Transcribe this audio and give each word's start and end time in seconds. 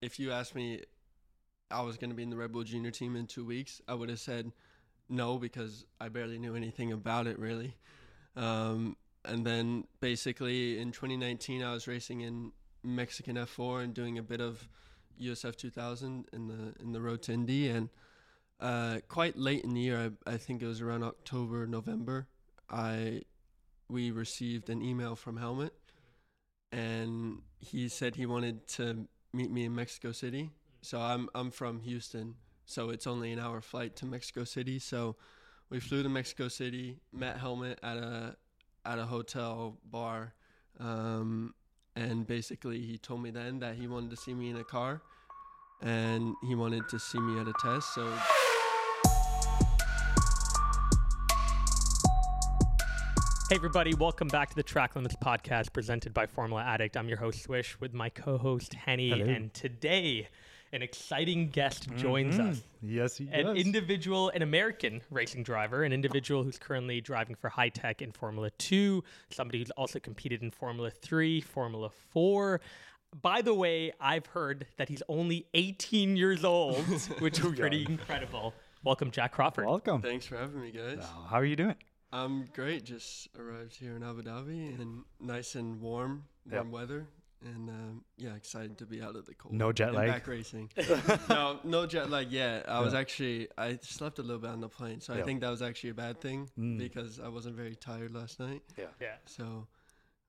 if 0.00 0.18
you 0.18 0.32
asked 0.32 0.54
me, 0.54 0.82
I 1.70 1.82
was 1.82 1.96
going 1.96 2.10
to 2.10 2.16
be 2.16 2.22
in 2.22 2.30
the 2.30 2.36
Red 2.36 2.52
Bull 2.52 2.64
Junior 2.64 2.90
team 2.90 3.16
in 3.16 3.26
two 3.26 3.44
weeks, 3.44 3.80
I 3.86 3.94
would 3.94 4.08
have 4.08 4.20
said 4.20 4.52
no 5.08 5.38
because 5.38 5.86
I 6.00 6.08
barely 6.08 6.38
knew 6.38 6.54
anything 6.54 6.92
about 6.92 7.26
it 7.26 7.38
really. 7.38 7.76
Um, 8.36 8.96
and 9.24 9.44
then 9.44 9.84
basically 10.00 10.78
in 10.78 10.92
2019, 10.92 11.62
I 11.62 11.72
was 11.72 11.86
racing 11.86 12.22
in 12.22 12.52
Mexican 12.82 13.36
F4 13.36 13.84
and 13.84 13.94
doing 13.94 14.18
a 14.18 14.22
bit 14.22 14.40
of 14.40 14.68
USF 15.20 15.56
2000 15.56 16.26
in 16.32 16.46
the 16.46 16.74
in 16.80 16.92
the 16.92 17.00
road 17.00 17.22
to 17.22 17.32
Indy. 17.32 17.68
And 17.68 17.88
uh, 18.60 18.98
quite 19.08 19.36
late 19.36 19.64
in 19.64 19.74
the 19.74 19.80
year, 19.80 20.12
I, 20.26 20.32
I 20.32 20.36
think 20.36 20.62
it 20.62 20.66
was 20.66 20.80
around 20.80 21.02
October, 21.02 21.66
November, 21.66 22.28
I 22.70 23.22
we 23.88 24.10
received 24.10 24.68
an 24.68 24.82
email 24.82 25.16
from 25.16 25.38
Helmut, 25.38 25.72
and 26.70 27.40
he 27.58 27.88
said 27.88 28.16
he 28.16 28.26
wanted 28.26 28.66
to 28.68 29.08
meet 29.32 29.50
me 29.50 29.64
in 29.64 29.74
Mexico 29.74 30.12
City. 30.12 30.50
So 30.82 31.00
I'm 31.00 31.28
I'm 31.34 31.50
from 31.50 31.80
Houston, 31.80 32.34
so 32.66 32.90
it's 32.90 33.06
only 33.06 33.32
an 33.32 33.38
hour 33.38 33.60
flight 33.60 33.96
to 33.96 34.06
Mexico 34.06 34.44
City. 34.44 34.78
So 34.78 35.16
we 35.70 35.80
flew 35.80 36.02
to 36.02 36.08
Mexico 36.08 36.48
City, 36.48 36.98
met 37.12 37.36
Helmut 37.36 37.78
at 37.82 37.96
a 37.96 38.36
at 38.84 38.98
a 38.98 39.04
hotel 39.04 39.78
bar, 39.84 40.34
um, 40.78 41.54
and 41.96 42.26
basically 42.26 42.80
he 42.80 42.96
told 42.96 43.22
me 43.22 43.30
then 43.30 43.58
that 43.60 43.74
he 43.74 43.86
wanted 43.86 44.10
to 44.10 44.16
see 44.16 44.34
me 44.34 44.50
in 44.50 44.56
a 44.56 44.64
car, 44.64 45.02
and 45.82 46.34
he 46.46 46.54
wanted 46.54 46.88
to 46.88 46.98
see 46.98 47.18
me 47.18 47.40
at 47.40 47.48
a 47.48 47.54
test. 47.60 47.94
So. 47.94 48.12
Hey, 53.48 53.54
everybody, 53.56 53.94
welcome 53.94 54.28
back 54.28 54.50
to 54.50 54.56
the 54.56 54.62
Track 54.62 54.94
Limits 54.94 55.16
podcast 55.16 55.72
presented 55.72 56.12
by 56.12 56.26
Formula 56.26 56.62
Addict. 56.62 56.96
I'm 56.98 57.08
your 57.08 57.16
host, 57.16 57.42
Swish, 57.42 57.80
with 57.80 57.94
my 57.94 58.10
co 58.10 58.36
host, 58.36 58.74
Henny. 58.74 59.08
Hello. 59.10 59.24
And 59.24 59.52
today, 59.54 60.28
an 60.70 60.82
exciting 60.82 61.48
guest 61.48 61.88
joins 61.96 62.36
Mhm. 62.36 62.50
us. 62.50 62.62
Yes, 62.82 63.16
he 63.16 63.24
does. 63.24 63.34
An 63.34 63.46
does. 63.46 63.56
individual, 63.64 64.28
an 64.28 64.42
American 64.42 65.00
racing 65.10 65.44
driver, 65.44 65.82
an 65.82 65.94
individual 65.94 66.42
who's 66.44 66.58
currently 66.58 67.00
driving 67.00 67.36
for 67.36 67.48
Hitech 67.48 68.02
in 68.02 68.12
Formula 68.12 68.50
2, 68.58 69.02
somebody 69.30 69.60
who's 69.60 69.70
also 69.70 69.98
competed 69.98 70.42
in 70.42 70.50
Formula 70.50 70.90
3, 70.90 71.40
Formula 71.40 71.88
4. 71.88 72.60
By 73.22 73.40
the 73.40 73.54
way, 73.54 73.92
I've 73.98 74.26
heard 74.26 74.66
that 74.76 74.90
he's 74.90 75.02
only 75.08 75.46
18 75.54 76.16
years 76.18 76.44
old, 76.44 76.76
which 77.22 77.38
is 77.40 77.58
pretty 77.58 77.86
incredible. 77.88 78.52
Welcome, 78.84 79.10
Jak 79.10 79.32
Crawford. 79.32 79.64
Welcome. 79.64 80.02
Thanks 80.02 80.26
for 80.26 80.36
having 80.36 80.60
me, 80.60 80.70
guys. 80.70 80.98
Uh, 80.98 81.28
how 81.30 81.36
are 81.36 81.46
you 81.46 81.56
doing? 81.56 81.76
I'm 82.12 82.46
great. 82.54 82.84
Just 82.84 83.28
arrived 83.38 83.76
here 83.76 83.94
in 83.96 84.02
Abu 84.02 84.22
Dhabi 84.22 84.78
and 84.80 85.04
nice 85.20 85.54
and 85.54 85.80
warm, 85.80 86.24
Yep. 86.46 86.54
warm 86.54 86.70
weather, 86.70 87.06
and 87.44 87.68
um, 87.68 88.04
yeah, 88.16 88.34
excited 88.34 88.78
to 88.78 88.86
be 88.86 89.02
out 89.02 89.14
of 89.14 89.26
the 89.26 89.34
cold. 89.34 89.54
No 89.54 89.72
jet 89.72 89.92
lag? 89.94 90.08
Back 90.08 90.26
racing. 90.26 90.70
no, 91.28 91.60
no 91.64 91.86
jet 91.86 92.08
lag 92.10 92.32
yet. 92.32 92.68
I 92.68 92.80
was 92.80 92.94
actually 92.94 93.48
I 93.58 93.78
slept 93.82 94.18
a 94.18 94.22
little 94.22 94.40
bit 94.40 94.50
on 94.50 94.60
the 94.60 94.68
plane, 94.68 95.00
so 95.00 95.12
I 95.14 95.22
think 95.22 95.40
that 95.42 95.50
was 95.50 95.60
actually 95.62 95.90
a 95.90 95.94
bad 95.94 96.20
thing 96.20 96.48
Mm. 96.58 96.78
because 96.78 97.20
I 97.20 97.28
wasn't 97.28 97.56
very 97.56 97.74
tired 97.76 98.14
last 98.14 98.40
night. 98.40 98.62
Yeah. 98.78 98.86
Yeah. 99.00 99.16
So 99.26 99.66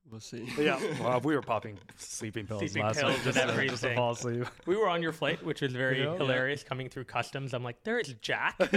we'll 0.09 0.19
see. 0.19 0.47
Yeah. 0.57 0.79
well, 1.01 1.19
we 1.21 1.35
were 1.35 1.41
popping 1.41 1.77
sleeping 1.97 2.45
pills 2.47 2.59
Sleeping 2.61 2.83
last 2.83 2.99
pills 2.99 3.09
night 3.09 3.15
and 3.15 3.23
just, 3.23 3.37
to, 3.37 3.45
just 3.45 3.47
to 3.47 3.53
everything. 3.53 3.95
fall 3.95 4.11
asleep. 4.11 4.45
We 4.65 4.75
were 4.75 4.87
on 4.89 5.01
your 5.01 5.11
flight, 5.13 5.43
which 5.43 5.61
was 5.61 5.73
very 5.73 6.03
Yeah. 6.03 6.15
hilarious 6.17 6.63
coming 6.63 6.89
through 6.89 7.05
customs. 7.05 7.53
I'm 7.53 7.63
like, 7.63 7.83
there 7.83 7.99
is 7.99 8.13
Jak. 8.21 8.55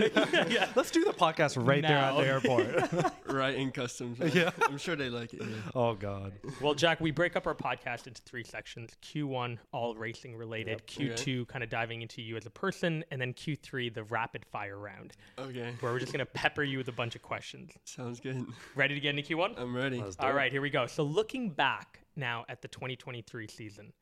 yeah. 0.49 0.69
Let's 0.75 0.91
do 0.91 1.05
the 1.05 1.13
podcast 1.13 1.57
right 1.67 1.83
there 1.83 1.97
at 1.97 2.17
the 2.17 2.27
airport. 2.27 3.13
right 3.27 3.55
in 3.55 3.71
customs. 3.73 4.19
right? 4.21 4.35
Yeah. 4.35 4.51
I'm 4.69 4.79
sure 4.79 4.97
they 4.97 5.09
like 5.11 5.35
it. 5.35 5.43
Yeah. 5.43 5.57
oh 5.75 5.95
God. 5.95 6.33
well, 6.61 6.75
Jak, 6.75 7.01
we 7.01 7.11
break 7.11 7.37
up 7.37 7.47
our 7.47 7.55
podcast 7.55 8.07
into 8.07 8.23
three 8.23 8.45
sections 8.45 8.91
Q1, 9.03 9.59
all 9.73 9.95
racing 9.95 10.37
related, 10.37 10.83
Yep. 10.99 11.17
Q2, 11.17 11.49
kind 11.49 11.63
of 11.65 11.71
diving 11.71 12.03
into 12.03 12.23
you 12.23 12.37
as 12.37 12.47
a 12.47 12.51
person, 12.51 13.05
and 13.11 13.21
then 13.21 13.33
Q3, 13.35 13.93
the 13.93 14.05
rapid 14.05 14.45
fire 14.47 14.79
round, 14.79 15.13
Okay. 15.39 15.73
where 15.81 15.93
we're 15.93 15.99
just 15.99 16.13
going 16.13 16.25
to 16.25 16.33
pepper 16.33 16.63
you 16.63 16.79
with 16.79 16.89
a 16.89 16.93
bunch 16.93 17.15
of 17.17 17.23
questions. 17.23 17.73
Sounds 17.85 18.21
good. 18.21 18.47
Ready 18.75 18.95
to 18.95 19.01
get 19.01 19.17
into 19.19 19.35
Q1? 19.37 19.59
I'm 19.59 19.75
ready. 19.77 20.01
Let's 20.01 20.17
do 20.17 20.25
All 20.27 20.31
it. 20.33 20.35
right, 20.35 20.51
here 20.53 20.63
we 20.63 20.71
go. 20.71 20.87
So, 20.87 21.03
looking 21.13 21.51
back 21.51 22.01
now 22.17 22.45
at 22.49 22.63
the 22.63 22.69
2023 22.69 23.47
season, 23.49 23.93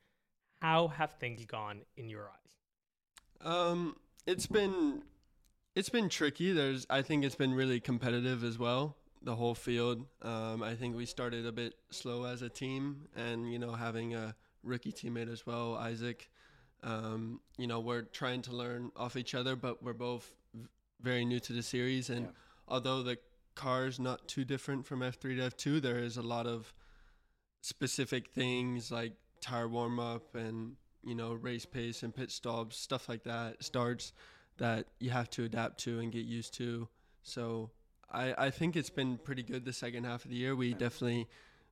how 0.63 0.89
have 0.89 1.13
things 1.15 1.45
gone 1.45 1.83
in 1.97 2.09
your 2.09 2.29
eyes? 2.31 3.47
Um, 3.47 3.97
it's 4.27 4.47
been 4.47 5.03
it's 5.75 5.89
been 5.89 6.09
tricky. 6.09 6.53
There's 6.53 6.87
I 6.91 7.03
think 7.03 7.25
it's 7.25 7.35
been 7.37 7.55
really 7.55 7.81
competitive 7.81 8.45
as 8.45 8.59
well. 8.59 8.97
The 9.23 9.35
whole 9.37 9.55
field. 9.55 10.07
Um, 10.23 10.63
I 10.63 10.75
think 10.75 10.97
we 10.97 11.07
started 11.07 11.47
a 11.47 11.53
bit 11.53 11.75
slow 11.91 12.25
as 12.25 12.43
a 12.43 12.49
team, 12.49 13.09
and 13.17 13.51
you 13.53 13.59
know 13.59 13.73
having 13.73 14.15
a 14.15 14.35
rookie 14.63 14.93
teammate 14.93 15.31
as 15.33 15.47
well, 15.47 15.77
Isack. 15.77 16.29
Um, 16.83 17.41
you 17.59 17.67
know 17.67 17.81
we're 17.81 18.03
trying 18.03 18.43
to 18.43 18.53
learn 18.53 18.91
off 18.97 19.17
each 19.17 19.35
other, 19.35 19.57
but 19.57 19.83
we're 19.83 19.93
both 19.95 20.33
very 21.01 21.25
new 21.25 21.41
to 21.41 21.53
the 21.53 21.63
series, 21.63 22.11
and 22.11 22.27
Yeah. 22.27 22.33
although 22.69 23.03
the 23.03 23.19
car's 23.55 23.99
not 23.99 24.29
too 24.29 24.45
different 24.45 24.87
from 24.87 25.01
F3 25.01 25.37
to 25.37 25.43
F2, 25.51 25.81
there 25.81 25.99
is 25.99 26.17
a 26.17 26.23
lot 26.23 26.47
of 26.47 26.73
specific 27.61 28.31
things 28.31 28.91
like 28.91 29.13
tire 29.41 29.69
warm 29.69 29.99
up 29.99 30.35
and 30.35 30.77
you 31.03 31.15
know 31.15 31.33
race 31.33 31.65
pace 31.65 32.03
and 32.03 32.15
pit 32.15 32.31
stops 32.31 32.77
stuff 32.77 33.09
like 33.09 33.25
that 33.25 33.63
starts 33.63 34.13
that 34.59 34.87
you 34.99 35.11
have 35.11 35.31
to 35.31 35.45
adapt 35.45 35.81
to 35.81 36.01
and 36.01 36.13
get 36.13 36.25
used 36.25 36.55
to. 36.55 36.89
So 37.23 37.71
i 38.13 38.35
i 38.47 38.51
think 38.51 38.77
it's 38.77 38.91
been 38.91 39.19
pretty 39.19 39.43
good 39.43 39.65
the 39.65 39.73
second 39.73 40.05
half 40.05 40.25
of 40.25 40.31
the 40.31 40.37
year. 40.37 40.55
We 40.57 40.75
definitely 40.75 41.29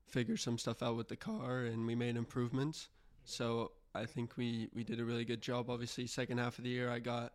figured 0.07 0.41
some 0.41 0.59
stuff 0.59 0.83
out 0.83 0.97
with 0.97 1.09
the 1.09 1.17
car 1.17 1.61
and 1.61 1.87
we 1.87 1.95
made 1.95 2.17
improvements. 2.17 2.89
So 3.25 3.73
i 3.95 4.07
think 4.07 4.37
we 4.37 4.69
we 4.75 4.85
did 4.85 5.01
a 5.01 5.05
really 5.05 5.25
good 5.25 5.41
job. 5.43 5.71
Obviously 5.71 6.07
second 6.07 6.39
half 6.39 6.59
of 6.59 6.65
the 6.65 6.71
year 6.71 6.91
i 6.91 6.99
got 6.99 7.33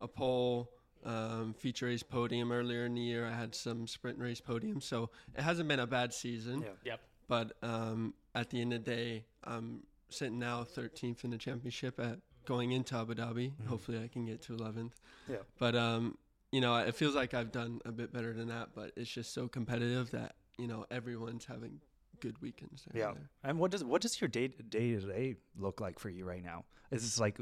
a 0.00 0.08
pole 0.08 0.70
um, 1.04 1.54
feature 1.54 1.86
race 1.86 2.02
podium 2.02 2.50
earlier 2.50 2.86
in 2.86 2.94
the 2.94 3.00
year. 3.00 3.26
I 3.26 3.32
had 3.32 3.54
some 3.54 3.86
sprint 3.86 4.18
race 4.18 4.40
podium. 4.40 4.80
So 4.80 5.10
it 5.36 5.42
hasn't 5.42 5.68
been 5.68 5.80
a 5.80 5.86
bad 5.86 6.12
season. 6.14 6.62
Yeah. 6.62 6.68
Yep. 6.84 7.00
But 7.28 7.52
um, 7.62 8.14
at 8.34 8.50
the 8.50 8.60
end 8.60 8.72
of 8.72 8.84
the 8.84 8.90
day, 8.90 9.24
I'm 9.44 9.82
sitting 10.08 10.38
now 10.38 10.64
13th 10.64 11.24
in 11.24 11.30
the 11.30 11.38
championship 11.38 11.98
at 12.00 12.18
going 12.46 12.72
into 12.72 12.96
Abu 12.96 13.14
Dhabi. 13.14 13.52
Hopefully, 13.68 13.98
I 14.02 14.08
can 14.08 14.24
get 14.26 14.42
to 14.42 14.52
11th. 14.52 14.92
Yeah. 15.28 15.36
But 15.58 15.74
um, 15.76 16.18
you 16.52 16.60
know, 16.60 16.76
it 16.76 16.94
feels 16.94 17.14
like 17.14 17.34
I've 17.34 17.50
done 17.52 17.80
a 17.84 17.92
bit 17.92 18.12
better 18.12 18.32
than 18.32 18.48
that. 18.48 18.70
But 18.74 18.92
it's 18.96 19.10
just 19.10 19.32
so 19.34 19.48
competitive 19.48 20.10
that 20.12 20.34
you 20.58 20.66
know 20.68 20.86
everyone's 20.90 21.44
having 21.46 21.80
good 22.20 22.40
weekends. 22.40 22.84
Yeah. 22.94 23.10
and. 23.10 23.18
And 23.42 23.58
what 23.58 23.70
does 23.70 23.82
what 23.84 24.02
does 24.02 24.20
your 24.20 24.28
day 24.28 24.48
day 24.48 24.94
to 24.94 25.00
day 25.00 25.36
look 25.58 25.80
like 25.80 25.98
for 25.98 26.08
you 26.10 26.24
right 26.24 26.42
now? 26.44 26.64
Is 26.90 27.02
this 27.02 27.18
like 27.18 27.38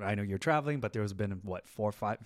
I 0.00 0.14
know 0.14 0.22
you're 0.22 0.38
traveling, 0.38 0.80
but 0.80 0.92
there's 0.92 1.12
been 1.12 1.32
what 1.42 1.66
four 1.66 1.88
or 1.88 1.92
five 1.92 2.18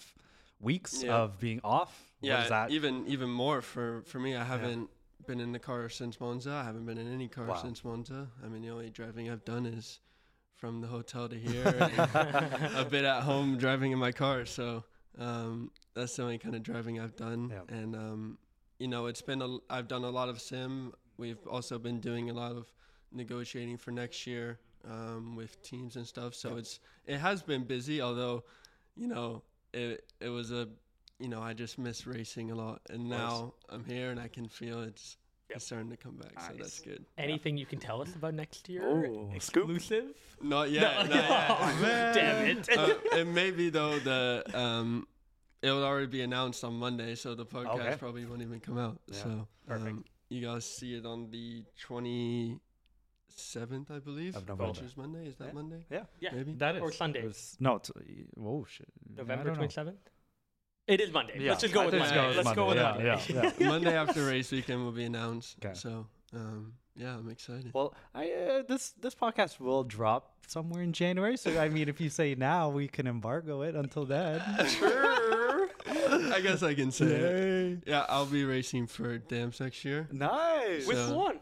weeks 0.61 1.03
Yeah. 1.03 1.17
of 1.17 1.39
being 1.39 1.61
off. 1.65 2.13
What 2.21 2.29
Yeah, 2.29 2.43
is 2.45 2.49
that? 2.51 2.71
even 2.71 3.07
even 3.07 3.31
more 3.31 3.63
for 3.63 4.03
for 4.07 4.19
me. 4.19 4.35
I 4.35 4.45
haven't 4.45 4.91
been 5.27 5.41
in 5.41 5.53
the 5.53 5.59
car 5.59 5.89
since 5.89 6.21
Monza. 6.21 6.51
I 6.53 6.65
haven't 6.65 6.85
been 6.87 6.99
in 6.99 7.13
any 7.13 7.29
car 7.29 7.47
Wow. 7.47 7.55
since 7.57 7.85
Monza. 7.85 8.29
I 8.45 8.49
mean, 8.49 8.63
the 8.63 8.71
only 8.71 8.91
driving 8.91 9.31
I've 9.31 9.45
done 9.45 9.67
is 9.67 10.01
from 10.55 10.81
the 10.81 10.87
hotel 10.87 11.29
to 11.29 11.37
here, 11.39 11.67
and 11.81 12.75
a 12.77 12.85
bit 12.89 13.05
at 13.05 13.23
home 13.23 13.57
driving 13.59 13.93
in 13.93 13.99
my 13.99 14.13
car. 14.13 14.47
So 14.47 14.85
um, 15.19 15.71
that's 15.95 16.17
the 16.17 16.23
only 16.23 16.39
kind 16.39 16.55
of 16.55 16.63
driving 16.63 17.01
I've 17.01 17.17
done. 17.17 17.51
Yeah. 17.53 17.77
And 17.77 17.95
um, 17.97 18.39
you 18.79 18.89
know, 18.89 19.07
it's 19.07 19.23
been 19.23 19.43
a, 19.43 19.59
I've 19.71 19.89
done 19.89 20.05
a 20.05 20.11
lot 20.11 20.29
of 20.29 20.41
sim. 20.41 20.93
We've 21.19 21.45
also 21.47 21.79
been 21.79 22.01
doing 22.01 22.31
a 22.31 22.35
lot 22.35 22.53
of 22.53 22.71
negotiating 23.13 23.79
for 23.79 23.91
next 23.91 24.27
year 24.27 24.59
um, 24.89 25.35
with 25.37 25.61
teams 25.63 25.97
and 25.97 26.07
stuff. 26.07 26.35
So 26.35 26.51
Yeah. 26.53 26.59
it's 26.59 26.81
it 27.07 27.19
has 27.19 27.43
been 27.43 27.65
busy, 27.65 28.01
although 28.01 28.45
you 28.97 29.09
know 29.09 29.43
it 29.73 30.05
it 30.21 30.29
was 30.29 30.53
a 30.53 30.69
you 31.19 31.29
know 31.29 31.41
I 31.41 31.53
just 31.55 31.79
miss 31.79 32.07
racing 32.07 32.51
a 32.51 32.55
lot, 32.55 32.81
and 32.91 33.09
now 33.09 33.55
I'm 33.69 33.85
here 33.85 34.11
and 34.11 34.21
I 34.21 34.29
can 34.29 34.49
feel 34.49 34.83
it's. 34.83 35.17
Yep. 35.49 35.57
It's 35.59 35.67
starting 35.67 35.91
to 35.91 35.97
come 35.97 36.17
back, 36.17 36.33
so 36.45 36.55
that's 36.59 36.81
good. 36.81 37.05
Anything 37.17 37.57
you 37.57 37.67
can 37.67 37.79
tell 37.79 38.03
us 38.03 38.13
about 38.17 38.35
next 38.35 38.69
year? 38.69 38.83
Oh, 38.85 39.31
scoop. 39.39 39.71
Exclusive? 39.71 40.07
Not 40.43 40.73
yet. 40.73 41.09
not 41.09 41.15
yet. 41.15 41.25
Oh, 41.51 42.13
damn 42.13 42.47
it. 42.59 42.69
uh, 42.77 42.95
it 43.13 43.29
may 43.29 43.53
be 43.53 43.71
though 43.71 43.97
the 44.01 44.43
um, 44.55 45.07
it 45.63 45.71
will 45.71 45.85
already 45.85 46.09
be 46.09 46.23
announced 46.23 46.65
on 46.65 46.75
Monday, 46.75 47.15
so 47.15 47.37
the 47.37 47.47
podcast 47.47 47.79
Okay. 47.81 47.97
probably 47.97 48.25
won't 48.27 48.43
even 48.43 48.59
come 48.59 48.77
out. 48.77 48.99
Yeah. 49.07 49.23
So 49.23 49.49
Perfect. 49.69 49.89
um, 49.89 50.05
you 50.31 50.45
guys 50.45 50.65
see 50.65 50.95
it 50.97 51.07
on 51.07 51.31
the 51.31 51.63
twenty 51.81 52.59
seventh, 53.29 53.93
I 53.93 54.01
believe, 54.01 54.35
Of 54.35 54.49
November. 54.49 54.73
which 54.73 54.81
is 54.83 54.97
Monday. 54.97 55.29
Is 55.29 55.37
that 55.37 55.47
Yeah. 55.49 55.53
Monday? 55.53 55.85
Yeah. 55.91 56.03
yeah. 56.19 56.31
Maybe. 56.33 56.53
That 56.55 56.75
is 56.75 56.83
Or 56.83 56.91
Sunday. 56.91 57.21
It 57.21 57.27
was- 57.27 57.57
no, 57.61 57.77
it's, 57.77 57.93
oh 58.41 58.65
shit. 58.69 58.89
November 59.17 59.45
don't 59.55 59.61
know. 59.61 59.93
27th? 60.89 60.93
It 60.95 61.01
is 61.01 61.13
Monday. 61.13 61.35
Yeah, 61.41 61.51
Let's 61.51 61.63
just 61.63 61.75
go 61.75 61.81
I 61.83 61.85
with 61.87 61.95
think 61.95 62.05
Monday. 62.07 62.37
let's 62.37 62.37
go 62.37 62.37
with 62.39 62.47
Let's 62.47 62.57
go 62.57 62.67
with 62.69 62.77
Monday. 62.79 63.05
Monday. 63.05 63.35
Yeah, 63.35 63.53
yeah, 63.59 63.69
Monday 63.69 63.97
after 63.97 64.27
race 64.27 64.51
weekend 64.53 64.85
will 64.85 64.93
be 64.93 65.05
announced. 65.05 65.57
Okay. 65.65 65.75
So 65.75 66.07
um, 66.35 66.73
yeah, 66.97 67.17
I'm 67.17 67.29
excited. 67.31 67.71
Well, 67.75 67.95
I 68.15 68.31
uh, 68.31 68.63
this 68.69 68.91
this 69.01 69.15
podcast 69.15 69.61
will 69.61 69.85
drop 69.85 70.33
somewhere 70.47 70.83
in 70.83 70.93
January. 70.93 71.37
So 71.37 71.59
I 71.61 71.69
mean, 71.69 71.89
if 71.89 72.01
you 72.01 72.09
say 72.09 72.35
now, 72.35 72.69
we 72.71 72.89
can 72.89 73.07
embargo 73.07 73.63
it 73.63 73.75
until 73.75 74.05
then. 74.05 74.43
Sure. 74.67 75.69
I 75.89 76.41
guess 76.41 76.63
I 76.63 76.75
can 76.75 76.91
say 76.91 77.07
it. 77.07 77.21
Yay. 77.87 77.93
Yeah, 77.93 78.05
I'll 78.09 78.27
be 78.27 78.45
racing 78.45 78.87
for 78.87 79.19
DAMS 79.19 79.61
next 79.61 79.85
year. 79.85 80.09
Nice. 80.13 80.87
Which 80.87 80.97
one? 81.09 81.39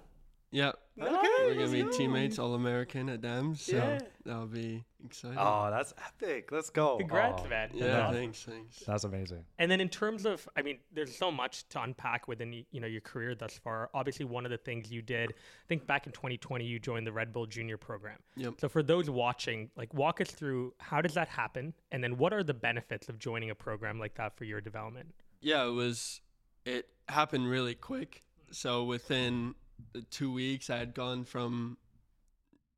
Yeah, 0.51 0.73
Okay, 0.97 1.29
we're 1.41 1.55
gonna 1.55 1.69
be 1.73 1.83
go. 1.83 1.91
teammates, 1.91 2.39
all 2.39 2.55
American 2.55 3.09
at 3.09 3.21
DAMS. 3.21 3.63
So 3.63 3.77
Yeah. 3.77 3.99
that'll 4.25 4.47
be 4.47 4.85
exciting. 5.05 5.39
Oh, 5.41 5.69
that's 5.71 5.93
epic. 5.99 6.53
Let's 6.53 6.71
go. 6.71 6.99
Congrats, 6.99 7.43
Oh, 7.45 7.49
man. 7.49 7.71
yeah, 7.75 7.85
yeah. 7.87 8.13
thanks, 8.13 8.45
thanks. 8.45 8.79
That's 8.81 9.03
amazing. 9.03 9.45
And 9.59 9.69
then 9.69 9.81
in 9.81 9.89
terms 9.89 10.25
of, 10.25 10.49
I 10.57 10.63
mean, 10.63 10.79
there's 10.93 11.17
so 11.17 11.33
much 11.33 11.69
to 11.71 11.83
unpack 11.83 12.29
within 12.29 12.53
you 12.71 12.81
know 12.81 12.87
your 12.87 13.01
career 13.01 13.35
thus 13.35 13.59
far. 13.59 13.91
Obviously, 13.93 14.25
one 14.25 14.45
of 14.45 14.53
the 14.53 14.57
things 14.59 14.93
you 14.93 15.03
did, 15.03 15.31
I 15.33 15.67
think 15.69 15.85
back 15.85 16.07
in 16.07 16.13
2020, 16.13 16.65
you 16.65 16.79
joined 16.79 17.07
the 17.09 17.13
Red 17.13 17.33
Bull 17.33 17.47
Junior 17.47 17.77
program. 17.77 18.19
Yep. 18.37 18.61
So 18.61 18.69
for 18.69 18.83
those 18.85 19.11
watching, 19.11 19.71
like, 19.77 19.93
walk 19.95 20.21
us 20.21 20.31
through 20.31 20.75
how 20.79 21.01
does 21.01 21.15
that 21.15 21.27
happen, 21.29 21.75
and 21.91 22.05
then 22.05 22.19
what 22.19 22.33
are 22.33 22.45
the 22.45 22.55
benefits 22.55 23.09
of 23.09 23.19
joining 23.19 23.51
a 23.51 23.55
program 23.57 23.99
like 23.99 24.15
that 24.15 24.37
for 24.37 24.45
your 24.45 24.61
development? 24.61 25.13
Yeah, 25.41 25.67
it 25.67 25.71
was. 25.73 26.21
It 26.65 26.89
happened 27.09 27.49
really 27.51 27.75
quick. 27.75 28.23
So 28.53 28.85
within 28.85 29.57
the 29.93 30.03
two 30.03 30.33
weeks, 30.33 30.71
I 30.71 30.77
had 30.77 30.95
gone 30.95 31.25
from, 31.25 31.77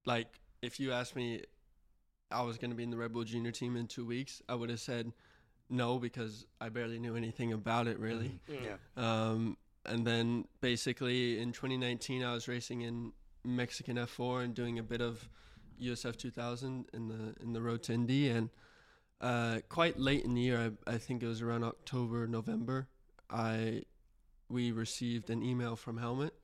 like, 0.04 0.28
if 0.62 0.80
you 0.80 0.92
asked 0.92 1.16
me, 1.16 1.42
I 2.30 2.42
was 2.42 2.58
going 2.58 2.70
to 2.70 2.76
be 2.76 2.82
in 2.82 2.90
the 2.90 2.96
Red 2.96 3.12
Bull 3.12 3.24
Junior 3.24 3.52
team 3.52 3.76
in 3.76 3.86
two 3.86 4.04
weeks, 4.04 4.42
I 4.48 4.54
would 4.54 4.70
have 4.70 4.80
said 4.80 5.12
no 5.68 5.98
because 5.98 6.46
I 6.60 6.68
barely 6.68 6.98
knew 6.98 7.16
anything 7.16 7.52
about 7.52 7.86
it 7.86 7.98
really. 7.98 8.40
Yeah. 8.48 8.76
Um, 8.96 9.56
and 9.84 10.06
then 10.06 10.46
basically 10.60 11.38
in 11.38 11.52
2019, 11.52 12.24
I 12.24 12.32
was 12.34 12.48
racing 12.48 12.82
in 12.82 13.12
Mexican 13.44 13.96
F4 13.96 14.44
and 14.44 14.54
doing 14.54 14.78
a 14.78 14.82
bit 14.82 15.00
of 15.00 15.28
USF 15.80 16.16
2000 16.16 16.86
in 16.92 17.08
the 17.08 17.34
in 17.40 17.52
the 17.52 17.62
road 17.62 17.82
to 17.84 17.92
Indy. 17.92 18.28
And 18.28 18.50
uh, 19.20 19.58
quite 19.68 19.98
late 19.98 20.24
in 20.24 20.34
the 20.34 20.40
year, 20.40 20.72
I, 20.86 20.94
I 20.94 20.98
think 20.98 21.22
it 21.22 21.26
was 21.26 21.42
around 21.42 21.64
October, 21.64 22.26
November, 22.26 22.88
I 23.30 23.82
we 24.48 24.70
received 24.70 25.30
an 25.30 25.42
email 25.42 25.74
from 25.74 25.98
Helmut, 25.98 26.34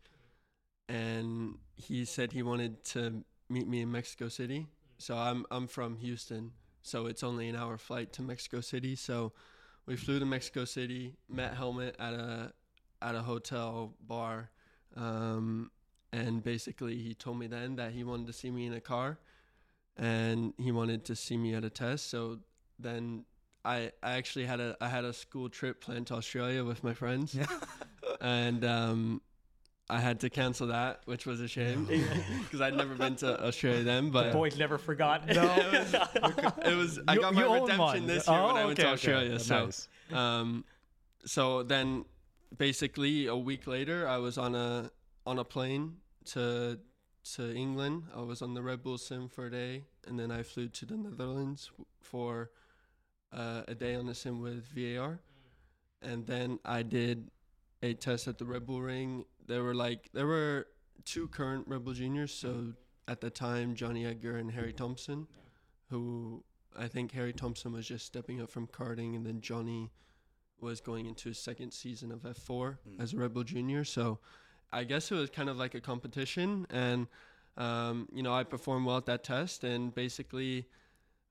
and 0.93 1.57
he 1.75 2.05
said 2.05 2.33
he 2.33 2.43
wanted 2.43 2.85
to 2.85 3.25
meet 3.49 3.67
me 3.67 3.81
in 3.81 3.91
Mexico 3.91 4.29
City. 4.29 4.67
So 4.99 5.17
I'm 5.17 5.47
I'm 5.51 5.67
from 5.67 5.97
Houston, 5.97 6.53
so 6.83 7.07
it's 7.07 7.23
only 7.23 7.49
an 7.49 7.57
hour 7.57 7.79
flight 7.79 8.13
to 8.15 8.23
Mexico 8.23 8.61
City. 8.61 8.95
So 8.95 9.33
we 9.87 9.97
flew 9.97 10.21
to 10.21 10.27
Mexico 10.27 10.65
City, 10.65 11.15
met 11.29 11.55
Helmut 11.55 11.97
at 11.99 12.13
a 12.13 12.53
at 13.01 13.15
a 13.15 13.23
hotel 13.23 13.95
bar, 14.07 14.51
um, 14.95 15.71
and 16.13 16.45
basically 16.45 16.97
he 16.99 17.15
told 17.15 17.39
me 17.39 17.47
then 17.47 17.77
that 17.77 17.93
he 17.93 18.05
wanted 18.05 18.27
to 18.27 18.33
see 18.33 18.51
me 18.51 18.67
in 18.67 18.75
a 18.75 18.81
car, 18.81 19.19
and 19.97 20.53
he 20.59 20.71
wanted 20.73 21.07
to 21.07 21.17
see 21.17 21.39
me 21.39 21.55
at 21.55 21.65
a 21.65 21.71
test. 21.71 22.11
So 22.11 22.39
then 22.79 23.25
I 23.65 23.93
I 24.03 24.13
actually 24.13 24.45
had 24.45 24.61
a 24.61 24.77
I 24.79 24.89
had 24.89 25.05
a 25.05 25.15
school 25.15 25.49
trip 25.49 25.81
planned 25.81 26.09
to 26.09 26.15
Australia 26.15 26.65
with 26.65 26.85
my 26.85 26.93
friends, 26.93 27.35
and 28.21 28.63
um, 28.65 29.23
I 29.93 30.01
had 30.01 30.21
to 30.21 30.31
cancel 30.31 30.69
that, 30.69 31.03
which 31.05 31.27
was 31.27 31.41
a 31.41 31.49
shame 31.49 31.85
because 32.43 32.61
I'd 32.67 32.75
never 32.77 32.95
been 32.95 33.17
to 33.17 33.45
Australia 33.47 33.83
then. 33.83 34.07
The 34.07 34.11
But 34.11 34.33
boys 34.33 34.57
never 34.57 34.79
forgot. 34.79 35.27
No. 35.35 35.43
it 36.65 36.75
was 36.77 36.99
I 37.07 37.15
You- 37.15 37.21
got 37.21 37.35
my 37.35 37.43
redemption 37.43 37.79
one. 37.79 38.07
this 38.07 38.27
year 38.27 38.41
when 38.43 38.51
Oh, 38.53 38.57
I 38.57 38.65
went 38.65 38.77
to 38.79 38.83
okay, 38.83 38.89
okay. 38.89 38.93
Australia. 38.95 39.39
So 39.39 39.65
Nice. 39.67 39.89
um, 40.13 40.65
so 41.27 41.63
then 41.63 42.05
basically 42.57 43.27
a 43.27 43.37
week 43.37 43.67
later, 43.67 44.09
I 44.09 44.17
was 44.17 44.39
on 44.39 44.55
a 44.55 44.91
on 45.27 45.39
a 45.39 45.45
plane 45.45 45.97
to 46.33 46.79
to 47.35 47.55
England. 47.55 48.05
I 48.17 48.23
was 48.23 48.41
on 48.43 48.55
the 48.55 48.63
Red 48.63 48.83
Bull 48.83 48.97
Sim 48.99 49.29
for 49.29 49.47
a 49.47 49.51
day, 49.51 49.85
and 50.07 50.19
then 50.19 50.31
I 50.31 50.43
flew 50.43 50.69
to 50.69 50.87
the 50.87 50.97
Netherlands 50.97 51.71
for 52.01 52.51
uh, 53.33 53.63
a 53.69 53.75
day 53.75 53.95
on 53.95 54.07
the 54.07 54.15
sim 54.15 54.41
with 54.41 54.65
VAR, 54.75 55.21
and 56.01 56.27
then 56.27 56.59
I 56.65 56.83
did 56.83 57.31
a 57.83 57.95
test 57.95 58.29
at 58.29 58.39
the 58.39 58.45
Red 58.45 58.67
Bull 58.67 58.81
Ring. 58.81 59.25
There 59.47 59.63
were 59.63 59.75
like 59.75 60.11
there 60.13 60.27
were 60.27 60.67
two 61.05 61.29
current 61.29 61.67
Red 61.69 61.85
Bull 61.85 61.95
juniors, 61.95 62.33
so 62.33 62.73
at 63.09 63.21
the 63.21 63.31
time 63.31 63.75
Jonny 63.75 64.07
Edgar 64.07 64.37
and 64.39 64.51
Harry 64.53 64.73
Thomson, 64.73 65.27
who 65.91 66.43
I 66.79 66.89
think 66.89 67.13
Harry 67.13 67.33
Thomson 67.33 67.73
was 67.73 67.87
just 67.87 68.07
stepping 68.07 68.41
up 68.41 68.51
from 68.51 68.67
karting, 68.69 69.17
and 69.17 69.27
then 69.27 69.41
Johnny 69.41 69.91
was 70.61 70.81
going 70.81 71.07
into 71.07 71.29
his 71.31 71.39
second 71.39 71.73
season 71.73 72.13
of 72.13 72.21
F4 72.23 72.79
Mm. 72.89 73.01
as 73.03 73.13
a 73.13 73.17
Red 73.17 73.35
Bull 73.35 73.43
junior. 73.43 73.85
So 73.85 74.21
I 74.73 74.85
guess 74.85 75.11
it 75.11 75.17
was 75.17 75.29
kind 75.29 75.49
of 75.49 75.57
like 75.57 75.75
a 75.75 75.81
competition, 75.81 76.67
and 76.71 77.09
um, 77.57 78.09
you 78.15 78.23
know 78.23 78.33
I 78.33 78.45
performed 78.45 78.87
well 78.87 78.97
at 78.97 79.07
that 79.07 79.25
test, 79.25 79.65
and 79.65 79.93
basically 79.95 80.67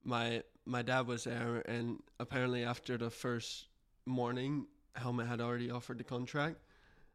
my 0.03 0.44
my 0.65 0.81
dad 0.81 1.07
was 1.07 1.24
there, 1.24 1.62
and 1.68 2.01
apparently 2.19 2.63
after 2.63 2.98
the 2.98 3.09
first 3.09 3.68
morning, 4.06 4.68
Helmut 4.95 5.27
had 5.27 5.41
already 5.41 5.71
offered 5.71 5.97
the 5.97 6.03
contract. 6.03 6.57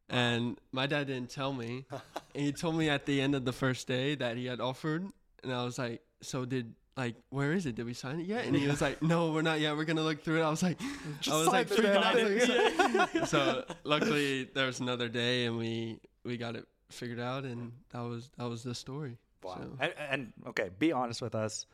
And 0.08 0.56
my 0.72 0.86
dad 0.86 1.08
didn't 1.08 1.30
tell 1.30 1.52
me. 1.52 1.84
and 1.90 2.44
he 2.44 2.52
told 2.52 2.76
me 2.76 2.88
at 2.88 3.06
the 3.06 3.20
end 3.20 3.34
of 3.34 3.44
the 3.44 3.52
first 3.52 3.88
day 3.88 4.14
that 4.16 4.36
he 4.36 4.46
had 4.46 4.60
offered. 4.60 5.06
And 5.42 5.52
I 5.52 5.64
was 5.64 5.78
like, 5.78 6.00
So 6.22 6.44
did 6.44 6.74
like 6.96 7.16
where 7.30 7.52
is 7.52 7.66
it? 7.66 7.74
Did 7.74 7.86
we 7.86 7.92
sign 7.94 8.20
it 8.20 8.26
yet? 8.26 8.44
And 8.46 8.54
he 8.56 8.66
was 8.68 8.80
like, 8.80 9.02
No, 9.02 9.32
we're 9.32 9.42
not 9.42 9.58
yet. 9.60 9.76
We're 9.76 9.84
gonna 9.84 10.02
look 10.04 10.22
through 10.22 10.40
it. 10.40 10.44
I 10.44 10.50
was 10.50 10.62
like 10.62 10.80
I 11.30 11.36
was 11.36 11.48
like 11.48 11.68
freaking 11.68 12.02
out. 12.02 12.14
thing. 13.12 13.24
so 13.26 13.64
luckily 13.84 14.44
there 14.54 14.66
was 14.66 14.80
another 14.80 15.08
day 15.08 15.46
and 15.46 15.58
we 15.58 15.98
we 16.24 16.36
got 16.36 16.54
it 16.56 16.66
figured 16.90 17.18
out 17.20 17.42
and 17.44 17.72
that 17.90 18.00
was 18.02 18.30
that 18.38 18.48
was 18.48 18.62
the 18.62 18.74
story. 18.74 19.18
Wow. 19.42 19.56
So- 19.60 19.70
And, 19.80 19.92
and 20.10 20.32
okay, 20.48 20.70
be 20.78 20.92
honest 20.92 21.20
with 21.20 21.34
us. 21.34 21.66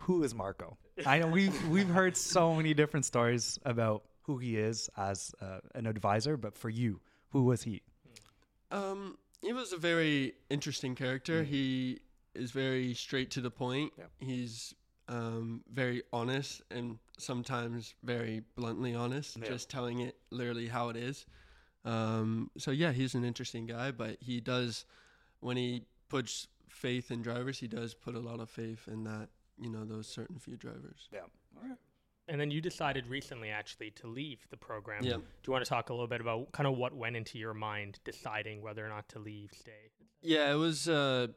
Who 0.00 0.22
is 0.24 0.34
Marko? 0.34 0.76
I 1.06 1.18
know 1.18 1.26
we've 1.28 1.68
we've 1.68 1.88
heard 1.88 2.16
so 2.16 2.54
many 2.54 2.72
different 2.74 3.04
stories 3.06 3.58
about 3.64 4.02
who 4.26 4.38
he 4.38 4.56
is 4.56 4.90
as 4.96 5.32
uh, 5.40 5.58
an 5.74 5.86
advisor, 5.86 6.36
but 6.36 6.56
for 6.56 6.68
you, 6.68 7.00
who 7.30 7.44
was 7.44 7.62
he? 7.62 7.82
Um, 8.70 9.16
he 9.40 9.52
was 9.52 9.72
a 9.72 9.76
very 9.76 10.34
interesting 10.50 10.94
character. 10.94 11.44
He 11.44 12.00
is 12.34 12.50
very 12.50 12.92
straight 12.94 13.30
to 13.32 13.40
the 13.40 13.50
point. 13.50 13.92
Yep. 13.96 14.10
He's 14.18 14.74
um, 15.08 15.62
very 15.72 16.02
honest 16.12 16.62
and 16.70 16.98
sometimes 17.18 17.94
very 18.02 18.42
bluntly 18.56 18.94
honest, 18.94 19.36
Yeah. 19.36 19.46
just 19.46 19.70
telling 19.70 20.00
it 20.00 20.16
literally 20.30 20.66
how 20.66 20.88
it 20.88 20.96
is. 20.96 21.26
Um, 21.84 22.50
so 22.58 22.72
yeah, 22.72 22.90
he's 22.90 23.14
an 23.14 23.24
interesting 23.24 23.66
guy, 23.66 23.92
but 23.92 24.16
he 24.20 24.40
does 24.40 24.84
when 25.38 25.56
he 25.56 25.84
puts 26.08 26.48
faith 26.68 27.12
in 27.12 27.22
drivers, 27.22 27.60
he 27.60 27.68
does 27.68 27.94
put 27.94 28.16
a 28.16 28.20
lot 28.20 28.40
of 28.40 28.50
faith 28.50 28.88
in 28.88 29.04
that 29.04 29.28
you 29.60 29.70
know 29.70 29.84
those 29.84 30.08
certain 30.08 30.38
few 30.40 30.56
drivers. 30.56 31.08
Yeah. 31.12 31.20
All 31.56 31.68
right. 31.68 31.78
And 32.28 32.40
then 32.40 32.50
you 32.50 32.60
decided 32.60 33.06
recently, 33.06 33.50
actually, 33.50 33.90
to 33.92 34.08
leave 34.08 34.46
the 34.50 34.56
program. 34.56 35.04
Yeah. 35.04 35.14
Do 35.14 35.22
you 35.46 35.52
want 35.52 35.64
to 35.64 35.68
talk 35.68 35.90
a 35.90 35.92
little 35.92 36.08
bit 36.08 36.20
about 36.20 36.50
kind 36.52 36.66
of 36.66 36.76
what 36.76 36.92
went 36.92 37.14
into 37.14 37.38
your 37.38 37.54
mind 37.54 38.00
deciding 38.04 38.62
whether 38.62 38.84
or 38.84 38.88
not 38.88 39.08
to 39.10 39.20
leave, 39.20 39.50
stay? 39.54 39.90
Yeah, 40.22 40.50
it 40.50 40.56
was 40.56 40.88
uh, 40.88 41.28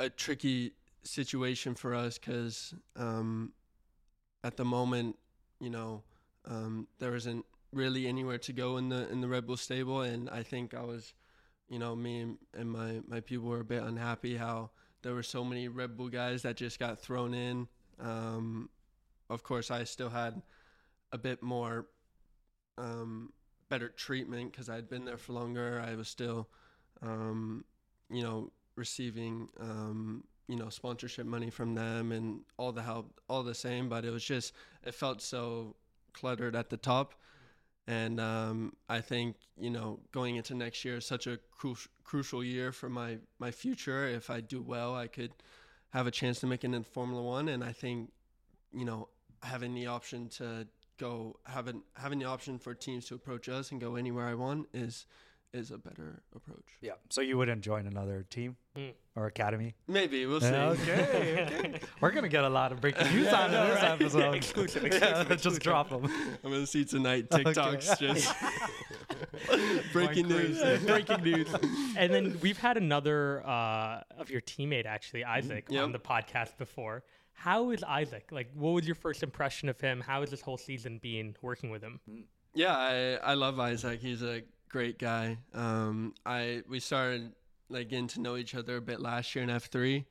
a 0.00 0.10
tricky 0.10 0.72
situation 1.04 1.74
for 1.74 1.94
us 1.94 2.18
because 2.18 2.74
um, 2.96 3.52
at 4.42 4.56
the 4.56 4.64
moment, 4.64 5.16
you 5.60 5.70
know, 5.70 6.02
um, 6.44 6.88
there 6.98 7.14
isn't 7.14 7.44
really 7.72 8.06
anywhere 8.06 8.38
to 8.38 8.52
go 8.52 8.76
in 8.76 8.88
the 8.88 9.08
in 9.10 9.20
the 9.20 9.28
Red 9.28 9.46
Bull 9.46 9.56
stable, 9.56 10.02
and 10.02 10.28
I 10.28 10.42
think 10.42 10.74
I 10.74 10.82
was, 10.82 11.14
you 11.68 11.78
know, 11.78 11.94
me 11.94 12.20
and, 12.20 12.38
and 12.52 12.70
my 12.70 13.00
my 13.06 13.20
people 13.20 13.48
were 13.48 13.60
a 13.60 13.64
bit 13.64 13.82
unhappy 13.82 14.36
how 14.36 14.70
there 15.02 15.14
were 15.14 15.22
so 15.22 15.44
many 15.44 15.68
Red 15.68 15.96
Bull 15.96 16.08
guys 16.08 16.42
that 16.42 16.56
just 16.56 16.78
got 16.78 17.00
thrown 17.00 17.34
in. 17.34 17.68
Um, 18.00 18.70
of 19.32 19.42
course, 19.42 19.70
I 19.70 19.84
still 19.84 20.10
had 20.10 20.42
a 21.10 21.18
bit 21.18 21.42
more 21.42 21.86
um, 22.78 23.32
better 23.68 23.88
treatment 23.88 24.52
because 24.52 24.68
I'd 24.68 24.88
been 24.88 25.04
there 25.04 25.16
for 25.16 25.32
longer. 25.32 25.82
I 25.84 25.94
was 25.94 26.08
still, 26.08 26.48
um, 27.00 27.64
you 28.10 28.22
know, 28.22 28.52
receiving, 28.76 29.48
um, 29.60 30.24
you 30.48 30.56
know, 30.56 30.68
sponsorship 30.68 31.26
money 31.26 31.50
from 31.50 31.74
them 31.74 32.12
and 32.12 32.40
all 32.56 32.72
the 32.72 32.82
help, 32.82 33.20
all 33.28 33.42
the 33.42 33.54
same. 33.54 33.88
But 33.88 34.04
it 34.04 34.10
was 34.10 34.24
just, 34.24 34.52
it 34.84 34.94
felt 34.94 35.22
so 35.22 35.76
cluttered 36.12 36.54
at 36.54 36.70
the 36.70 36.76
top. 36.76 37.14
And 37.86 38.20
um, 38.20 38.74
I 38.88 39.00
think, 39.00 39.36
you 39.58 39.70
know, 39.70 40.00
going 40.12 40.36
into 40.36 40.54
next 40.54 40.84
year 40.84 40.98
is 40.98 41.06
such 41.06 41.26
a 41.26 41.38
cru- 41.50 41.76
crucial 42.04 42.44
year 42.44 42.72
for 42.72 42.88
my, 42.88 43.18
my 43.38 43.50
future. 43.50 44.06
If 44.06 44.30
I 44.30 44.40
do 44.40 44.62
well, 44.62 44.94
I 44.94 45.08
could 45.08 45.32
have 45.90 46.06
a 46.06 46.10
chance 46.10 46.40
to 46.40 46.46
make 46.46 46.62
it 46.64 46.72
in 46.72 46.84
Formula 46.84 47.22
One. 47.22 47.48
And 47.48 47.64
I 47.64 47.72
think, 47.72 48.12
you 48.72 48.84
know, 48.84 49.08
having 49.42 49.74
the 49.74 49.86
option 49.86 50.28
to 50.28 50.66
go 50.98 51.36
having 51.44 51.82
having 51.94 52.18
the 52.18 52.26
option 52.26 52.58
for 52.58 52.74
teams 52.74 53.06
to 53.06 53.14
approach 53.14 53.48
us 53.48 53.70
and 53.72 53.80
go 53.80 53.96
anywhere 53.96 54.26
I 54.26 54.34
want 54.34 54.68
is 54.72 55.06
is 55.52 55.70
a 55.70 55.76
better 55.76 56.22
approach. 56.34 56.64
Yeah. 56.80 56.92
So 57.10 57.20
you 57.20 57.36
wouldn't 57.36 57.60
join 57.60 57.86
another 57.86 58.24
team 58.30 58.56
Hmm. 58.74 58.88
or 59.14 59.26
academy? 59.26 59.74
Maybe 59.86 60.24
we'll 60.24 60.40
see. 60.40 60.46
Okay. 60.46 61.46
okay. 61.46 61.80
We're 62.00 62.10
gonna 62.10 62.30
get 62.30 62.44
a 62.44 62.48
lot 62.48 62.72
of 62.72 62.80
breaking 62.80 63.06
news 63.12 63.26
Yeah, 63.26 63.34
out 63.34 63.50
I 63.50 63.52
know, 63.52 63.62
of 63.62 63.68
this 63.68 63.82
right? 63.82 63.90
episode. 63.90 64.18
Yeah, 64.24 64.32
exclusive, 64.32 64.82
Yeah, 64.84 64.88
exclusive, 65.20 65.42
just 65.42 65.60
drop 65.60 65.90
them. 65.90 66.04
I'm 66.42 66.50
gonna 66.50 66.66
see 66.66 66.84
tonight 66.86 67.26
Okay. 67.30 67.44
TikToks 67.44 67.98
just 67.98 68.34
breaking 69.92 70.28
news. 70.28 70.58
Breaking 70.84 71.22
news. 71.22 71.48
And 71.96 72.12
then 72.14 72.38
we've 72.40 72.58
had 72.58 72.76
another 72.76 73.46
uh, 73.46 74.02
of 74.18 74.30
your 74.30 74.40
teammate, 74.40 74.86
actually, 74.86 75.22
Isack, 75.22 75.64
Yep. 75.68 75.84
on 75.84 75.92
the 75.92 75.98
podcast 75.98 76.56
before. 76.58 77.04
How 77.32 77.70
is 77.70 77.82
Isack? 77.82 78.30
Like, 78.30 78.50
what 78.54 78.70
was 78.70 78.86
your 78.86 78.94
first 78.94 79.22
impression 79.22 79.68
of 79.68 79.80
him? 79.80 80.00
How 80.00 80.20
has 80.20 80.30
this 80.30 80.40
whole 80.42 80.58
season 80.58 80.98
been 80.98 81.36
working 81.42 81.70
with 81.70 81.82
him? 81.82 82.00
Yeah, 82.54 82.76
I 82.76 83.32
I 83.32 83.34
love 83.34 83.56
Isack. 83.58 83.98
He's 84.00 84.22
a 84.22 84.42
great 84.68 84.98
guy. 84.98 85.38
Um, 85.54 86.14
I 86.26 86.62
we 86.68 86.80
started 86.80 87.32
like 87.68 87.88
getting 87.88 88.08
to 88.08 88.20
know 88.20 88.36
each 88.36 88.54
other 88.54 88.76
a 88.76 88.80
bit 88.82 89.00
last 89.00 89.34
year 89.34 89.42
in 89.44 89.50
F 89.50 89.66
three. 89.66 90.06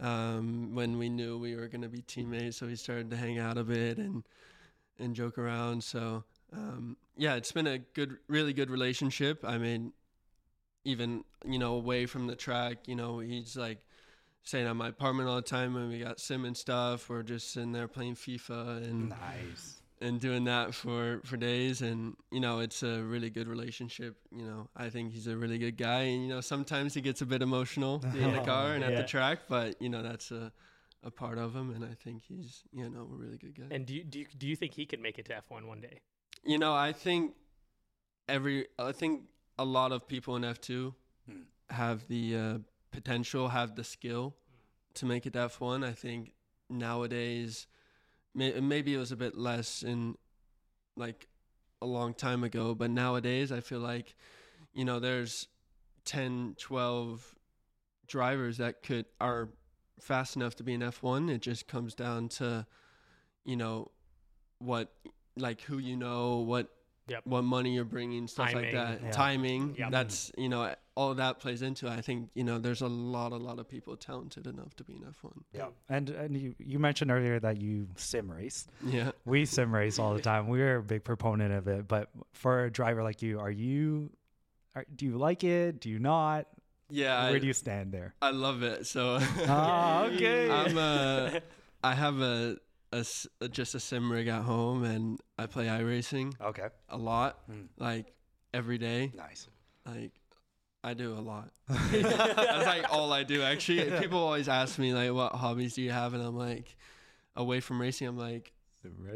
um, 0.00 0.74
when 0.74 0.98
we 0.98 1.08
knew 1.08 1.38
we 1.38 1.56
were 1.56 1.68
going 1.68 1.82
to 1.82 1.88
be 1.88 2.02
teammates. 2.02 2.58
So 2.58 2.66
we 2.66 2.76
started 2.76 3.10
to 3.10 3.16
hang 3.16 3.38
out 3.38 3.58
a 3.58 3.64
bit 3.64 3.98
and 3.98 4.24
and 4.98 5.14
joke 5.14 5.38
around. 5.38 5.82
So 5.84 6.24
um, 6.52 6.96
yeah, 7.16 7.34
it's 7.36 7.52
been 7.52 7.66
a 7.66 7.78
good, 7.78 8.18
really 8.28 8.52
good 8.52 8.70
relationship. 8.70 9.44
I 9.44 9.58
mean, 9.58 9.92
even 10.84 11.24
you 11.44 11.58
know 11.58 11.74
away 11.74 12.06
from 12.06 12.26
the 12.26 12.36
track, 12.36 12.86
you 12.86 12.94
know, 12.96 13.18
he's 13.20 13.56
like 13.56 13.80
staying 14.48 14.66
at 14.66 14.74
my 14.74 14.88
apartment 14.88 15.28
all 15.28 15.36
the 15.36 15.42
time 15.42 15.74
when 15.74 15.88
we 15.90 15.98
got 15.98 16.18
sim 16.18 16.44
and 16.46 16.56
stuff. 16.56 17.10
We're 17.10 17.22
just 17.22 17.50
sitting 17.52 17.72
there 17.72 17.86
playing 17.86 18.14
FIFA 18.14 18.82
and 18.88 19.10
Nice. 19.10 19.82
and 20.00 20.18
doing 20.18 20.44
that 20.44 20.74
for 20.74 21.20
for 21.24 21.36
days 21.36 21.82
and 21.82 22.16
you 22.32 22.40
know 22.40 22.60
it's 22.60 22.82
a 22.82 23.02
really 23.02 23.30
good 23.30 23.48
relationship 23.48 24.14
you 24.40 24.46
know 24.46 24.68
i 24.76 24.88
think 24.88 25.12
he's 25.12 25.26
a 25.26 25.36
really 25.36 25.58
good 25.58 25.76
guy 25.76 26.02
and 26.12 26.22
you 26.22 26.28
know 26.28 26.40
sometimes 26.40 26.94
he 26.94 27.00
gets 27.00 27.20
a 27.20 27.26
bit 27.26 27.42
emotional 27.42 27.94
in 28.24 28.30
the 28.32 28.40
car 28.52 28.74
and 28.76 28.84
at 28.84 28.92
Yeah. 28.92 29.00
the 29.02 29.08
track 29.14 29.38
but 29.48 29.74
you 29.82 29.88
know 29.88 30.02
that's 30.02 30.30
a 30.30 30.52
a 31.02 31.10
part 31.10 31.36
of 31.36 31.48
him 31.58 31.68
and 31.74 31.84
i 31.84 31.94
think 32.04 32.22
he's 32.30 32.62
you 32.72 32.88
know 32.88 33.00
a 33.14 33.16
really 33.22 33.38
good 33.38 33.56
guy 33.60 33.68
And 33.74 33.84
do 33.86 33.92
you, 33.98 34.04
do 34.04 34.20
you, 34.20 34.26
do 34.42 34.46
you 34.46 34.54
think 34.60 34.72
he 34.74 34.86
could 34.86 35.00
make 35.00 35.18
it 35.18 35.24
to 35.26 35.32
F1 35.50 35.66
one 35.66 35.80
day? 35.80 35.96
you 36.52 36.58
know 36.62 36.72
i 36.88 36.92
think 36.92 37.34
every 38.28 38.66
i 38.78 38.92
think 38.92 39.22
a 39.58 39.64
lot 39.64 39.90
of 39.92 40.06
people 40.06 40.36
in 40.36 40.42
f2 40.42 40.94
Hmm. 41.28 41.42
have 41.70 41.98
the 42.08 42.24
uh, 42.44 42.58
potential 42.90 43.48
have 43.48 43.74
the 43.76 43.84
skill 43.84 44.34
to 44.94 45.06
make 45.06 45.26
it 45.26 45.32
to 45.32 45.38
f1 45.38 45.84
i 45.84 45.92
think 45.92 46.32
nowadays 46.68 47.66
may, 48.34 48.58
maybe 48.60 48.94
it 48.94 48.98
was 48.98 49.12
a 49.12 49.16
bit 49.16 49.36
less 49.36 49.82
in 49.82 50.16
like 50.96 51.28
a 51.80 51.86
long 51.86 52.14
time 52.14 52.42
ago 52.44 52.74
but 52.74 52.90
nowadays 52.90 53.52
i 53.52 53.60
feel 53.60 53.80
like 53.80 54.14
you 54.72 54.84
know 54.84 54.98
there's 54.98 55.48
10 56.04 56.56
12 56.58 57.34
drivers 58.06 58.56
that 58.56 58.82
could 58.82 59.04
are 59.20 59.48
fast 60.00 60.36
enough 60.36 60.56
to 60.56 60.62
be 60.62 60.74
an 60.74 60.80
f1 60.80 61.30
it 61.30 61.40
just 61.40 61.68
comes 61.68 61.94
down 61.94 62.28
to 62.28 62.66
you 63.44 63.56
know 63.56 63.90
what 64.58 64.92
like 65.36 65.60
who 65.62 65.78
you 65.78 65.96
know 65.96 66.38
what 66.38 66.68
Yep. 67.08 67.22
what 67.24 67.42
money 67.42 67.74
you're 67.74 67.84
bringing 67.84 68.26
stuff 68.28 68.52
like 68.54 68.72
that 68.72 69.00
Yeah. 69.02 69.10
timing 69.10 69.74
Yep. 69.78 69.90
that's 69.90 70.30
you 70.36 70.48
know 70.48 70.74
all 70.94 71.14
that 71.14 71.38
plays 71.38 71.62
into 71.62 71.86
it. 71.86 71.90
i 71.90 72.00
think 72.00 72.28
you 72.34 72.44
know 72.44 72.58
there's 72.58 72.82
a 72.82 72.88
lot 72.88 73.32
a 73.32 73.36
lot 73.36 73.58
of 73.58 73.68
people 73.68 73.96
talented 73.96 74.46
enough 74.46 74.74
to 74.76 74.84
be 74.84 74.94
in 74.94 75.02
f1 75.02 75.32
Yeah. 75.52 75.68
And 75.88 76.10
and 76.10 76.36
you, 76.36 76.54
you 76.58 76.78
mentioned 76.78 77.10
earlier 77.10 77.38
that 77.40 77.60
you 77.60 77.88
sim 77.96 78.30
race. 78.30 78.66
yeah 78.84 79.12
We 79.24 79.44
sim 79.46 79.74
race 79.74 79.98
all 79.98 80.12
the 80.14 80.20
time. 80.22 80.48
We're 80.48 80.76
a 80.78 80.82
big 80.82 81.02
proponent 81.04 81.52
of 81.54 81.66
it. 81.68 81.86
But 81.88 82.10
for 82.32 82.64
a 82.64 82.70
driver 82.70 83.02
like 83.02 83.22
you, 83.22 83.38
are 83.40 83.50
you 83.50 84.10
are, 84.74 84.84
do 84.94 85.06
you 85.06 85.16
like 85.18 85.44
it? 85.44 85.80
Do 85.80 85.88
you 85.90 85.98
not? 85.98 86.46
yeah 86.90 87.24
Where 87.28 87.36
I, 87.36 87.38
do 87.38 87.46
you 87.46 87.52
stand 87.52 87.92
there? 87.92 88.14
I 88.22 88.30
love 88.30 88.62
it 88.62 88.86
so 88.86 89.18
Ah, 89.46 90.04
okay. 90.10 90.50
i'm 90.50 90.76
a 90.78 91.42
i 91.84 91.94
have 91.94 92.20
a, 92.20 92.56
a 92.92 92.96
s- 92.98 93.26
a- 93.40 93.48
just 93.48 93.74
a 93.74 93.80
sim 93.80 94.10
rig 94.10 94.28
at 94.28 94.42
home 94.42 94.82
and 94.84 95.20
i 95.38 95.46
play 95.46 95.66
iRacing 95.66 96.32
Okay. 96.40 96.68
a 96.88 96.96
lot 96.96 97.38
Hmm. 97.46 97.62
like 97.76 98.12
every 98.54 98.78
day 98.78 99.12
Nice. 99.14 99.46
like 99.86 100.12
I 100.84 100.94
do 100.94 101.12
a 101.12 101.18
lot. 101.20 101.50
That's 101.68 102.66
like 102.66 102.86
all 102.92 103.12
I 103.12 103.24
do 103.24 103.42
actually. 103.42 103.90
People 104.00 104.20
always 104.20 104.48
ask 104.48 104.78
me 104.78 104.94
like 104.94 105.12
what 105.12 105.32
hobbies 105.32 105.74
do 105.74 105.82
you 105.82 105.90
have 105.90 106.14
and 106.14 106.22
I'm 106.22 106.36
like 106.36 106.76
away 107.34 107.58
from 107.60 107.80
racing 107.80 108.06
I'm 108.06 108.16
like 108.16 108.52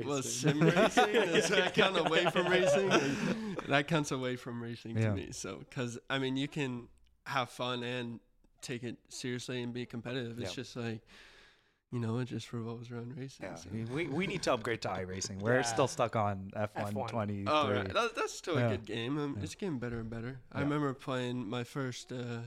well 0.05 0.23
sim 0.23 0.61
racing 0.61 1.09
is 1.15 1.49
that 1.49 1.79
of 1.79 2.07
away 2.07 2.25
from 2.27 2.49
racing 2.49 2.91
And 2.91 3.57
that 3.69 3.87
counts 3.87 4.11
away 4.11 4.35
from 4.37 4.61
racing 4.61 4.99
Yeah. 4.99 5.11
to 5.11 5.15
me 5.15 5.29
so 5.31 5.59
because 5.61 5.99
I 6.11 6.19
mean 6.19 6.37
you 6.37 6.49
can 6.49 6.89
have 7.27 7.49
fun 7.49 7.85
and 7.85 8.19
take 8.61 8.83
it 8.83 8.97
seriously 9.09 9.63
and 9.63 9.73
be 9.73 9.87
competitive 9.87 10.39
it's 10.41 10.51
Yeah. 10.51 10.63
just 10.63 10.77
like 10.77 11.01
you 11.93 12.01
know 12.01 12.19
it 12.19 12.25
just 12.25 12.53
revolves 12.53 12.91
around 12.91 13.17
racing 13.17 13.47
Yeah, 13.47 13.55
so. 13.55 13.69
we, 13.93 14.07
we 14.07 14.27
need 14.27 14.43
to 14.45 14.53
upgrade 14.55 14.81
to 14.83 14.89
iRacing. 14.89 15.39
We're 15.41 15.57
Yeah. 15.57 15.63
still 15.63 15.87
stuck 15.89 16.17
on 16.17 16.51
F1, 16.57 16.93
F1. 16.95 17.09
23. 17.09 17.45
Oh, 17.47 17.71
right. 17.71 17.93
That, 17.93 18.17
that's 18.17 18.33
still 18.33 18.59
Yeah. 18.59 18.67
a 18.69 18.71
good 18.71 18.87
game. 18.87 19.19
Um, 19.19 19.35
Yeah. 19.37 19.45
It's 19.45 19.55
getting 19.55 19.79
better 19.79 20.01
and 20.01 20.09
better. 20.11 20.41
I 20.51 20.61
remember 20.61 20.95
playing 20.95 21.49
my 21.49 21.65
first 21.65 22.11
uh, 22.11 22.41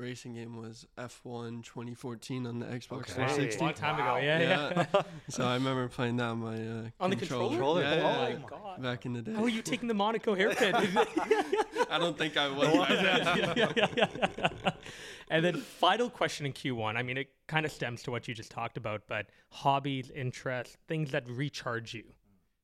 racing 0.00 0.34
game 0.34 0.56
was 0.56 0.86
F1 0.98 1.62
2014 1.64 2.46
on 2.46 2.58
the 2.58 2.66
Xbox 2.66 3.00
Okay. 3.00 3.12
360. 3.12 3.64
Long 3.64 3.74
time 3.74 4.00
ago, 4.00 4.16
yeah, 4.16 4.38
yeah. 4.38 4.86
Yeah. 4.94 5.02
so 5.28 5.44
I 5.44 5.54
remember 5.54 5.88
playing 5.88 6.16
that 6.16 6.24
on 6.24 6.38
my 6.38 6.54
uh, 6.54 6.90
On 7.00 7.10
the 7.10 7.16
controller? 7.16 7.82
Yeah, 7.82 7.92
oh 7.92 8.28
yeah, 8.28 8.38
my 8.38 8.48
god. 8.48 8.82
Back 8.82 9.06
in 9.06 9.12
the 9.12 9.22
day. 9.22 9.32
How 9.32 9.44
are 9.44 9.48
you 9.48 9.62
taking 9.62 9.88
the 9.88 9.94
Monaco 9.94 10.34
hairpin? 10.34 10.74
I 11.90 11.98
don't 11.98 12.16
think 12.16 12.36
I 12.36 12.48
was. 12.48 12.68
back 12.88 13.74
then. 13.74 14.72
and 15.30 15.44
then 15.44 15.56
final 15.56 16.08
question 16.08 16.46
in 16.46 16.52
Q1. 16.52 16.96
I 16.96 17.02
mean, 17.02 17.18
it 17.18 17.28
kind 17.46 17.66
of 17.66 17.72
stems 17.72 18.02
to 18.04 18.10
what 18.10 18.26
you 18.26 18.34
just 18.34 18.50
talked 18.50 18.76
about, 18.76 19.02
but 19.06 19.26
hobbies, 19.50 20.10
interests, 20.10 20.76
things 20.88 21.10
that 21.10 21.28
recharge 21.28 21.94
you. 21.94 22.04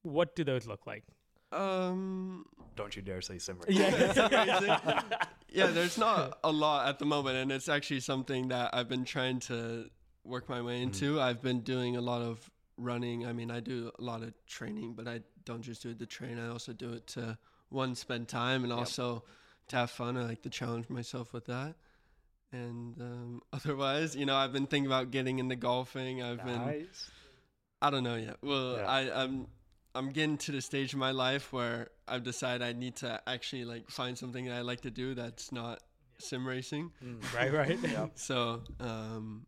What 0.03 0.37
do 0.37 0.45
those 0.45 0.67
look 0.67 0.87
like? 0.87 1.05
Um, 1.53 2.45
Don't 2.75 2.95
you 2.97 3.03
dare 3.03 3.21
say 3.23 3.39
sim 3.39 3.59
race. 3.59 3.77
Yeah. 3.77 5.03
yeah, 5.49 5.67
there's 5.69 5.99
not 5.99 6.39
a 6.45 6.51
lot 6.51 6.89
at 6.89 6.99
the 6.99 7.07
moment, 7.07 7.37
and 7.37 7.53
it's 7.53 7.69
actually 7.69 8.01
something 8.01 8.49
that 8.49 8.75
I've 8.75 8.89
been 8.89 9.05
trying 9.05 9.41
to 9.41 9.89
work 10.25 10.49
my 10.49 10.61
way 10.61 10.83
into. 10.83 11.21
I've 11.21 11.41
been 11.41 11.61
doing 11.61 11.97
a 11.97 12.01
lot 12.01 12.23
of 12.23 12.51
running. 12.77 13.27
I 13.27 13.33
mean, 13.33 13.51
I 13.51 13.61
do 13.61 13.91
a 13.99 14.03
lot 14.03 14.23
of 14.23 14.35
training, 14.47 14.95
but 14.95 15.07
I 15.09 15.21
don't 15.45 15.63
just 15.63 15.83
do 15.83 15.91
it 15.91 15.99
to 16.01 16.07
train. 16.07 16.39
I 16.39 16.49
also 16.49 16.73
do 16.73 16.93
it 16.93 17.07
to 17.09 17.39
one 17.69 17.95
spend 17.95 18.29
time 18.29 18.65
and 18.65 18.73
also 18.73 19.25
to 19.69 19.77
have 19.77 19.91
fun. 19.91 20.17
I 20.17 20.23
like 20.25 20.43
to 20.43 20.51
challenge 20.51 20.89
myself 20.89 21.33
with 21.33 21.47
that. 21.47 21.75
And 22.53 23.01
um, 23.01 23.43
otherwise, 23.53 24.15
you 24.17 24.27
know, 24.27 24.37
I've 24.37 24.53
been 24.53 24.67
thinking 24.67 24.87
about 24.87 25.11
getting 25.11 25.39
into 25.39 25.57
golfing. 25.57 26.23
I've 26.23 26.45
been 26.45 26.87
I 27.83 27.91
don't 27.91 28.05
know 28.05 28.17
yet. 28.17 28.37
Well, 28.43 28.77
Yeah. 28.79 28.87
I, 28.87 29.23
I'm 29.23 29.47
I'm 29.97 30.11
getting 30.11 30.37
to 30.39 30.53
the 30.53 30.61
stage 30.61 30.93
in 30.93 30.99
my 30.99 31.11
life 31.13 31.53
where 31.53 31.89
I've 32.07 32.23
decided 32.23 32.63
I 32.63 32.73
need 32.73 32.97
to 32.97 33.21
actually 33.27 33.65
like 33.65 33.91
find 33.91 34.17
something 34.17 34.45
that 34.47 34.55
I 34.55 34.61
like 34.61 34.83
to 34.83 34.91
do 34.91 35.15
that's 35.15 35.51
not 35.53 35.81
sim 36.19 36.47
racing. 36.47 36.93
right, 37.35 37.53
right. 37.53 37.79
Yeah. 37.83 38.07
So 38.15 38.63
um, 38.81 39.47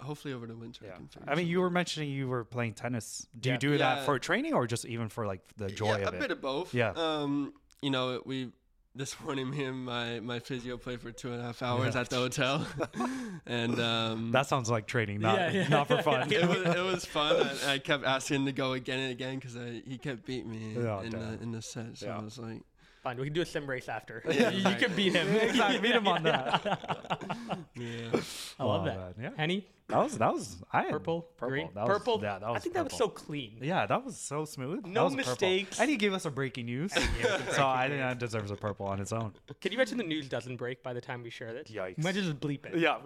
hopefully 0.00 0.34
over 0.34 0.46
the 0.46 0.56
winter 0.56 0.84
I 0.92 0.96
can 0.96 1.08
figure 1.08 1.28
I 1.30 1.34
mean, 1.34 1.46
you 1.48 1.60
were 1.60 1.70
mentioning 1.70 2.10
you 2.10 2.28
were 2.28 2.44
playing 2.44 2.74
tennis. 2.74 3.26
Do 3.38 3.48
Yeah. 3.48 3.54
you 3.54 3.58
do 3.58 3.70
Yeah. 3.72 3.78
that 3.78 4.04
for 4.06 4.18
training 4.18 4.54
or 4.54 4.66
just 4.66 4.84
even 4.84 5.08
for 5.08 5.26
like 5.26 5.40
the 5.56 5.68
joy 5.68 5.98
yeah, 5.98 6.08
of 6.08 6.14
a 6.14 6.16
it? 6.16 6.18
A 6.18 6.20
bit 6.20 6.30
of 6.30 6.40
both. 6.40 6.74
Yeah. 6.74 6.90
Um, 6.96 7.52
you 7.82 7.90
know, 7.90 8.22
we 8.24 8.52
this 8.96 9.18
morning 9.24 9.50
me 9.50 9.64
and 9.64 9.84
my 9.84 10.20
my 10.20 10.38
physio 10.38 10.76
played 10.76 11.00
for 11.00 11.12
two 11.12 11.32
and 11.32 11.40
a 11.40 11.44
half 11.44 11.62
hours 11.62 11.94
Yeah. 11.94 12.00
at 12.00 12.10
the 12.10 12.16
hotel, 12.16 12.66
and 13.46 13.78
um, 13.80 14.32
that 14.32 14.46
sounds 14.46 14.70
like 14.70 14.86
training, 14.86 15.20
not 15.20 15.38
Yeah, 15.38 15.50
yeah. 15.50 15.68
not 15.68 15.88
for 15.88 16.02
fun. 16.02 16.32
it 16.32 16.46
was 16.48 16.58
it 16.76 16.82
was 16.84 17.04
fun. 17.04 17.36
and 17.46 17.70
I 17.70 17.78
kept 17.78 18.04
asking 18.04 18.36
him 18.40 18.46
to 18.46 18.52
go 18.52 18.72
again 18.72 18.98
and 19.00 19.12
again 19.12 19.36
because 19.38 19.54
he 19.54 19.98
kept 19.98 20.24
beating 20.26 20.50
me 20.50 20.76
Oh, 20.78 21.00
in 21.00 21.10
the 21.10 21.38
in 21.42 21.52
the 21.52 21.62
set. 21.62 21.98
So. 21.98 22.08
I 22.08 22.22
was 22.22 22.38
like, 22.38 22.62
Fine, 23.06 23.18
we 23.18 23.26
can 23.26 23.34
do 23.34 23.42
a 23.42 23.46
sim 23.46 23.70
race 23.70 23.88
after. 23.88 24.20
Yeah, 24.28 24.50
you 24.50 24.64
right. 24.64 24.76
can 24.80 24.92
beat 24.96 25.14
him. 25.14 25.28
Exactly, 25.28 25.78
beat 25.78 25.94
him 25.94 26.08
on 26.08 26.24
that. 26.24 26.64
yeah. 27.76 28.20
I 28.58 28.64
love 28.64 28.82
Oh, 28.82 28.84
that. 28.84 29.14
yeah. 29.20 29.30
Henny, 29.36 29.64
That 29.86 29.98
was 30.02 30.18
that 30.18 30.34
was 30.34 30.56
I 30.72 30.82
had 30.82 30.90
purple, 30.90 31.22
purple. 31.36 31.48
green, 31.50 31.68
That 31.76 31.86
was- 31.86 31.98
purple. 31.98 32.20
yeah, 32.20 32.40
that 32.40 32.48
was 32.48 32.56
I 32.56 32.58
think 32.58 32.74
that 32.74 32.82
was 32.82 32.94
so 32.94 33.08
clean. 33.08 33.58
Yeah, 33.60 33.86
that 33.86 34.04
was 34.04 34.16
so 34.18 34.44
smooth. 34.44 34.84
No 34.86 35.04
was 35.04 35.14
purple. 35.14 35.30
mistakes. 35.30 35.78
And 35.78 35.88
he 35.88 35.96
gave 35.96 36.14
us 36.14 36.24
a 36.24 36.32
breaking 36.32 36.66
news. 36.66 36.92
so 37.52 37.64
I 37.64 37.86
think 37.86 38.00
that 38.00 38.18
deserves 38.18 38.50
a 38.50 38.56
purple 38.56 38.86
on 38.86 38.98
its 38.98 39.12
own. 39.12 39.34
Can 39.60 39.70
you 39.70 39.78
imagine 39.78 39.98
the 39.98 40.02
news 40.02 40.28
doesn't 40.28 40.56
break 40.56 40.82
by 40.82 40.92
the 40.92 41.00
time 41.00 41.22
we 41.22 41.30
share 41.30 41.52
this? 41.52 41.68
Yikes. 41.70 41.98
Imagine 41.98 42.24
just 42.24 42.40
bleep 42.40 42.66
it. 42.66 42.76
Yeah, 42.76 42.98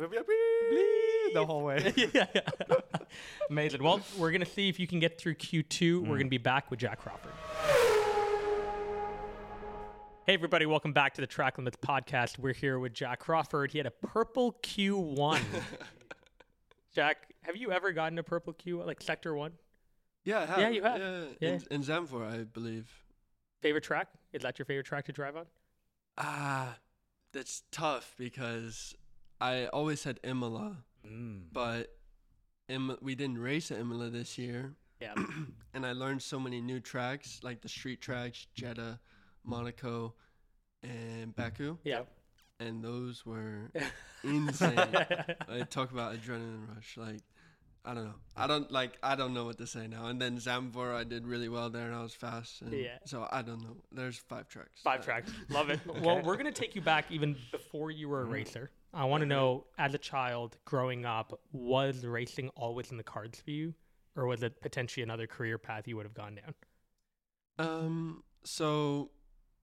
the 1.35 1.45
whole 1.45 1.62
way. 1.62 1.92
yeah. 2.14 2.25
Amazing. 3.50 3.83
Well, 3.83 4.00
we're 4.16 4.30
going 4.30 4.40
to 4.40 4.50
see 4.50 4.71
if 4.71 4.80
you 4.80 4.87
can 4.87 4.99
get 4.99 5.19
through 5.21 5.35
Q2. 5.35 5.99
We're 5.99 6.04
mm. 6.04 6.07
going 6.07 6.21
to 6.21 6.30
be 6.30 6.38
back 6.38 6.71
with 6.71 6.80
Jak 6.80 7.00
Crawford. 7.00 7.33
Hey, 10.31 10.35
everybody. 10.35 10.65
Welcome 10.65 10.93
back 10.93 11.15
to 11.15 11.21
the 11.21 11.27
Track 11.27 11.59
Limits 11.59 11.77
podcast. 11.85 12.39
We're 12.39 12.53
here 12.55 12.79
with 12.79 12.93
Jak 12.93 13.19
Crawford. 13.19 13.73
He 13.73 13.79
had 13.79 13.87
a 13.89 13.91
purple 13.91 14.53
Q1. 14.63 15.41
Jak, 16.95 17.35
have 17.43 17.57
you 17.57 17.73
ever 17.73 17.91
gotten 17.91 18.17
a 18.17 18.23
purple 18.23 18.53
Q, 18.53 18.81
like 18.85 19.03
Sector 19.03 19.35
1? 19.35 19.51
Yeah, 20.25 20.39
I 20.39 20.47
have. 20.47 20.59
Yeah, 20.61 20.69
you 20.69 20.83
have. 20.85 21.01
Yeah, 21.01 21.23
Yeah. 21.41 21.59
In, 21.73 21.83
in 21.83 22.23
I 22.23 22.45
believe. 22.45 22.89
Favorite 23.61 23.83
track? 23.83 24.07
Is 24.33 24.43
that 24.43 24.57
your 24.57 24.67
favorite 24.67 24.87
track 24.87 25.07
to 25.07 25.13
drive 25.13 25.35
on? 25.35 25.47
Ah, 26.17 26.77
that's 27.33 27.65
tough 27.73 28.15
because 28.17 28.95
I 29.41 29.67
always 29.67 30.01
said 30.01 30.21
Imola, 30.23 30.77
Mm. 31.05 31.47
but 31.51 31.89
Im- 32.69 32.99
we 33.03 33.17
didn't 33.17 33.39
race 33.39 33.73
at 33.73 33.81
Imola 33.81 34.11
this 34.11 34.39
year, 34.39 34.77
Yeah. 35.01 35.15
and 35.75 35.85
I 35.85 35.91
learned 35.91 36.23
so 36.23 36.39
many 36.39 36.61
new 36.61 36.79
tracks 36.79 37.41
like 37.43 37.63
the 37.63 37.69
street 37.69 38.01
tracks, 38.01 38.47
Jeddah, 38.55 39.01
Monaco, 39.45 40.15
and 40.83 41.35
Baku, 41.35 41.77
Yeah. 41.85 42.03
and 42.59 42.83
those 42.83 43.25
were 43.27 43.71
insane. 44.25 44.79
I 45.49 45.63
talk 45.69 45.93
about 45.93 46.15
adrenaline 46.15 46.75
rush, 46.75 46.97
like. 46.97 47.21
I 47.83 47.95
don't 47.95 48.05
know. 48.05 48.15
I 48.37 48.47
don't 48.47 48.71
like. 48.71 48.99
I 49.03 49.17
don't 49.17 49.33
know 49.33 49.47
what 49.47 49.57
to 49.57 49.67
say 49.67 49.87
now. 49.87 50.09
And 50.09 50.21
then 50.21 50.37
Zandvoort, 50.37 50.95
I 50.95 51.03
did 51.03 51.27
really 51.27 51.49
well 51.49 51.71
there, 51.71 51.87
and 51.87 51.95
I 51.95 52.03
was 52.03 52.13
fast. 52.13 52.61
And 52.61 52.75
Yeah. 52.75 52.99
So 53.07 53.27
I 53.33 53.41
don't 53.41 53.63
know. 53.63 53.75
There's 53.91 54.19
five 54.19 54.49
tracks. 54.49 54.83
Five 54.83 55.03
tracks. 55.03 55.33
Love 55.49 55.71
it. 55.71 55.81
Well, 55.87 56.21
we're 56.23 56.37
going 56.37 56.45
to 56.45 56.53
take 56.53 56.75
you 56.75 56.83
back 56.83 57.07
even 57.11 57.37
before 57.51 57.91
you 57.91 58.11
were 58.11 58.21
a 58.21 58.25
racer. 58.27 58.71
I 58.93 59.07
want 59.07 59.23
to 59.23 59.27
know, 59.27 59.65
as 59.79 59.95
a 59.95 59.99
child 59.99 60.59
growing 60.67 61.07
up, 61.07 61.41
was 61.53 62.05
racing 62.05 62.51
always 62.51 62.91
in 62.91 62.99
the 62.99 63.03
cards 63.03 63.41
for 63.41 63.51
you, 63.51 63.73
or 64.15 64.27
was 64.27 64.43
it 64.43 64.61
potentially 64.61 65.03
another 65.03 65.27
career 65.27 65.57
path 65.57 65.89
you 65.89 65.97
would 65.97 66.05
have 66.05 66.13
gone 66.13 66.35
down? 66.35 66.55
Um, 67.59 68.25
so 68.45 69.11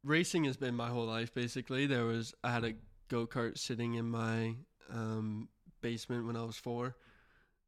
racing 0.08 0.46
has 0.46 0.58
been 0.58 0.76
my 0.76 0.88
whole 0.90 1.06
life 1.06 1.34
basically. 1.34 1.86
There 1.86 2.06
was 2.06 2.34
I 2.44 2.52
had 2.52 2.64
a 2.64 2.74
go 3.10 3.28
kart 3.28 3.58
sitting 3.58 3.96
in 3.96 4.10
my 4.10 4.56
um, 4.92 5.50
basement 5.82 6.26
when 6.26 6.36
I 6.36 6.44
was 6.44 6.58
four, 6.58 6.96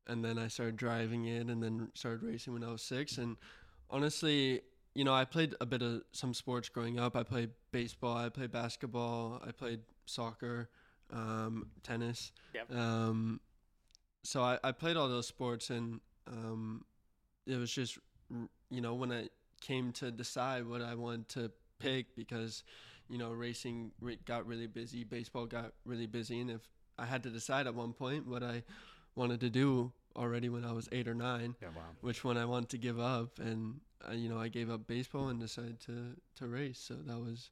and 0.08 0.24
then 0.24 0.38
I 0.38 0.48
started 0.48 0.78
driving 0.78 1.26
it, 1.26 1.48
and 1.48 1.62
then 1.62 1.90
started 1.94 2.24
racing 2.24 2.54
when 2.54 2.64
I 2.64 2.72
was 2.72 2.82
six. 2.82 3.18
And 3.18 3.38
honestly, 3.90 4.62
you 4.96 5.04
know, 5.04 5.14
I 5.14 5.26
played 5.26 5.56
a 5.62 5.66
bit 5.66 5.82
of 5.82 6.04
some 6.12 6.34
sports 6.34 6.70
growing 6.70 7.00
up. 7.00 7.16
I 7.16 7.24
played 7.24 7.52
baseball, 7.72 8.18
I 8.18 8.30
played 8.30 8.52
basketball, 8.52 9.42
I 9.46 9.52
played 9.52 9.82
soccer, 10.06 10.70
um, 11.12 11.68
tennis. 11.84 12.32
Yep. 12.54 12.76
Um, 12.76 13.40
so 14.24 14.42
I, 14.42 14.60
I 14.64 14.72
played 14.72 14.98
all 14.98 15.08
those 15.08 15.28
sports, 15.28 15.70
and 15.70 16.02
um, 16.28 16.86
it 17.46 17.58
was 17.58 17.72
just, 17.72 17.98
you 18.70 18.82
know, 18.82 18.96
when 18.96 19.12
I 19.12 19.30
came 19.62 19.92
to 19.94 20.12
decide 20.12 20.66
what 20.66 20.82
I 20.82 20.96
wanted 20.96 21.30
to 21.30 21.52
pick, 21.80 22.16
because, 22.16 22.64
you 23.10 23.18
know, 23.18 23.32
racing 23.32 23.92
got 24.26 24.46
really 24.46 24.68
busy, 24.68 25.04
baseball 25.04 25.46
got 25.46 25.74
really 25.86 26.06
busy, 26.08 26.40
and 26.42 26.52
if 26.52 26.62
I 26.98 27.06
had 27.06 27.24
to 27.24 27.30
decide 27.30 27.66
at 27.68 27.74
one 27.74 27.94
point 27.94 28.28
what 28.28 28.44
I 28.44 28.64
wanted 29.16 29.40
to 29.42 29.50
do 29.50 29.92
already 30.16 30.50
when 30.50 30.66
I 30.66 30.74
was 30.74 30.90
eight 30.92 31.08
or 31.08 31.16
nine, 31.16 31.56
Yeah, 31.62 31.70
wow. 31.70 31.84
which 32.02 32.24
one 32.24 32.38
I 32.38 32.46
wanted 32.46 32.70
to 32.70 32.78
give 32.78 33.00
up, 33.00 33.40
and 33.40 33.80
uh, 34.08 34.12
you 34.14 34.30
know 34.30 34.38
I 34.40 34.50
gave 34.50 34.70
up 34.70 34.86
baseball 34.88 35.30
and 35.30 35.40
decided 35.40 35.80
to 35.82 36.16
to 36.36 36.48
race. 36.48 36.80
So 36.80 36.96
that 37.06 37.18
was, 37.20 37.50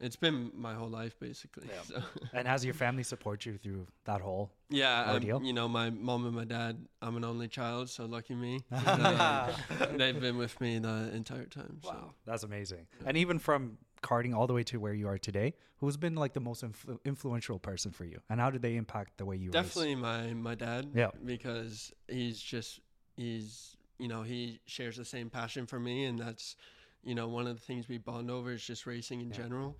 it's 0.00 0.16
been 0.16 0.50
my 0.54 0.74
whole 0.74 0.88
life 0.88 1.18
basically. 1.20 1.68
Yeah. 1.68 1.82
So 1.82 2.02
And 2.32 2.46
has 2.48 2.64
your 2.64 2.74
family 2.74 3.02
support 3.02 3.46
you 3.46 3.56
through 3.58 3.86
that 4.04 4.20
whole? 4.20 4.50
yeah, 4.68 5.04
um, 5.04 5.14
Ordeal? 5.14 5.42
you 5.42 5.52
know 5.52 5.68
my 5.68 5.90
mom 5.90 6.26
and 6.26 6.34
my 6.34 6.44
dad. 6.44 6.84
I'm 7.00 7.16
an 7.16 7.24
only 7.24 7.48
child, 7.48 7.90
so 7.90 8.04
lucky 8.06 8.34
me. 8.34 8.60
Uh, 8.70 9.52
they've 9.96 10.20
been 10.20 10.36
with 10.36 10.60
me 10.60 10.78
the 10.78 11.10
entire 11.14 11.46
time. 11.46 11.78
So. 11.82 11.90
Wow, 11.90 12.14
that's 12.26 12.42
amazing. 12.42 12.86
And 13.06 13.16
even 13.16 13.38
from 13.38 13.78
karting 14.02 14.34
all 14.34 14.46
the 14.46 14.52
way 14.52 14.62
to 14.64 14.78
where 14.78 14.92
you 14.92 15.08
are 15.08 15.18
today, 15.18 15.54
who's 15.78 15.96
been 15.96 16.14
like 16.14 16.32
the 16.34 16.40
most 16.40 16.62
influ- 16.62 16.98
influential 17.04 17.58
person 17.58 17.90
for 17.90 18.04
you, 18.04 18.20
and 18.28 18.40
how 18.40 18.50
did 18.50 18.62
they 18.62 18.76
impact 18.76 19.18
the 19.18 19.24
way 19.24 19.36
you 19.36 19.50
race? 19.50 19.52
Definitely 19.52 19.94
my 19.96 20.34
my 20.34 20.54
dad. 20.54 20.90
Yeah. 20.94 21.10
Because 21.24 21.92
he's 22.08 22.40
just 22.40 22.80
he's 23.16 23.76
you 23.98 24.08
know 24.08 24.22
he 24.22 24.60
shares 24.66 24.96
the 24.96 25.04
same 25.04 25.30
passion 25.30 25.66
for 25.66 25.78
me, 25.80 26.04
and 26.04 26.18
that's 26.18 26.56
you 27.04 27.14
know 27.14 27.28
one 27.28 27.46
of 27.46 27.54
the 27.58 27.62
things 27.64 27.88
we 27.88 27.98
bond 27.98 28.30
over 28.30 28.52
is 28.52 28.64
just 28.64 28.86
racing 28.86 29.20
in 29.20 29.28
Yeah. 29.28 29.36
general. 29.36 29.76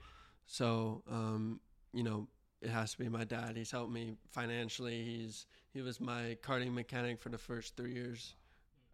So 0.46 1.02
um, 1.10 1.60
you 1.92 2.02
know 2.02 2.28
it 2.60 2.70
has 2.70 2.92
to 2.92 2.98
be 2.98 3.08
my 3.08 3.24
dad. 3.24 3.56
He's 3.56 3.70
helped 3.70 3.92
me 3.92 4.16
financially. 4.30 5.02
He's 5.02 5.46
he 5.72 5.82
was 5.82 6.00
my 6.00 6.36
karting 6.42 6.72
mechanic 6.72 7.20
for 7.20 7.28
the 7.28 7.38
first 7.38 7.76
three 7.76 7.92
years. 7.92 8.34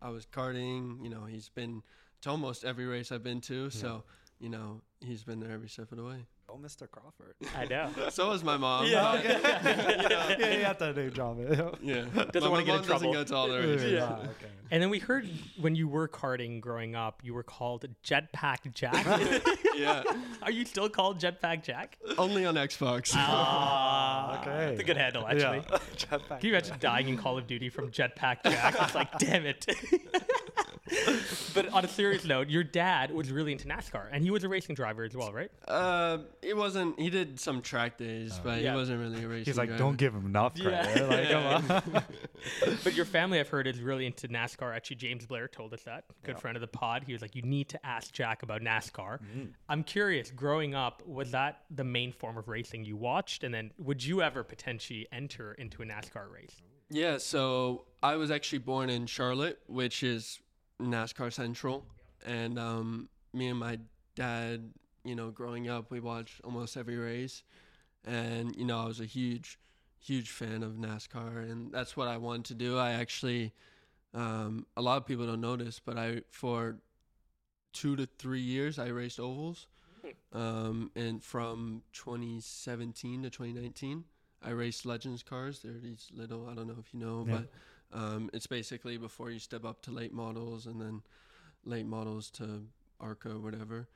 I 0.03 0.11
was 0.11 0.27
karting. 0.27 1.03
You 1.03 1.11
know 1.11 1.25
he's 1.25 1.49
been 1.49 1.83
to 2.23 2.31
almost 2.31 2.65
every 2.65 2.87
race 2.87 3.13
I've 3.13 3.23
been 3.23 3.41
to. 3.43 3.71
So 3.71 4.05
you 4.41 4.49
know 4.49 4.81
he's 5.01 5.23
been 5.23 5.41
there 5.41 5.53
every 5.53 5.69
step 5.69 5.93
of 5.93 5.99
the 5.99 6.05
way. 6.05 6.27
Oh, 6.53 6.59
Mr. 6.61 6.91
Crawford. 6.91 7.37
I 7.57 7.65
know. 7.67 7.91
So 8.11 8.29
was 8.29 8.43
my 8.43 8.57
mom. 8.57 8.87
Yeah. 8.87 9.15
yeah, 9.23 10.37
yeah, 10.37 10.57
you 10.57 10.65
have 10.65 10.79
to 10.79 10.93
name 10.93 11.11
drop 11.11 11.39
it. 11.39 11.75
Yeah. 11.81 12.07
Doesn't 12.33 12.43
My 12.43 12.49
wanna 12.49 12.65
get 12.65 12.75
in 12.75 12.81
mom 12.81 12.87
doesn't 12.89 13.13
go 13.13 13.23
to 13.25 13.35
all 13.37 13.49
the 13.49 13.59
races. 13.59 13.93
Yeah, 13.93 14.15
okay. 14.17 14.51
And 14.73 14.83
then 14.83 14.91
we 14.91 14.99
heard 14.99 15.29
when 15.61 15.75
you 15.77 15.87
were 15.87 16.09
karting 16.09 16.61
growing 16.61 16.95
up, 16.97 17.21
you 17.23 17.35
were 17.35 17.43
called 17.45 17.85
Jetpack 18.05 18.73
Jack. 18.75 19.07
Yeah. 19.77 20.03
Are 20.43 20.51
you 20.51 20.65
still 20.65 20.89
called 20.89 21.21
Jetpack 21.21 21.63
Jack? 21.63 21.99
Only 22.19 22.45
on 22.45 22.55
Xbox. 22.57 23.13
Ah, 23.15 24.41
Okay. 24.41 24.51
That's 24.71 24.81
a 24.81 24.85
good 24.85 24.97
handle, 24.97 25.27
actually. 25.27 25.63
Yeah. 25.71 25.79
Jetpack. 25.97 26.41
Can 26.41 26.49
you 26.49 26.51
imagine 26.51 26.77
dying 26.81 27.09
in 27.09 27.17
Call 27.17 27.39
of 27.39 27.47
Duty 27.47 27.69
from 27.69 27.91
Jetpack 27.91 28.43
Jack? 28.45 28.75
It's 28.81 28.95
like, 28.95 29.19
damn 29.19 29.47
it. 29.47 29.67
but 31.55 31.69
on 31.69 31.85
a 31.85 31.89
serious 31.89 32.25
note, 32.25 32.49
your 32.49 32.65
dad 32.65 33.11
was 33.13 33.31
really 33.31 33.53
into 33.53 33.67
NASCAR, 33.69 34.07
and 34.13 34.23
he 34.25 34.31
was 34.31 34.45
a 34.45 34.49
racing 34.49 34.75
driver 34.75 35.05
as 35.05 35.17
well, 35.17 35.33
right? 35.33 35.51
Uh, 35.69 36.19
it 36.43 36.57
wasn't. 36.57 36.99
He 36.99 37.11
did 37.11 37.39
some 37.41 37.63
track 37.63 37.97
days, 37.99 38.39
but 38.43 38.61
Yeah. 38.61 38.73
he 38.73 38.77
wasn't 38.77 39.01
really 39.01 39.25
a 39.25 39.29
racing. 39.29 39.45
He's 39.45 39.59
like, 39.59 39.69
driver. 39.69 39.83
don't 39.83 39.97
give 39.97 40.15
him 40.15 40.27
enough 40.27 40.53
Yeah. 40.57 40.83
credit. 40.85 41.09
Like, 41.09 41.29
come 41.31 41.45
on. 41.97 42.03
But 42.85 42.95
your 42.95 43.05
family, 43.05 43.39
I've 43.39 43.49
heard, 43.49 43.67
is 43.67 43.81
really 43.81 44.07
into 44.07 44.27
NASCAR. 44.29 44.75
Actually, 44.75 44.97
James 44.97 45.27
Blair 45.27 45.47
told 45.49 45.75
us 45.75 45.83
that. 45.83 46.05
Good 46.23 46.39
friend 46.39 46.57
of 46.57 46.61
the 46.63 46.67
pod. 46.67 47.05
He 47.05 47.13
was 47.13 47.21
like, 47.21 47.35
you 47.37 47.43
need 47.43 47.69
to 47.71 47.87
ask 47.87 48.13
Jak 48.13 48.43
about 48.43 48.63
NASCAR. 48.63 49.19
I'm 49.69 49.83
curious, 49.85 50.31
growing 50.31 50.75
up, 50.75 51.07
was 51.07 51.31
that 51.33 51.63
the 51.71 51.85
main 51.85 52.13
form 52.13 52.39
of 52.39 52.49
racing 52.49 52.85
you 52.85 52.97
watched? 52.97 53.45
And 53.45 53.53
then 53.53 53.73
would 53.79 54.03
you 54.03 54.23
ever 54.23 54.43
potentially 54.43 55.07
enter 55.13 55.53
into 55.53 55.83
a 55.83 55.85
NASCAR 55.87 56.33
race? 56.33 56.63
Yeah. 56.89 57.19
So 57.19 57.85
I 58.03 58.17
was 58.17 58.31
actually 58.31 58.59
born 58.61 58.89
in 58.91 59.07
Charlotte, 59.07 59.59
which 59.67 60.03
is 60.03 60.41
NASCAR 60.81 61.33
Central, 61.33 61.85
and 62.27 62.59
um, 62.59 63.09
me 63.33 63.49
and 63.49 63.59
my 63.59 63.79
dad, 64.15 64.71
you 65.05 65.15
know, 65.15 65.31
growing 65.31 65.69
up, 65.69 65.91
we 65.91 66.01
watched 66.01 66.41
almost 66.45 66.77
every 66.77 66.97
race, 66.97 67.43
and 68.05 68.55
you 68.57 68.65
know, 68.65 68.79
I 68.81 68.87
was 68.87 69.01
a 69.01 69.05
huge, 69.07 69.59
huge 69.99 70.31
fan 70.31 70.63
of 70.63 70.73
NASCAR, 70.73 71.51
and 71.51 71.71
that's 71.73 71.97
what 71.97 72.09
I 72.09 72.17
wanted 72.17 72.45
to 72.47 72.55
do. 72.55 72.79
I 72.79 72.93
actually, 72.93 73.53
um, 74.15 74.67
a 74.77 74.83
lot 74.83 74.97
of 74.97 75.07
people 75.07 75.27
don't 75.27 75.41
notice, 75.41 75.81
but 75.85 75.97
I 75.99 76.23
for 76.31 76.77
two 77.73 77.97
to 77.97 78.07
three 78.19 78.41
years 78.41 78.79
I 78.79 78.89
raced 78.89 79.21
ovals, 79.21 79.67
um, 80.33 80.91
and 80.97 81.23
from 81.23 81.83
2017 81.93 83.23
to 83.23 83.31
2019. 83.31 84.05
I 84.43 84.51
raced 84.53 84.87
Legends 84.87 85.23
cars. 85.23 85.61
They're 85.61 85.75
these 85.75 86.09
little, 86.15 86.49
I 86.49 86.55
don't 86.55 86.67
know 86.67 86.77
if 86.81 86.95
you 86.95 87.01
know, 87.01 87.27
Yeah. 87.29 87.41
but 87.41 87.51
um, 87.93 88.31
it's 88.33 88.47
basically 88.47 88.97
before 88.97 89.31
you 89.31 89.39
step 89.39 89.65
up 89.65 89.83
to 89.83 89.91
late 89.91 90.13
models 90.13 90.67
and 90.67 90.81
then 90.81 91.03
late 91.65 91.87
models 91.87 92.31
to 92.33 92.63
ARCA 93.01 93.31
or 93.31 93.39
whatever. 93.39 93.89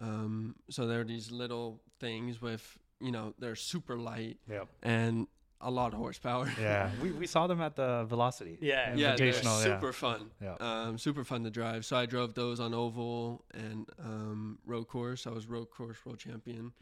Um, 0.00 0.56
so 0.70 0.86
there 0.86 1.00
are 1.00 1.04
these 1.04 1.30
little 1.30 1.80
things 2.00 2.40
with, 2.42 2.78
you 3.00 3.12
know, 3.12 3.34
they're 3.38 3.54
super 3.56 3.96
light 3.96 4.38
Yep. 4.48 4.68
and 4.82 5.26
a 5.60 5.70
lot 5.70 5.92
of 5.92 5.98
horsepower. 5.98 6.52
Yeah. 6.60 6.90
We, 7.02 7.10
we 7.12 7.26
saw 7.26 7.46
them 7.46 7.60
at 7.60 7.76
the 7.76 8.04
Velocity. 8.04 8.58
Yeah. 8.60 8.94
yeah, 8.94 9.14
they're 9.16 9.28
Invitational, 9.32 9.44
yeah. 9.58 9.62
super 9.62 9.92
fun. 9.92 10.30
Yeah. 10.42 10.56
Um, 10.60 10.98
super 10.98 11.24
fun 11.24 11.44
to 11.44 11.50
drive. 11.50 11.84
So 11.84 11.96
I 11.96 12.06
drove 12.06 12.34
those 12.34 12.60
on 12.60 12.74
oval 12.74 13.44
and 13.54 13.88
um, 14.02 14.58
road 14.66 14.88
course. 14.88 15.26
I 15.26 15.30
was 15.30 15.46
road 15.46 15.70
course 15.70 15.96
world 16.04 16.18
champion 16.18 16.72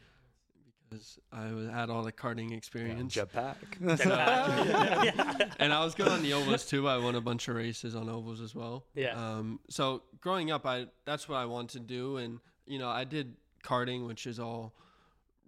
because 0.93 1.19
I 1.33 1.53
was, 1.53 1.69
had 1.69 1.91
all 1.91 2.03
the 2.03 2.13
karting 2.13 2.53
experience. 2.53 3.17
Yeah, 3.17 3.25
Jetpack. 3.25 3.57
yeah. 5.05 5.51
and 5.59 5.73
I 5.73 5.85
was 5.85 5.95
good 5.95 6.09
on 6.09 6.23
the 6.23 6.35
ovals 6.35 6.67
too. 6.67 6.89
I 6.89 6.99
won 6.99 7.15
a 7.15 7.21
bunch 7.21 7.49
of 7.49 7.57
races 7.57 7.95
on 7.95 8.09
ovals 8.09 8.41
as 8.41 8.55
well. 8.55 8.85
Yeah. 8.95 9.15
Um, 9.17 9.61
so 9.69 10.03
growing 10.21 10.51
up, 10.51 10.67
I 10.67 10.87
that's 11.05 11.29
what 11.29 11.37
I 11.37 11.47
wanted 11.47 11.73
to 11.73 11.81
do, 11.81 12.17
and 12.19 12.39
you 12.67 12.79
know, 12.79 12.89
I 12.89 13.05
did 13.05 13.35
karting, 13.65 14.07
which 14.07 14.27
is 14.27 14.39
all 14.39 14.75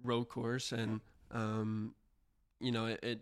road 0.02 0.28
course, 0.28 0.72
and 0.72 1.00
um, 1.30 1.94
you 2.60 2.72
know, 2.72 2.86
it, 2.86 3.00
it, 3.02 3.20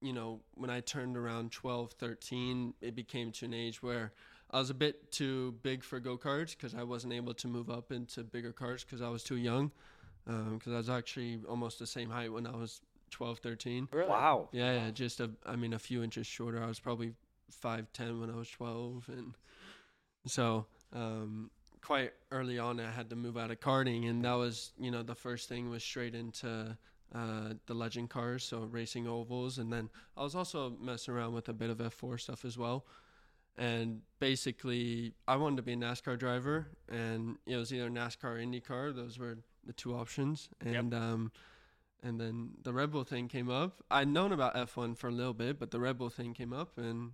you 0.00 0.12
know, 0.12 0.40
when 0.54 0.70
I 0.70 0.80
turned 0.80 1.16
around 1.16 1.52
12, 1.52 1.92
13, 1.92 2.74
it 2.80 2.94
became 2.94 3.32
to 3.32 3.46
an 3.46 3.54
age 3.54 3.82
where 3.82 4.12
I 4.50 4.58
was 4.58 4.70
a 4.70 4.74
bit 4.74 5.10
too 5.10 5.56
big 5.62 5.82
for 5.82 5.98
go 5.98 6.16
karts 6.16 6.50
because 6.50 6.74
I 6.74 6.84
wasn't 6.84 7.12
able 7.12 7.34
to 7.34 7.48
move 7.48 7.70
up 7.70 7.90
into 7.90 8.22
bigger 8.22 8.52
cars 8.52 8.84
because 8.84 9.02
I 9.02 9.08
was 9.08 9.24
too 9.24 9.36
young. 9.36 9.72
Because 10.26 10.72
I 10.72 10.76
was 10.76 10.90
actually 10.90 11.40
almost 11.48 11.78
the 11.78 11.86
same 11.86 12.08
height 12.10 12.32
when 12.32 12.46
I 12.46 12.56
was 12.56 12.80
12, 13.10 13.38
13. 13.38 13.88
Really? 13.92 14.08
wow. 14.08 14.48
Yeah, 14.52 14.74
yeah, 14.74 14.90
just 14.90 15.20
a, 15.20 15.30
I 15.44 15.56
mean, 15.56 15.72
a 15.74 15.78
few 15.78 16.02
inches 16.02 16.26
shorter. 16.26 16.62
I 16.62 16.66
was 16.66 16.80
probably 16.80 17.12
five 17.50 17.92
ten 17.92 18.20
when 18.20 18.30
I 18.30 18.36
was 18.36 18.50
twelve, 18.50 19.08
and 19.08 19.34
so 20.26 20.66
um, 20.92 21.50
quite 21.80 22.12
early 22.30 22.58
on, 22.58 22.80
I 22.80 22.90
had 22.90 23.10
to 23.10 23.16
move 23.16 23.36
out 23.36 23.50
of 23.50 23.60
karting, 23.60 24.08
and 24.08 24.24
that 24.24 24.34
was, 24.34 24.72
you 24.78 24.90
know, 24.90 25.02
the 25.02 25.14
first 25.14 25.48
thing 25.48 25.70
was 25.70 25.84
straight 25.84 26.14
into 26.14 26.76
uh, 27.14 27.54
the 27.66 27.74
legend 27.74 28.10
cars, 28.10 28.42
so 28.44 28.60
racing 28.70 29.06
ovals, 29.06 29.58
and 29.58 29.72
then 29.72 29.90
I 30.16 30.22
was 30.22 30.34
also 30.34 30.76
messing 30.80 31.14
around 31.14 31.34
with 31.34 31.48
a 31.48 31.52
bit 31.52 31.70
of 31.70 31.78
F4 31.78 32.20
stuff 32.20 32.44
as 32.44 32.58
well. 32.58 32.86
And 33.56 34.00
basically, 34.18 35.14
I 35.28 35.36
wanted 35.36 35.56
to 35.58 35.62
be 35.62 35.74
a 35.74 35.76
NASCAR 35.76 36.18
driver, 36.18 36.66
and 36.88 37.36
it 37.46 37.56
was 37.56 37.72
either 37.72 37.88
NASCAR 37.88 38.24
or 38.24 38.38
IndyCar. 38.38 38.96
Those 38.96 39.16
were 39.16 39.38
the 39.66 39.72
two 39.72 39.94
options, 39.94 40.48
Yep. 40.64 40.74
and 40.74 40.94
um, 40.94 41.32
and 42.02 42.20
then 42.20 42.50
the 42.62 42.72
Red 42.72 42.90
Bull 42.90 43.04
thing 43.04 43.28
came 43.28 43.50
up. 43.50 43.82
I'd 43.90 44.08
known 44.08 44.32
about 44.32 44.54
F1 44.54 44.96
for 44.96 45.08
a 45.08 45.12
little 45.12 45.34
bit, 45.34 45.58
but 45.58 45.70
the 45.70 45.80
Red 45.80 45.98
Bull 45.98 46.10
thing 46.10 46.34
came 46.34 46.52
up, 46.52 46.76
and 46.78 47.12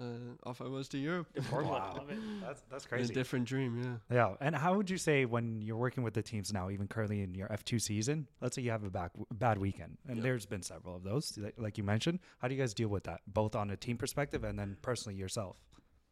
uh, 0.00 0.34
off 0.48 0.60
I 0.60 0.64
was 0.68 0.88
to 0.90 0.98
Europe. 0.98 1.26
Wow. 1.52 1.94
love 1.98 2.10
it. 2.10 2.18
That's 2.40 2.62
that's 2.70 2.84
A 2.84 2.88
crazy. 2.88 3.12
different 3.14 3.46
dream, 3.46 4.00
yeah. 4.10 4.14
Yeah. 4.16 4.34
And 4.40 4.54
how 4.54 4.74
would 4.76 4.90
you 4.90 4.96
say 4.98 5.24
when 5.24 5.60
you're 5.62 5.76
working 5.76 6.02
with 6.04 6.14
the 6.14 6.22
teams 6.22 6.52
now, 6.52 6.70
even 6.70 6.86
currently 6.88 7.20
in 7.22 7.34
your 7.34 7.48
F2 7.48 7.80
season, 7.80 8.28
let's 8.40 8.54
say 8.56 8.62
you 8.62 8.70
have 8.70 8.84
a 8.84 8.90
back, 8.90 9.10
bad 9.34 9.58
weekend, 9.58 9.98
and 10.06 10.18
Yeah. 10.18 10.22
there's 10.24 10.46
been 10.46 10.62
several 10.62 10.94
of 10.96 11.02
those, 11.04 11.36
like- 11.38 11.54
like 11.58 11.78
you 11.78 11.84
mentioned. 11.84 12.20
How 12.38 12.46
do 12.48 12.54
you 12.54 12.60
guys 12.60 12.74
deal 12.74 12.88
with 12.88 13.04
that, 13.04 13.20
both 13.26 13.54
on 13.56 13.70
a 13.70 13.76
team 13.76 13.96
perspective 13.98 14.44
and 14.44 14.58
then 14.58 14.76
personally 14.82 15.16
yourself? 15.16 15.56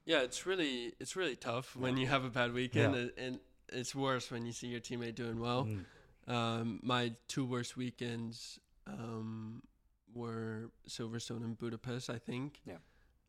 Yeah, 0.04 0.20
it's 0.22 0.46
really 0.46 0.94
it's 1.00 1.16
really 1.16 1.34
tough 1.36 1.74
when 1.74 1.96
you 1.96 2.06
have 2.06 2.24
a 2.24 2.30
bad 2.30 2.52
weekend, 2.52 2.94
and, 2.94 3.10
and 3.18 3.40
it's 3.72 3.94
worse 3.94 4.30
when 4.30 4.46
you 4.46 4.52
see 4.52 4.68
your 4.68 4.80
teammate 4.80 5.14
doing 5.14 5.40
well. 5.40 5.66
Mm. 5.66 5.84
Um, 6.32 6.80
my 6.82 7.12
two 7.28 7.44
worst 7.44 7.76
weekends, 7.76 8.58
um, 8.86 9.62
were 10.14 10.70
Silverstone 10.88 11.44
and 11.44 11.58
Budapest, 11.58 12.10
I 12.10 12.18
think. 12.18 12.60
Yeah. 12.66 12.76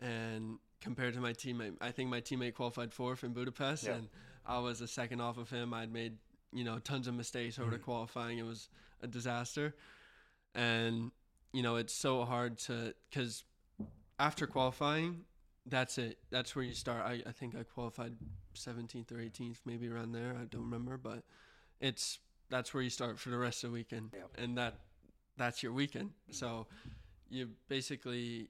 And 0.02 0.60
compared 0.82 1.13
to 1.15 1.19
my 1.19 1.34
teammate, 1.34 1.76
I 1.82 1.91
think 1.91 2.10
my 2.10 2.21
teammate 2.21 2.54
qualified 2.56 2.93
fourth 2.93 3.23
in 3.23 3.34
Budapest, 3.34 3.84
Yeah. 3.86 3.95
and 3.95 4.10
I 4.45 4.60
was 4.60 4.82
a 4.82 4.88
second 4.88 5.21
off 5.21 5.38
of 5.38 5.50
him. 5.50 5.73
I'd 5.73 5.91
made 5.91 6.17
you 6.54 6.63
know 6.63 6.80
tons 6.80 7.08
of 7.08 7.13
mistakes 7.13 7.60
over 7.60 7.71
the 7.71 7.80
qualifying. 7.80 8.38
It 8.38 8.45
was 8.45 8.69
a 9.02 9.08
disaster, 9.08 9.76
and 10.56 11.12
you 11.52 11.62
know 11.62 11.76
it's 11.76 11.93
so 11.93 12.23
hard 12.26 12.58
to 12.60 12.93
because 13.10 13.43
after 14.19 14.47
qualifying, 14.47 15.26
that's 15.69 15.97
it. 15.97 16.17
That's 16.30 16.56
where 16.56 16.65
you 16.65 16.73
start. 16.73 17.03
I, 17.06 17.21
I 17.27 17.32
think 17.32 17.56
I 17.56 17.63
qualified 17.63 18.13
17th 18.56 19.12
or 19.12 19.15
18th, 19.15 19.58
maybe 19.65 19.88
around 19.89 20.12
there. 20.13 20.36
I 20.39 20.45
don't 20.45 20.63
remember, 20.63 20.97
but 20.97 21.23
it's 21.80 22.19
that's 22.49 22.73
where 22.73 22.82
you 22.84 22.89
start 22.89 23.19
for 23.19 23.30
the 23.30 23.38
rest 23.38 23.63
of 23.63 23.71
the 23.71 23.73
weekend, 23.73 24.12
Yep. 24.13 24.30
and 24.38 24.58
that 24.58 24.80
that's 25.38 25.62
your 25.62 25.73
weekend. 25.73 26.12
So 26.32 26.67
you 27.30 27.49
basically 27.67 28.49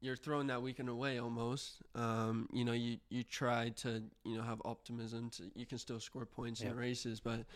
you're 0.00 0.16
throwing 0.16 0.46
that 0.48 0.62
weekend 0.62 0.88
away 0.88 1.18
almost. 1.18 1.82
Um, 1.94 2.48
you 2.52 2.64
know, 2.64 2.72
you 2.72 2.98
you 3.08 3.22
try 3.24 3.70
to 3.76 4.02
you 4.24 4.36
know 4.36 4.42
have 4.42 4.60
optimism. 4.64 5.30
To, 5.30 5.44
you 5.54 5.66
can 5.66 5.78
still 5.78 6.00
score 6.00 6.26
points 6.26 6.60
in 6.60 6.68
Yeah. 6.68 6.74
races, 6.74 7.20
but 7.20 7.46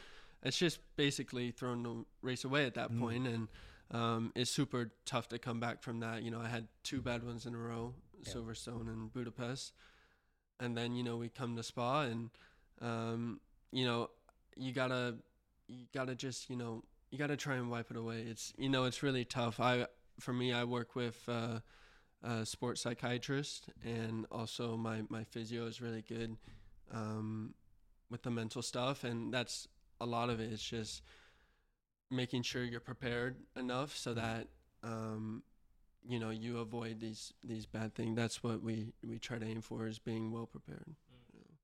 it's 0.43 0.59
just 0.59 0.81
basically 0.97 1.51
throwing 1.53 1.83
the 1.83 2.05
race 2.23 2.45
away 2.45 2.65
at 2.67 2.75
that 2.75 2.91
Mm. 2.93 2.99
point, 2.99 3.27
and 3.29 3.49
um, 3.93 4.33
it's 4.35 4.51
super 4.51 4.91
tough 5.05 5.29
to 5.29 5.39
come 5.39 5.61
back 5.61 5.83
from 5.83 6.01
that. 6.01 6.23
You 6.23 6.31
know, 6.31 6.41
I 6.41 6.49
had 6.49 6.67
two 6.83 7.01
bad 7.03 7.23
ones 7.23 7.47
in 7.47 7.55
a 7.55 7.59
row, 7.59 7.95
Yeah. 8.25 8.35
Silverstone 8.35 8.89
and 8.89 9.13
Budapest, 9.13 9.73
and 10.61 10.77
then 10.77 10.95
you 10.95 11.03
know 11.03 11.17
we 11.17 11.29
come 11.29 11.57
to 11.57 11.63
Spa, 11.63 12.03
and 12.03 12.31
um, 12.81 13.41
you 13.73 13.85
know 13.85 14.11
you 14.57 14.73
gotta 14.73 15.17
you 15.69 15.87
gotta 15.93 16.15
just 16.15 16.51
you 16.51 16.57
know 16.57 16.85
you 17.11 17.19
gotta 17.19 17.37
try 17.37 17.57
and 17.57 17.71
wipe 17.71 17.91
it 17.91 17.97
away. 17.97 18.23
It's 18.23 18.53
you 18.57 18.69
know 18.69 18.85
it's 18.85 19.03
really 19.03 19.25
tough. 19.25 19.61
I 19.61 19.87
for 20.21 20.33
me 20.33 20.53
I 20.53 20.65
work 20.65 20.95
with 20.95 21.23
uh, 21.29 21.61
a 22.23 22.47
sports 22.47 22.83
psychiatrist, 22.83 23.69
and 23.85 24.27
also 24.31 24.77
my 24.77 25.03
my 25.09 25.25
physio 25.25 25.67
is 25.67 25.81
really 25.81 26.03
good 26.03 26.37
um, 26.93 27.55
with 28.11 28.23
the 28.23 28.31
mental 28.31 28.63
stuff, 28.63 29.05
and 29.05 29.33
that's 29.33 29.69
a 30.01 30.07
lot 30.07 30.31
of 30.31 30.41
it. 30.41 30.53
It's 30.53 30.63
just 30.63 31.03
making 32.11 32.43
sure 32.43 32.63
you're 32.63 32.81
prepared 32.81 33.37
enough 33.57 33.97
so 33.97 34.13
that 34.15 34.47
um, 34.83 35.43
you 36.07 36.19
know 36.19 36.31
you 36.31 36.59
avoid 36.59 37.01
these 37.01 37.33
these 37.45 37.67
bad 37.67 37.95
things. 37.95 38.17
That's 38.17 38.43
what 38.43 38.63
we 38.63 38.93
we 39.07 39.19
try 39.19 39.39
to 39.39 39.47
aim 39.47 39.61
for 39.61 39.87
is 39.87 39.99
being 39.99 40.33
well 40.33 40.47
prepared. 40.47 40.97
Mm. 41.37 41.55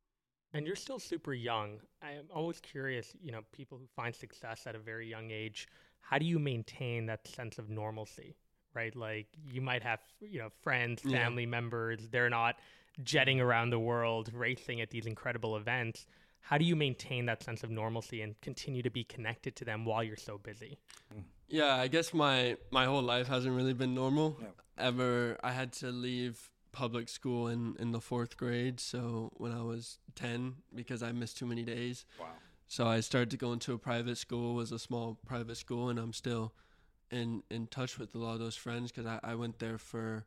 And 0.55 0.67
you're 0.67 0.77
still 0.77 0.99
super 0.99 1.35
young. 1.35 1.81
I'm 2.03 2.25
always 2.35 2.61
curious, 2.61 3.15
you 3.21 3.33
know, 3.33 3.41
people 3.53 3.77
who 3.79 3.87
find 3.95 4.15
success 4.15 4.67
at 4.67 4.75
a 4.75 4.79
very 4.79 5.07
young 5.07 5.31
age, 5.31 5.69
how 6.01 6.19
do 6.19 6.25
you 6.25 6.39
maintain 6.39 7.07
that 7.07 7.27
sense 7.29 7.59
of 7.59 7.69
normalcy? 7.69 8.35
Right? 8.75 8.95
Like 8.95 9.27
you 9.53 9.61
might 9.61 9.83
have, 9.83 10.01
you 10.21 10.39
know, 10.39 10.51
friends, 10.63 11.03
Yeah. 11.05 11.19
family 11.19 11.47
members, 11.47 12.09
they're 12.09 12.31
not 12.31 12.57
jetting 13.03 13.41
around 13.41 13.71
the 13.71 13.79
world 13.79 14.31
racing 14.33 14.81
at 14.81 14.91
these 14.91 15.07
incredible 15.07 15.57
events. 15.57 16.07
How 16.41 16.57
do 16.57 16.65
you 16.65 16.77
maintain 16.77 17.27
that 17.27 17.43
sense 17.43 17.63
of 17.63 17.71
normalcy 17.71 18.23
and 18.23 18.41
continue 18.41 18.83
to 18.83 18.91
be 18.91 19.05
connected 19.05 19.55
to 19.57 19.65
them 19.65 19.85
while 19.85 20.03
you're 20.03 20.17
so 20.17 20.39
busy? 20.39 20.79
Mm. 21.15 21.25
Yeah, 21.49 21.75
I 21.75 21.89
guess 21.89 22.13
my 22.13 22.57
my 22.71 22.85
whole 22.85 23.03
life 23.03 23.27
hasn't 23.27 23.55
really 23.55 23.73
been 23.73 23.95
normal. 23.95 24.39
Ever, 24.77 25.39
I 25.43 25.53
had 25.53 25.73
to 25.75 25.91
leave 25.91 26.51
public 26.73 27.09
school 27.09 27.49
in 27.49 27.77
in 27.79 27.93
the 27.93 28.01
fourth 28.01 28.37
grade. 28.37 28.81
So 28.81 29.33
when 29.37 29.53
I 29.53 29.63
was 29.63 29.99
ten, 30.15 30.57
because 30.75 31.03
I 31.03 31.13
missed 31.13 31.39
too 31.39 31.47
many 31.47 31.63
days. 31.63 32.05
Wow. 32.21 32.27
So 32.67 32.87
I 32.87 33.01
started 33.01 33.31
to 33.31 33.39
go 33.39 33.53
into 33.53 33.73
a 33.73 33.79
private 33.79 34.19
school. 34.19 34.55
Was 34.55 34.73
a 34.73 34.79
small 34.79 35.19
private 35.27 35.57
school, 35.57 35.89
and 35.89 35.99
I'm 35.99 36.13
still 36.13 36.53
in 37.11 37.43
in 37.51 37.67
touch 37.67 37.99
with 37.99 38.15
a 38.15 38.19
lot 38.19 38.35
of 38.35 38.41
those 38.41 38.57
friends 38.57 38.93
because 38.93 39.07
I, 39.07 39.19
I 39.23 39.35
went 39.35 39.59
there 39.59 39.79
for 39.79 40.27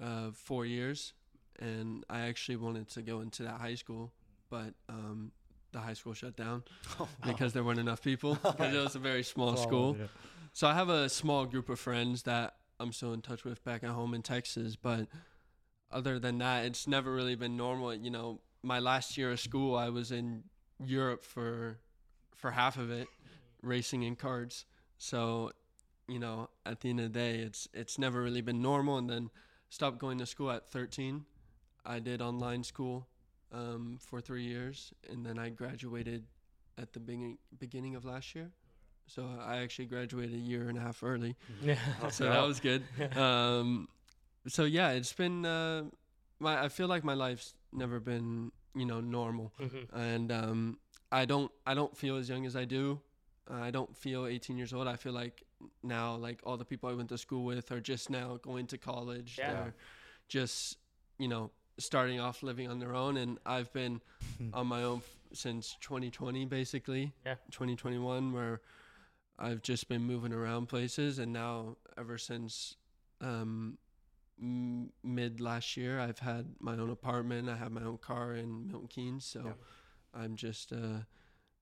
uh, 0.00 0.30
four 0.32 0.64
years, 0.64 1.12
and 1.58 2.04
I 2.08 2.20
actually 2.20 2.56
wanted 2.56 2.88
to 2.90 3.02
go 3.02 3.20
into 3.20 3.42
that 3.42 3.60
high 3.60 3.74
school, 3.74 4.12
but 4.48 4.74
um, 4.88 5.32
the 5.72 5.80
high 5.80 5.94
school 5.94 6.14
shut 6.14 6.36
down 6.36 6.62
because 7.26 7.52
there 7.52 7.64
weren't 7.64 7.78
enough 7.78 8.02
people 8.02 8.34
because 8.42 8.74
it 8.74 8.78
was 8.78 8.94
a 8.94 9.00
very 9.00 9.22
small 9.34 9.56
school. 9.56 9.96
So 10.56 10.66
I 10.66 10.72
have 10.72 10.88
a 10.88 11.10
small 11.10 11.44
group 11.44 11.68
of 11.68 11.78
friends 11.78 12.22
that 12.22 12.54
I'm 12.80 12.90
still 12.90 13.12
in 13.12 13.20
touch 13.20 13.44
with 13.44 13.62
back 13.62 13.84
at 13.84 13.90
home 13.90 14.14
in 14.14 14.22
Texas, 14.22 14.74
but 14.74 15.06
other 15.92 16.18
than 16.18 16.38
that, 16.38 16.64
it's 16.64 16.88
never 16.88 17.12
really 17.12 17.34
been 17.34 17.58
normal. 17.58 17.92
You 17.94 18.10
know, 18.10 18.40
my 18.62 18.78
last 18.78 19.18
year 19.18 19.32
of 19.32 19.38
school, 19.38 19.76
I 19.76 19.90
was 19.90 20.12
in 20.12 20.44
Europe 20.82 21.24
for 21.24 21.78
for 22.34 22.52
half 22.52 22.78
of 22.78 22.90
it, 22.90 23.06
racing 23.60 24.02
in 24.02 24.16
cards. 24.16 24.64
So, 24.96 25.52
you 26.08 26.18
know, 26.18 26.48
at 26.64 26.80
the 26.80 26.88
end 26.88 27.00
of 27.00 27.12
the 27.12 27.18
day, 27.18 27.40
it's 27.40 27.68
it's 27.74 27.98
never 27.98 28.22
really 28.22 28.40
been 28.40 28.62
normal. 28.62 28.96
And 28.96 29.10
then 29.10 29.30
stopped 29.68 29.98
going 29.98 30.16
to 30.20 30.24
school 30.24 30.50
at 30.50 30.66
13. 30.70 31.26
I 31.84 31.98
did 31.98 32.22
online 32.22 32.64
school 32.64 33.08
um, 33.52 33.98
for 34.00 34.22
three 34.22 34.44
years, 34.44 34.94
and 35.06 35.26
then 35.26 35.38
I 35.38 35.50
graduated 35.50 36.24
at 36.78 36.94
the 36.94 37.00
beginning 37.00 37.36
beginning 37.58 37.94
of 37.94 38.06
last 38.06 38.34
year. 38.34 38.52
So 39.06 39.28
I 39.40 39.58
actually 39.58 39.86
graduated 39.86 40.34
a 40.34 40.38
year 40.38 40.68
and 40.68 40.76
a 40.76 40.80
half 40.80 41.02
early. 41.02 41.36
Yeah. 41.62 41.76
So 42.10 42.24
that 42.24 42.42
was 42.46 42.60
good. 42.60 42.82
Um, 43.16 43.88
so 44.48 44.64
yeah, 44.64 44.90
it's 44.90 45.12
been. 45.12 45.44
Uh, 45.46 45.84
my 46.38 46.64
I 46.64 46.68
feel 46.68 46.88
like 46.88 47.04
my 47.04 47.14
life's 47.14 47.54
never 47.72 48.00
been 48.00 48.52
you 48.74 48.84
know 48.84 49.00
normal, 49.00 49.52
Mhm. 49.60 49.86
and 49.94 50.32
um, 50.32 50.78
I 51.12 51.24
don't 51.24 51.50
I 51.66 51.74
don't 51.74 51.96
feel 51.96 52.16
as 52.16 52.28
young 52.28 52.46
as 52.46 52.56
I 52.56 52.64
do. 52.64 53.00
Uh, 53.50 53.54
I 53.60 53.70
don't 53.70 53.96
feel 53.96 54.26
18 54.26 54.56
years 54.58 54.72
old. 54.72 54.88
I 54.88 54.96
feel 54.96 55.12
like 55.12 55.44
now 55.82 56.16
like 56.16 56.40
all 56.44 56.56
the 56.56 56.64
people 56.64 56.90
I 56.90 56.94
went 56.94 57.08
to 57.10 57.18
school 57.18 57.44
with 57.44 57.70
are 57.70 57.80
just 57.80 58.10
now 58.10 58.38
going 58.42 58.66
to 58.68 58.78
college. 58.78 59.36
Yeah. 59.38 59.52
They're 59.52 59.74
just 60.28 60.78
you 61.18 61.28
know 61.28 61.50
starting 61.78 62.20
off 62.20 62.42
living 62.42 62.68
on 62.68 62.78
their 62.80 62.94
own, 62.94 63.16
and 63.16 63.38
I've 63.46 63.72
been 63.72 64.00
on 64.52 64.66
my 64.66 64.82
own 64.82 64.98
f- 64.98 65.16
since 65.32 65.76
2020 65.80 66.44
basically. 66.46 67.12
Yeah. 67.24 67.34
2021 67.50 68.32
where 68.32 68.60
I've 69.38 69.62
just 69.62 69.88
been 69.88 70.02
moving 70.02 70.32
around 70.32 70.66
places, 70.66 71.18
and 71.18 71.32
now 71.32 71.76
ever 71.98 72.18
since 72.18 72.76
um, 73.20 73.78
m- 74.40 74.92
mid 75.02 75.40
last 75.40 75.76
year, 75.76 76.00
I've 76.00 76.18
had 76.20 76.54
my 76.60 76.72
own 76.72 76.90
apartment. 76.90 77.48
I 77.48 77.56
have 77.56 77.72
my 77.72 77.82
own 77.82 77.98
car 77.98 78.34
in 78.34 78.66
Milton 78.68 78.88
Keynes, 78.88 79.24
so 79.24 79.42
Yeah. 79.44 79.52
I'm 80.14 80.36
just 80.36 80.72
uh, 80.72 81.00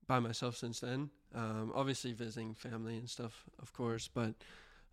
by 0.07 0.21
myself 0.21 0.57
since 0.57 0.81
then. 0.81 1.11
Um, 1.35 1.73
obviously 1.75 2.13
visiting 2.13 2.55
family 2.55 2.97
and 2.97 3.11
stuff, 3.11 3.45
of 3.59 3.73
course, 3.73 4.09
but 4.09 4.35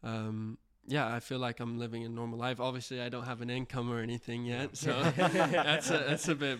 um, 0.03 0.57
yeah, 0.91 1.07
I 1.15 1.19
feel 1.21 1.39
like 1.39 1.59
I'm 1.61 1.79
living 1.79 2.03
a 2.03 2.09
normal 2.09 2.37
life. 2.37 2.59
Obviously, 2.59 3.01
I 3.01 3.07
don't 3.09 3.23
have 3.23 3.41
an 3.41 3.49
income 3.49 3.89
or 3.91 3.99
anything 3.99 4.45
yet, 4.45 4.75
so 4.75 5.01
that's 5.15 5.89
a, 5.89 5.97
that's 5.99 6.27
a 6.27 6.35
bit 6.35 6.59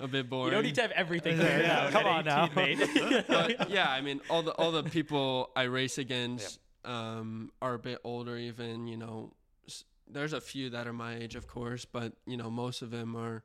a 0.00 0.08
bit 0.08 0.28
boring. 0.28 0.46
You 0.46 0.56
don't 0.56 0.64
need 0.64 0.74
to 0.74 0.82
have 0.82 0.90
everything 0.90 1.38
Yeah, 1.38 1.60
yeah, 1.60 1.90
come 1.90 2.06
on 2.06 2.24
now. 2.24 2.48
but 3.28 3.70
yeah, 3.70 3.88
I 3.88 4.00
mean, 4.00 4.20
all 4.28 4.42
the 4.42 4.52
all 4.52 4.72
the 4.72 4.82
people 4.82 5.50
I 5.54 5.62
race 5.64 5.98
against 5.98 6.58
um, 6.84 7.52
are 7.62 7.74
a 7.74 7.78
bit 7.78 7.98
older. 8.04 8.36
Even 8.36 8.86
you 8.88 8.96
know, 8.96 9.32
s- 9.66 9.84
there's 10.10 10.32
a 10.32 10.40
few 10.40 10.70
that 10.70 10.86
are 10.88 10.92
my 10.92 11.14
age, 11.14 11.36
of 11.36 11.46
course, 11.46 11.84
but 11.84 12.14
you 12.26 12.36
know, 12.36 12.50
most 12.50 12.82
of 12.82 12.90
them 12.90 13.14
are 13.16 13.44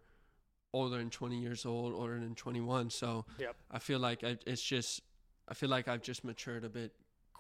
older 0.74 0.98
than 0.98 1.12
20 1.12 1.40
years 1.40 1.66
old, 1.68 1.94
older 1.94 2.20
than 2.20 2.34
21. 2.34 2.90
So 2.90 3.26
Yep. 3.38 3.56
I 3.70 3.78
feel 3.78 4.00
like 4.00 4.24
I, 4.24 4.38
it's 4.48 4.62
just, 4.64 5.02
I 5.48 5.54
feel 5.54 5.70
like 5.70 5.88
I've 5.88 6.02
just 6.02 6.24
matured 6.24 6.64
a 6.64 6.70
bit 6.70 6.94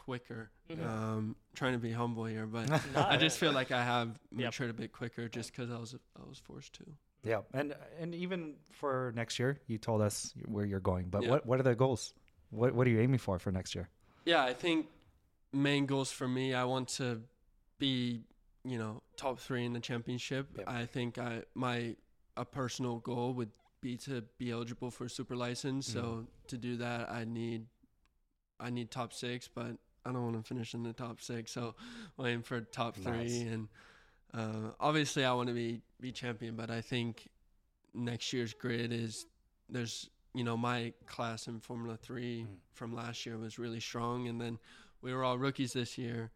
quicker. 0.03 0.51
Mhm. 0.69 0.85
Um, 0.87 1.35
trying 1.55 1.73
to 1.73 1.79
be 1.79 1.91
humble 1.91 2.25
here, 2.25 2.45
but 2.45 2.67
Nah, 2.93 3.07
I 3.09 3.17
just 3.17 3.37
feel 3.39 3.51
like 3.53 3.71
I 3.71 3.83
have 3.83 4.09
Yep. 4.31 4.45
matured 4.45 4.69
a 4.69 4.73
bit 4.73 4.91
quicker 4.91 5.27
just 5.29 5.51
because 5.51 5.69
I 5.71 5.77
was 5.77 5.95
I 6.15 6.27
was 6.27 6.39
forced 6.39 6.73
to. 6.73 6.85
Yeah, 7.23 7.41
and 7.53 7.75
and 7.99 8.13
even 8.13 8.55
for 8.71 9.11
next 9.15 9.39
year, 9.39 9.59
you 9.67 9.77
told 9.77 10.01
us 10.01 10.33
where 10.45 10.65
you're 10.65 10.81
going. 10.81 11.09
But 11.09 11.23
Yeah. 11.23 11.29
what 11.31 11.45
what 11.45 11.59
are 11.59 11.63
the 11.63 11.75
goals? 11.75 12.13
What 12.49 12.73
what 12.75 12.85
are 12.87 12.89
you 12.89 12.99
aiming 12.99 13.19
for 13.19 13.39
for 13.39 13.51
next 13.51 13.75
year? 13.75 13.89
yeah, 14.25 14.43
I 14.43 14.53
think 14.53 14.87
main 15.51 15.85
goals 15.85 16.11
for 16.11 16.27
me, 16.27 16.53
I 16.53 16.63
want 16.63 16.87
to 16.97 17.21
be, 17.77 18.23
you 18.63 18.77
know, 18.77 19.03
top 19.17 19.39
three 19.39 19.65
in 19.65 19.73
the 19.73 19.79
championship. 19.81 20.47
Yep. 20.57 20.69
I 20.69 20.85
think 20.85 21.17
I 21.17 21.43
my 21.55 21.95
a 22.35 22.45
personal 22.45 22.99
goal 22.99 23.33
would 23.35 23.51
be 23.81 23.97
to 23.97 24.23
be 24.37 24.49
eligible 24.51 24.89
for 24.91 25.07
super 25.09 25.35
license. 25.35 25.85
So 25.87 26.01
Mhm. 26.03 26.27
to 26.47 26.57
do 26.57 26.77
that, 26.77 27.09
I 27.11 27.25
need 27.25 27.67
I 28.59 28.69
need 28.69 28.91
top 28.91 29.11
six, 29.13 29.47
but 29.47 29.77
I 30.05 30.11
don't 30.11 30.23
want 30.23 30.35
to 30.35 30.43
finish 30.47 30.73
in 30.73 30.83
the 30.83 30.93
top 30.93 31.21
six. 31.21 31.51
So 31.51 31.75
I'm 32.19 32.25
aiming 32.25 32.43
for 32.43 32.61
top 32.61 32.97
Nice. 32.97 33.05
three, 33.05 33.41
and 33.47 33.67
uh, 34.33 34.71
obviously 34.79 35.25
I 35.25 35.33
want 35.33 35.47
to 35.47 35.53
be 35.53 35.81
be 35.99 36.11
champion. 36.11 36.55
But 36.55 36.69
I 36.69 36.81
think 36.81 37.29
next 37.93 38.33
year's 38.33 38.53
grid 38.53 38.91
is 38.91 39.25
there's 39.69 40.09
you 40.33 40.43
know 40.43 40.57
my 40.57 40.93
class 41.05 41.47
in 41.47 41.59
Formula 41.59 41.97
Three 41.97 42.43
Mm. 42.43 42.57
from 42.73 42.93
last 42.93 43.25
year 43.25 43.37
was 43.37 43.57
really 43.59 43.79
strong, 43.79 44.27
and 44.27 44.39
then 44.41 44.59
we 45.01 45.13
were 45.13 45.23
all 45.23 45.37
rookies 45.37 45.73
this 45.73 45.97
year, 45.97 46.31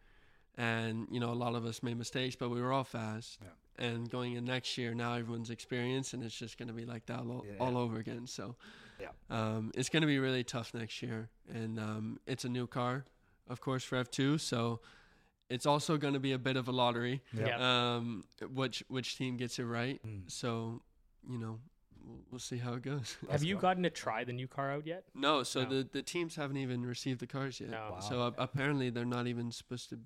and 0.58 1.08
you 1.12 1.20
know 1.20 1.32
a 1.32 1.36
lot 1.46 1.56
of 1.56 1.66
us 1.66 1.84
made 1.84 1.98
mistakes, 1.98 2.36
but 2.36 2.50
we 2.50 2.62
were 2.62 2.72
all 2.72 2.84
fast. 2.84 3.40
Yeah. 3.42 3.50
And 3.80 4.10
going 4.10 4.34
in 4.34 4.44
next 4.46 4.76
year, 4.80 4.96
now 4.96 5.14
everyone's 5.14 5.52
experienced, 5.52 6.14
and 6.16 6.24
it's 6.24 6.34
just 6.36 6.58
going 6.58 6.68
to 6.68 6.74
be 6.74 6.86
like 6.86 7.06
that 7.08 7.20
all, 7.20 7.46
Yeah. 7.46 7.58
all 7.60 7.78
over 7.78 7.98
again. 7.98 8.26
So, 8.26 8.56
Yeah. 9.00 9.10
um, 9.30 9.72
it's 9.76 9.90
going 9.90 10.02
to 10.02 10.08
be 10.08 10.18
really 10.18 10.44
tough 10.44 10.74
next 10.74 11.00
year, 11.04 11.30
and 11.48 11.80
um, 11.80 12.20
it's 12.26 12.44
a 12.44 12.50
new 12.50 12.66
car, 12.66 13.06
of 13.50 13.62
course, 13.62 13.84
for 13.84 14.02
F2. 14.04 14.40
So, 14.40 14.80
it's 15.50 15.66
also 15.66 15.98
going 15.98 16.14
to 16.14 16.20
be 16.20 16.34
a 16.34 16.38
bit 16.40 16.58
of 16.58 16.68
a 16.68 16.72
lottery. 16.72 17.22
Yeah. 17.34 17.48
Yeah. 17.48 17.96
Um, 17.96 18.24
which 18.54 18.84
which 18.90 19.18
team 19.18 19.38
gets 19.38 19.60
it 19.60 19.64
right? 19.66 20.02
Mm. 20.06 20.30
So, 20.30 20.82
you 21.30 21.38
know, 21.38 21.60
we'll, 22.06 22.20
we'll 22.32 22.40
see 22.40 22.58
how 22.58 22.74
it 22.74 22.82
goes. 22.82 23.16
Have 23.32 23.44
you 23.44 23.56
gotten 23.58 23.84
to 23.84 23.90
try 23.90 24.24
the 24.26 24.34
new 24.34 24.48
car 24.48 24.72
out 24.72 24.86
yet? 24.86 25.06
no, 25.16 25.44
so 25.44 25.64
No. 25.64 25.70
the 25.70 25.88
the 25.94 26.02
teams 26.02 26.36
haven't 26.36 26.58
even 26.58 26.86
received 26.86 27.20
the 27.22 27.28
cars 27.28 27.60
yet. 27.62 27.70
No. 27.70 27.96
So 28.02 28.22
uh, 28.24 28.32
apparently 28.38 28.90
they're 28.90 29.06
not 29.06 29.26
even 29.28 29.52
supposed 29.52 29.90
to 29.92 30.00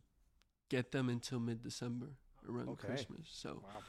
get 0.70 0.92
them 0.92 1.10
until 1.10 1.40
mid 1.40 1.64
December 1.64 2.10
around 2.48 2.70
Okay. 2.70 2.88
Christmas. 2.88 3.28
So 3.32 3.62
Wow. 3.64 3.82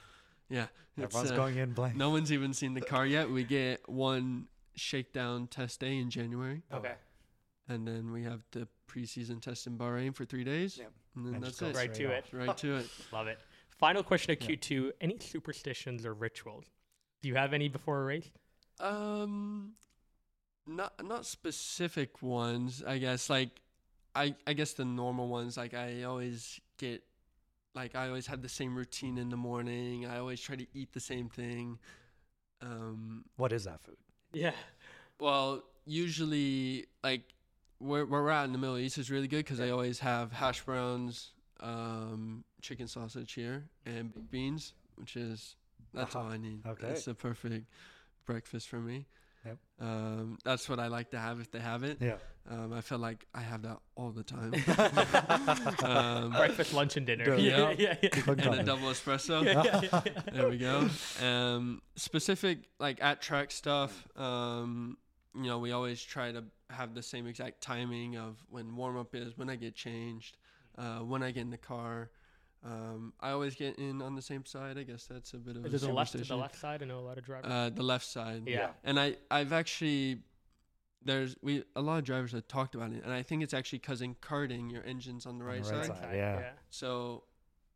yeah, 0.48 0.66
Everyone's 0.98 1.32
uh, 1.32 1.36
going 1.36 1.56
in 1.58 1.72
blank. 1.72 1.96
No 1.96 2.08
one's 2.10 2.32
even 2.32 2.54
seen 2.54 2.72
the 2.74 2.80
car 2.80 3.04
yet. 3.06 3.30
We 3.30 3.44
get 3.44 3.86
one 3.88 4.48
shakedown 4.74 5.48
test 5.48 5.80
day 5.80 5.98
in 5.98 6.08
January, 6.08 6.62
Oh. 6.70 6.78
Okay. 6.78 6.94
and 7.68 7.86
then 7.86 8.10
we 8.10 8.22
have 8.24 8.42
the 8.52 8.66
preseason 8.92 9.40
test 9.40 9.66
in 9.66 9.78
Bahrain 9.78 10.14
for 10.14 10.24
three 10.24 10.44
days, 10.44 10.76
Yep. 10.78 10.92
and 11.16 11.26
then 11.26 11.34
And 11.34 11.42
that's 11.44 11.58
just 11.58 11.70
it. 11.74 11.76
Right 11.76 11.94
straight 11.94 12.08
to 12.08 12.18
off. 12.18 12.24
it. 12.32 12.36
Right 12.36 12.56
to 12.58 12.76
it. 12.76 12.90
Love 13.12 13.26
it. 13.28 13.38
Final 13.78 14.02
question 14.02 14.30
of 14.32 14.38
Q2. 14.38 14.92
Any 15.00 15.18
superstitions 15.18 16.04
or 16.06 16.14
rituals? 16.14 16.66
Do 17.22 17.28
you 17.28 17.34
have 17.36 17.52
any 17.54 17.68
before 17.68 18.02
a 18.02 18.04
race? 18.04 18.30
Um, 18.80 19.72
not 20.66 20.92
not 21.04 21.24
specific 21.26 22.22
ones. 22.22 22.82
I 22.86 22.98
guess 22.98 23.28
like, 23.30 23.50
I 24.14 24.34
I 24.46 24.52
guess 24.52 24.72
the 24.74 24.84
normal 24.84 25.28
ones. 25.28 25.56
Like 25.56 25.74
I 25.74 26.02
always 26.04 26.60
get, 26.78 27.02
like 27.74 27.94
I 27.94 28.08
always 28.08 28.26
have 28.26 28.42
the 28.42 28.48
same 28.48 28.76
routine 28.76 29.18
in 29.18 29.28
the 29.30 29.36
morning. 29.36 30.06
I 30.06 30.18
always 30.18 30.40
try 30.40 30.56
to 30.56 30.66
eat 30.74 30.92
the 30.92 31.00
same 31.00 31.28
thing. 31.28 31.78
Um, 32.60 33.24
What 33.36 33.52
is 33.52 33.64
that 33.64 33.80
food? 33.80 33.96
Yeah. 34.32 34.52
Well, 35.18 35.62
usually, 35.84 36.86
like 37.02 37.22
where, 37.82 38.06
where 38.06 38.22
we're 38.22 38.30
at 38.30 38.44
in 38.44 38.52
the 38.52 38.58
Middle 38.58 38.78
East 38.78 38.98
is 38.98 39.10
really 39.10 39.28
good 39.28 39.38
because 39.44 39.58
they 39.58 39.70
always 39.70 39.98
have 40.00 40.32
hash 40.32 40.62
browns, 40.62 41.30
um, 41.60 42.44
chicken 42.60 42.86
sausage 42.88 43.32
here, 43.32 43.64
and 43.86 44.12
baked 44.14 44.30
beans, 44.30 44.74
which 44.96 45.16
is 45.16 45.56
that's 45.94 46.14
all 46.16 46.22
Uh-huh. 46.24 46.34
I 46.34 46.36
need. 46.38 46.66
Okay. 46.66 46.86
That's 46.86 47.04
the 47.04 47.14
perfect 47.14 47.66
breakfast 48.24 48.68
for 48.68 48.78
me. 48.78 49.06
Yep. 49.44 49.58
Um, 49.80 50.38
that's 50.44 50.68
what 50.68 50.78
I 50.78 50.86
like 50.86 51.10
to 51.10 51.18
have 51.18 51.40
if 51.40 51.50
they 51.50 51.58
have 51.58 51.82
it. 51.82 51.98
Yeah. 52.00 52.14
Um, 52.48 52.72
I 52.72 52.80
feel 52.80 52.98
like 52.98 53.26
I 53.34 53.40
have 53.40 53.62
that 53.62 53.78
all 53.96 54.10
the 54.12 54.22
time. 54.22 54.54
um, 55.84 56.30
Breakfast, 56.30 56.72
lunch, 56.74 56.96
and 56.96 57.06
dinner. 57.06 57.24
Good. 57.24 57.40
Yeah, 57.42 57.70
Yeah. 57.76 57.96
yeah, 58.02 58.08
yeah. 58.14 58.22
And 58.28 58.40
a 58.60 58.62
double 58.62 58.88
espresso. 58.88 59.44
yeah, 59.44 59.62
yeah, 59.64 59.80
yeah, 59.82 60.00
yeah. 60.06 60.22
there 60.32 60.48
we 60.48 60.58
go. 60.58 60.88
Um, 61.20 61.82
specific 61.96 62.58
like 62.78 63.02
at 63.02 63.20
track 63.20 63.50
stuff. 63.50 64.06
Um, 64.16 64.96
you 65.34 65.44
know, 65.48 65.58
we 65.58 65.72
always 65.72 66.02
try 66.02 66.30
to 66.32 66.44
have 66.72 66.94
the 66.94 67.02
same 67.02 67.26
exact 67.26 67.60
timing 67.60 68.16
of 68.16 68.36
when 68.50 68.74
warm 68.76 68.96
up 68.98 69.14
is, 69.14 69.36
when 69.36 69.48
I 69.50 69.56
get 69.56 69.74
changed, 69.74 70.36
uh, 70.78 70.98
when 70.98 71.22
I 71.22 71.30
get 71.30 71.40
in 71.42 71.50
the 71.50 71.58
car. 71.58 72.10
Um, 72.64 73.12
I 73.20 73.30
always 73.30 73.56
get 73.56 73.76
in 73.78 74.00
on 74.00 74.14
the 74.14 74.22
same 74.22 74.44
side. 74.44 74.78
I 74.78 74.84
guess 74.84 75.06
that's 75.06 75.34
a 75.34 75.36
bit 75.38 75.56
of 75.56 75.66
Is 75.66 75.72
a 75.72 75.76
it 75.86 75.88
the 75.88 75.94
left, 75.94 76.28
the 76.28 76.36
left 76.36 76.56
side? 76.56 76.80
I 76.82 76.86
know 76.86 77.00
a 77.00 77.00
lot 77.00 77.18
of 77.18 77.24
drivers. 77.24 77.50
Uh, 77.50 77.70
the 77.74 77.82
left 77.82 78.06
side. 78.06 78.42
yeah. 78.46 78.68
And 78.84 79.00
I, 79.00 79.16
I've 79.32 79.52
actually, 79.52 80.20
there's 81.04 81.34
we 81.42 81.64
a 81.74 81.80
lot 81.82 81.98
of 81.98 82.04
drivers 82.04 82.30
have 82.32 82.46
talked 82.46 82.76
about 82.76 82.92
it, 82.92 83.02
and 83.02 83.12
I 83.12 83.22
think 83.24 83.42
it's 83.42 83.52
actually 83.52 83.80
because 83.80 84.00
in 84.00 84.14
karting 84.14 84.70
your 84.70 84.84
engine's 84.84 85.26
on 85.26 85.38
the 85.38 85.44
On 85.44 85.50
right, 85.50 85.64
the 85.64 85.72
right 85.72 85.86
side, 85.86 85.96
side. 85.96 86.14
yeah. 86.14 86.50
so 86.70 87.24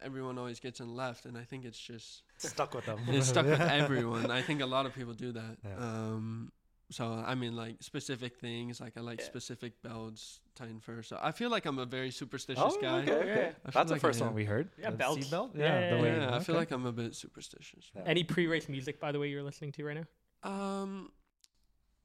everyone 0.00 0.38
always 0.38 0.60
gets 0.60 0.78
in 0.78 0.94
left, 0.94 1.24
and 1.24 1.36
I 1.36 1.42
think 1.42 1.64
it's 1.64 1.78
just 1.80 2.22
Stuck 2.36 2.72
with 2.74 2.86
them. 2.86 3.00
it's 3.08 3.26
stuck 3.26 3.46
with 3.46 3.60
everyone. 3.82 4.30
I 4.30 4.40
think 4.42 4.60
a 4.62 4.66
lot 4.66 4.86
of 4.86 4.94
people 4.94 5.14
do 5.14 5.32
that. 5.32 5.56
Yeah. 5.64 5.76
Um, 5.78 6.52
so 6.90 7.04
I 7.26 7.34
mean, 7.34 7.56
like 7.56 7.76
specific 7.82 8.36
things, 8.38 8.80
like 8.80 8.96
I 8.96 9.00
like 9.00 9.20
Yeah. 9.20 9.26
specific 9.26 9.82
belts 9.82 10.40
tying 10.54 10.80
first. 10.80 11.08
So 11.08 11.18
I 11.20 11.32
feel 11.32 11.50
like 11.50 11.66
I'm 11.66 11.78
a 11.78 11.86
very 11.86 12.10
superstitious 12.10 12.62
Oh, 12.64 12.80
guy. 12.80 13.02
okay, 13.02 13.12
okay. 13.12 13.26
Yeah. 13.26 13.70
That's 13.72 13.88
the 13.88 13.94
like 13.94 14.04
I 14.04 14.08
first 14.08 14.20
one 14.20 14.34
we 14.34 14.44
heard. 14.44 14.70
Yeah, 14.78 14.90
The 14.90 14.96
belts. 14.96 15.26
seatbelt? 15.26 15.50
Yeah, 15.56 15.64
Yeah, 15.64 15.80
yeah, 15.80 15.96
the 15.96 16.02
way. 16.02 16.16
Yeah, 16.16 16.36
I 16.36 16.38
feel 16.40 16.54
like 16.54 16.70
I'm 16.70 16.86
a 16.86 16.92
bit 16.92 17.14
superstitious. 17.14 17.90
Yeah. 17.94 18.02
Any 18.06 18.24
pre-race 18.24 18.68
music, 18.68 19.00
by 19.00 19.10
the 19.12 19.18
way, 19.18 19.28
you're 19.28 19.42
listening 19.42 19.72
to 19.72 19.84
right 19.84 19.96
now? 19.98 20.06
Um, 20.50 21.10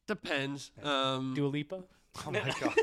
depends. 0.07 0.71
Um, 0.83 1.33
Dua 1.35 1.47
Lipa. 1.47 1.83
Oh 2.25 2.31
my 2.31 2.39
god. 2.59 2.73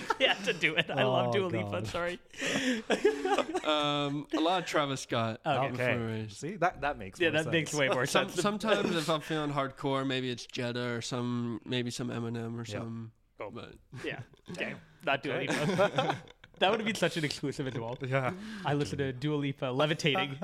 yeah, 0.20 0.34
to 0.34 0.52
do 0.52 0.74
it. 0.74 0.86
I 0.90 1.02
love 1.04 1.28
Oh, 1.28 1.32
Dua 1.32 1.46
Lipa. 1.46 1.70
God. 1.70 1.86
Sorry. 1.86 2.18
um, 3.64 4.26
a 4.36 4.40
lot 4.40 4.62
of 4.62 4.66
Travis 4.66 5.00
Scott. 5.00 5.40
Okay. 5.46 5.70
before 5.70 5.84
Okay. 5.86 6.20
a. 6.22 6.28
See 6.30 6.56
that 6.56 6.80
that 6.80 6.98
makes 6.98 7.20
Yeah, 7.20 7.30
more 7.30 7.42
that 7.44 7.50
makes 7.52 7.70
sense. 7.70 7.80
way 7.80 7.88
more 7.88 8.06
Some, 8.06 8.28
sense. 8.28 8.40
sometimes 8.42 8.94
if 8.94 9.08
I'm 9.08 9.20
feeling 9.20 9.52
hardcore, 9.52 10.06
maybe 10.06 10.30
it's 10.30 10.46
Jetta 10.46 10.94
or 10.94 11.00
some, 11.02 11.60
maybe 11.64 11.90
some 11.90 12.08
Eminem 12.08 12.54
or 12.58 12.64
Yeah. 12.66 12.78
some. 12.80 13.12
Cool. 13.38 13.50
But 13.52 13.74
yeah. 14.04 14.20
Okay. 14.52 14.74
Not 15.04 15.22
Dua 15.22 15.36
Lipa. 15.38 16.16
That 16.58 16.70
would 16.70 16.80
have 16.80 16.86
been 16.86 16.94
such 16.94 17.16
an 17.16 17.24
exclusive 17.24 17.66
as 17.66 17.74
well. 17.74 17.96
Yeah. 18.06 18.32
I 18.64 18.74
listened 18.74 18.98
to 18.98 19.12
Dua 19.12 19.36
Lipa 19.36 19.66
levitating, 19.66 20.36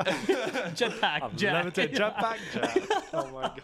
jetpack, 0.75 1.37
Jack. 1.37 1.65
Levitate 1.67 1.95
jetpack 1.95 2.39
Jack. 2.53 3.05
Oh 3.13 3.27
my 3.33 3.43
god. 3.43 3.63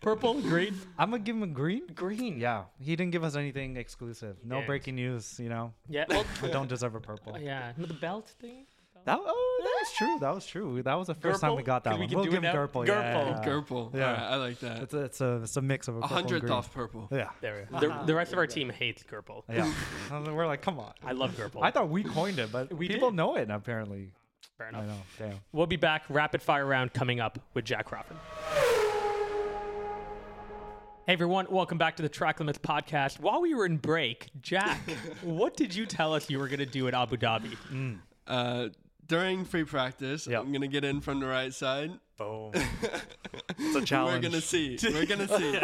Purple, 0.00 0.40
green, 0.40 0.74
I'm 0.98 1.10
gonna 1.10 1.22
give 1.22 1.36
him 1.36 1.42
a 1.42 1.46
green. 1.46 1.82
green. 1.94 2.38
Yeah, 2.40 2.64
he 2.78 2.96
didn't 2.96 3.12
give 3.12 3.22
us 3.24 3.36
anything 3.36 3.76
exclusive. 3.76 4.36
No 4.44 4.60
Yeah. 4.60 4.66
breaking 4.66 4.94
news. 4.94 5.38
You 5.38 5.50
know, 5.50 5.74
Yeah. 5.88 6.04
Well, 6.08 6.24
I 6.42 6.48
don't 6.48 6.68
deserve 6.68 6.94
a 6.94 7.00
purple. 7.00 7.38
yeah. 7.38 7.72
The 7.76 7.92
belt 7.94 8.30
thing. 8.40 8.64
That 9.06 9.18
oh, 9.18 9.60
that 9.64 9.76
was 9.80 9.92
true. 9.96 10.18
That 10.20 10.34
was 10.34 10.46
true. 10.46 10.82
That 10.82 10.94
was 10.94 11.06
the 11.06 11.14
first 11.14 11.40
time 11.40 11.56
we 11.56 11.62
got 11.62 11.84
that 11.84 11.94
we 11.94 12.00
one. 12.00 12.08
can 12.08 12.16
we'll 12.16 12.24
do 12.26 12.30
give 12.32 12.38
him 12.44 12.54
now? 12.54 12.66
Gurple. 12.66 12.86
Gurple. 12.86 12.86
Yeah. 12.86 13.42
Gurple. 13.44 13.94
Yeah. 13.94 14.06
Alright, 14.06 14.22
I 14.22 14.36
like 14.36 14.58
that. 14.60 14.82
It's 14.82 14.94
a, 14.94 14.98
it's 15.04 15.20
a 15.22 15.40
it's 15.42 15.56
a 15.56 15.62
mix 15.62 15.88
of 15.88 15.96
a 15.96 15.98
A 15.98 16.02
purple 16.02 16.16
and 16.18 16.24
hundredth 16.26 16.40
green. 16.42 16.52
off 16.52 16.74
purple. 16.74 17.08
Yeah. 17.10 17.30
There 17.40 17.66
we 17.72 17.80
go. 17.80 17.88
The, 17.88 18.02
the 18.06 18.14
rest 18.14 18.32
of 18.32 18.38
our 18.38 18.46
team 18.58 18.68
hates 18.68 19.02
Gurple. 19.02 19.42
Yeah. 19.48 19.72
We're 20.32 20.46
like, 20.46 20.60
come 20.60 20.78
on. 20.78 20.92
I 21.04 21.12
love 21.12 21.34
Gurple. 21.36 21.62
I 21.62 21.70
thought 21.70 21.88
we 21.88 22.02
coined 22.04 22.38
it, 22.38 22.52
but 22.52 22.72
We 22.72 22.88
people 22.88 23.10
did. 23.10 23.16
know 23.16 23.36
it 23.36 23.50
apparently. 23.50 24.12
Fair 24.58 24.66
I 24.66 24.80
enough. 24.80 24.86
know. 24.86 25.26
Damn. 25.28 25.40
We'll 25.52 25.66
be 25.66 25.76
back. 25.76 26.02
Rapid 26.10 26.42
fire 26.42 26.66
round 26.66 26.92
coming 26.92 27.20
up 27.20 27.38
with 27.54 27.64
Jak 27.64 27.86
Crawford. 27.86 28.18
Hey 31.06 31.14
everyone, 31.14 31.46
welcome 31.50 31.78
back 31.78 31.96
to 31.96 32.02
the 32.02 32.08
Track 32.08 32.38
Limits 32.38 32.58
podcast. 32.58 33.18
While 33.18 33.40
we 33.40 33.54
were 33.54 33.64
in 33.66 33.78
break, 33.78 34.28
Jak, 34.42 34.78
what 35.22 35.56
did 35.56 35.74
you 35.74 35.86
tell 35.86 36.12
us 36.14 36.28
you 36.28 36.38
were 36.38 36.46
going 36.46 36.58
to 36.60 36.66
do 36.66 36.86
at 36.86 36.94
Abu 36.94 37.16
Dhabi? 37.16 37.98
Uh, 38.28 38.68
during 39.10 39.44
free 39.44 39.64
practice, 39.64 40.26
Yep. 40.26 40.40
I'm 40.40 40.52
gonna 40.52 40.68
get 40.68 40.84
in 40.84 41.00
from 41.00 41.20
the 41.20 41.26
right 41.26 41.52
side. 41.52 41.90
Boom. 42.16 42.52
it's 43.58 43.76
a 43.76 43.82
challenge. 43.82 44.22
We're 44.24 44.30
gonna 44.30 44.40
see. 44.40 44.78
We're 44.82 45.06
gonna 45.06 45.26
see. 45.38 45.58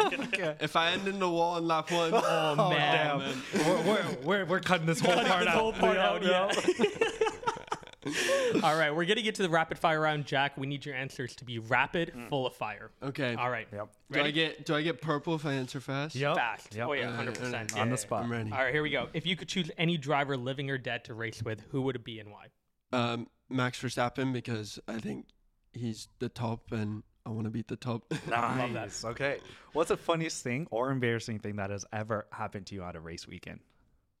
If 0.59 0.75
I 0.75 0.91
end 0.91 1.07
in 1.07 1.17
the 1.19 1.29
wall 1.29 1.57
in 1.57 1.65
lap 1.65 1.89
one, 1.91 2.11
Oh, 2.13 2.55
Oh, 2.57 2.69
man. 2.69 3.19
damn. 3.19 3.65
we're, 3.65 3.81
we're, 3.83 4.17
we're, 4.23 4.45
we're 4.45 4.59
cutting 4.59 4.85
this 4.85 4.99
whole 4.99 5.13
part 5.13 5.39
This 5.39 5.47
out. 5.47 5.53
whole 5.55 5.73
part 5.73 5.97
out, 5.97 6.23
yeah. 6.23 6.51
yeah. 6.79 8.61
All 8.63 8.77
right, 8.77 8.91
we're 8.95 9.03
going 9.05 9.17
to 9.17 9.21
get 9.21 9.35
to 9.35 9.41
the 9.41 9.49
rapid 9.49 9.77
fire 9.77 9.99
round. 9.99 10.25
Jak, 10.25 10.57
we 10.57 10.65
need 10.65 10.85
your 10.85 10.95
answers 10.95 11.35
to 11.35 11.43
be 11.45 11.59
rapid, 11.59 12.13
mm. 12.15 12.29
full 12.29 12.47
of 12.47 12.55
fire. 12.55 12.89
okay. 13.03 13.35
All 13.35 13.49
right. 13.49 13.67
Yep. 13.73 13.89
Do 14.13 14.21
I 14.21 14.31
get 14.31 14.65
do 14.65 14.75
I 14.75 14.81
get 14.81 15.01
purple 15.01 15.35
if 15.35 15.45
I 15.45 15.53
answer 15.53 15.81
fast? 15.81 16.15
Yep. 16.15 16.35
Fast. 16.35 16.73
Yep. 16.75 16.87
Oh, 16.87 16.93
yeah, 16.93 17.07
100%. 17.07 17.77
On 17.77 17.89
the 17.89 17.97
spot. 17.97 18.23
I'm 18.23 18.31
ready. 18.31 18.51
All 18.51 18.59
right, 18.59 18.73
here 18.73 18.81
we 18.83 18.89
go. 18.91 19.09
If 19.13 19.25
you 19.25 19.35
could 19.35 19.49
choose 19.49 19.69
any 19.77 19.97
driver, 19.97 20.37
living 20.37 20.69
or 20.69 20.77
dead, 20.77 21.03
to 21.05 21.13
race 21.13 21.43
with, 21.43 21.63
who 21.71 21.81
would 21.83 21.95
it 21.97 22.03
be 22.05 22.19
and 22.19 22.31
why? 22.31 22.47
Um, 22.91 23.27
Max 23.49 23.81
Verstappen 23.81 24.33
because 24.33 24.79
I 24.87 24.97
think 24.99 25.25
he's 25.73 26.07
the 26.19 26.29
top 26.29 26.71
and 26.71 27.03
I 27.25 27.29
want 27.29 27.45
to 27.45 27.49
beat 27.51 27.67
the 27.67 27.75
top. 27.75 28.03
Love 28.27 28.57
that. 28.57 28.71
Nice. 28.73 29.03
Okay. 29.05 29.39
What's 29.73 29.89
the 29.89 29.97
funniest 29.97 30.43
thing 30.43 30.67
or 30.71 30.91
embarrassing 30.91 31.39
thing 31.39 31.57
that 31.57 31.69
has 31.69 31.85
ever 31.91 32.25
happened 32.31 32.65
to 32.67 32.75
you 32.75 32.83
on 32.83 32.95
a 32.95 32.99
race 32.99 33.27
weekend? 33.27 33.59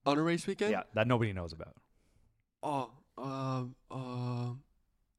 On 0.05 0.17
a 0.17 0.21
race 0.21 0.45
weekend? 0.47 0.71
Yeah, 0.71 0.83
that 0.93 1.07
nobody 1.07 1.33
knows 1.33 1.53
about. 1.53 1.75
Oh, 2.63 2.91
um, 3.17 3.75
uh, 3.91 4.51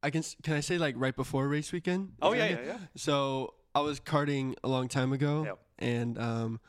I 0.03 0.11
can 0.11 0.23
can 0.43 0.55
I 0.55 0.61
say 0.61 0.79
like 0.79 0.95
right 0.99 1.15
before 1.17 1.49
race 1.49 1.73
weekend? 1.73 2.13
Oh, 2.23 2.33
Is 2.33 2.39
that 2.41 2.57
good? 2.57 2.67
yeah. 2.67 2.79
So 2.97 3.55
I 3.75 3.81
was 3.81 4.01
karting 4.01 4.55
a 4.65 4.69
long 4.69 4.89
time 4.89 5.13
ago, 5.13 5.45
Yep. 5.45 5.59
and 5.79 6.19
um, 6.19 6.61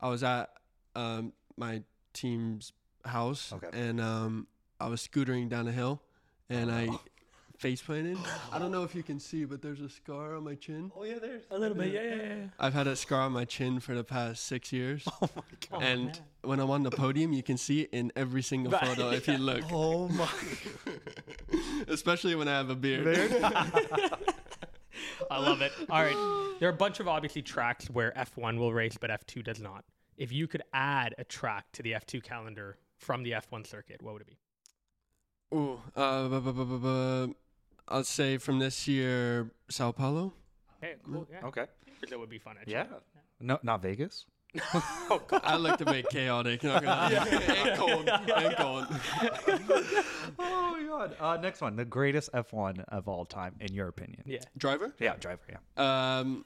I 0.00 0.08
was 0.08 0.22
at 0.22 0.50
um 0.94 1.32
my 1.56 1.82
team's 2.12 2.72
house, 3.04 3.52
Okay. 3.52 3.68
and 3.72 4.00
um, 4.00 4.46
I 4.80 4.88
was 4.88 5.06
scootering 5.06 5.48
down 5.48 5.66
a 5.68 5.72
hill, 5.72 6.02
and 6.50 6.70
I 6.70 6.88
oh. 6.90 7.00
face 7.58 7.82
planted. 7.82 8.18
I 8.52 8.58
don't 8.58 8.72
know 8.72 8.82
if 8.82 8.94
you 8.94 9.02
can 9.02 9.20
see, 9.20 9.44
but 9.44 9.62
there's 9.62 9.80
a 9.80 9.88
scar 9.88 10.36
on 10.36 10.44
my 10.44 10.54
chin. 10.54 10.90
Oh 10.96 11.04
yeah, 11.04 11.18
there's 11.20 11.42
A 11.50 11.58
little 11.58 11.76
bit, 11.76 11.92
yeah, 11.92 12.02
yeah, 12.02 12.14
yeah. 12.14 12.34
I've 12.58 12.74
had 12.74 12.86
a 12.86 12.96
scar 12.96 13.22
on 13.22 13.32
my 13.32 13.44
chin 13.44 13.80
for 13.80 13.94
the 13.94 14.04
past 14.04 14.44
six 14.44 14.72
years, 14.72 15.04
Oh 15.22 15.28
my 15.34 15.42
god. 15.70 15.72
Oh, 15.72 15.80
and 15.80 16.04
man. 16.06 16.14
when 16.42 16.60
I'm 16.60 16.70
on 16.70 16.82
the 16.82 16.90
podium, 16.90 17.32
you 17.32 17.42
can 17.42 17.56
see 17.56 17.82
it 17.82 17.90
in 17.92 18.12
every 18.16 18.42
single 18.42 18.72
Right, 18.72 18.86
photo 18.86 19.10
if 19.10 19.28
you 19.28 19.38
look. 19.38 19.64
Oh 19.72 20.08
my. 20.08 20.28
Especially 21.88 22.34
when 22.34 22.48
I 22.48 22.52
have 22.52 22.70
a 22.70 22.76
beard. 22.76 23.04
beard. 23.04 23.32
I 25.30 25.38
love 25.38 25.62
it. 25.62 25.72
All 25.90 26.02
right. 26.02 26.56
There 26.60 26.68
are 26.68 26.72
a 26.72 26.76
bunch 26.76 27.00
of 27.00 27.08
obviously 27.08 27.42
tracks 27.42 27.88
where 27.90 28.12
F1 28.16 28.58
will 28.58 28.72
race, 28.72 28.96
but 29.00 29.10
F2 29.10 29.44
does 29.44 29.60
not. 29.60 29.84
If 30.16 30.32
you 30.32 30.48
could 30.48 30.62
add 30.72 31.14
a 31.18 31.24
track 31.24 31.66
to 31.74 31.82
the 31.82 31.92
F2 31.92 32.22
calendar 32.22 32.76
from 32.96 33.22
the 33.22 33.32
F1 33.32 33.66
circuit, 33.66 34.02
what 34.02 34.14
would 34.14 34.22
it 34.22 34.28
be? 34.28 34.38
Ooh, 35.54 35.80
uh, 35.96 36.28
bu- 36.28 36.40
bu- 36.40 36.52
bu- 36.52 36.64
bu- 36.64 36.78
bu- 36.78 37.34
I'll 37.88 38.04
say 38.04 38.36
from 38.38 38.58
this 38.58 38.86
year, 38.86 39.50
Sao 39.70 39.92
Paulo. 39.92 40.34
Okay, 40.82 40.96
cool. 41.04 41.26
Yeah. 41.30 41.46
Okay. 41.46 41.66
That 42.08 42.18
would 42.18 42.28
be 42.28 42.38
fun, 42.38 42.56
actually. 42.58 42.74
Yeah. 42.74 42.86
No, 43.40 43.58
not 43.62 43.82
Vegas. 43.82 44.26
oh 44.74 45.22
God. 45.26 45.40
I 45.44 45.56
like 45.56 45.78
to 45.78 45.84
make 45.84 46.08
chaotic. 46.10 46.62
Not 46.62 46.82
gonna 46.82 47.16
lie. 47.16 47.28
and 47.68 47.78
cold. 47.78 48.08
And 48.08 48.56
cold. 48.56 48.86
oh 50.38 50.72
my 50.72 50.84
god. 50.86 51.16
Uh, 51.20 51.36
next 51.40 51.60
one, 51.60 51.76
the 51.76 51.84
greatest 51.84 52.32
F1 52.32 52.84
of 52.88 53.08
all 53.08 53.24
time, 53.24 53.54
in 53.60 53.74
your 53.74 53.88
opinion. 53.88 54.22
Yeah. 54.26 54.40
Driver? 54.56 54.94
Yeah, 54.98 55.16
driver. 55.16 55.42
Yeah. 55.48 56.18
Um, 56.18 56.44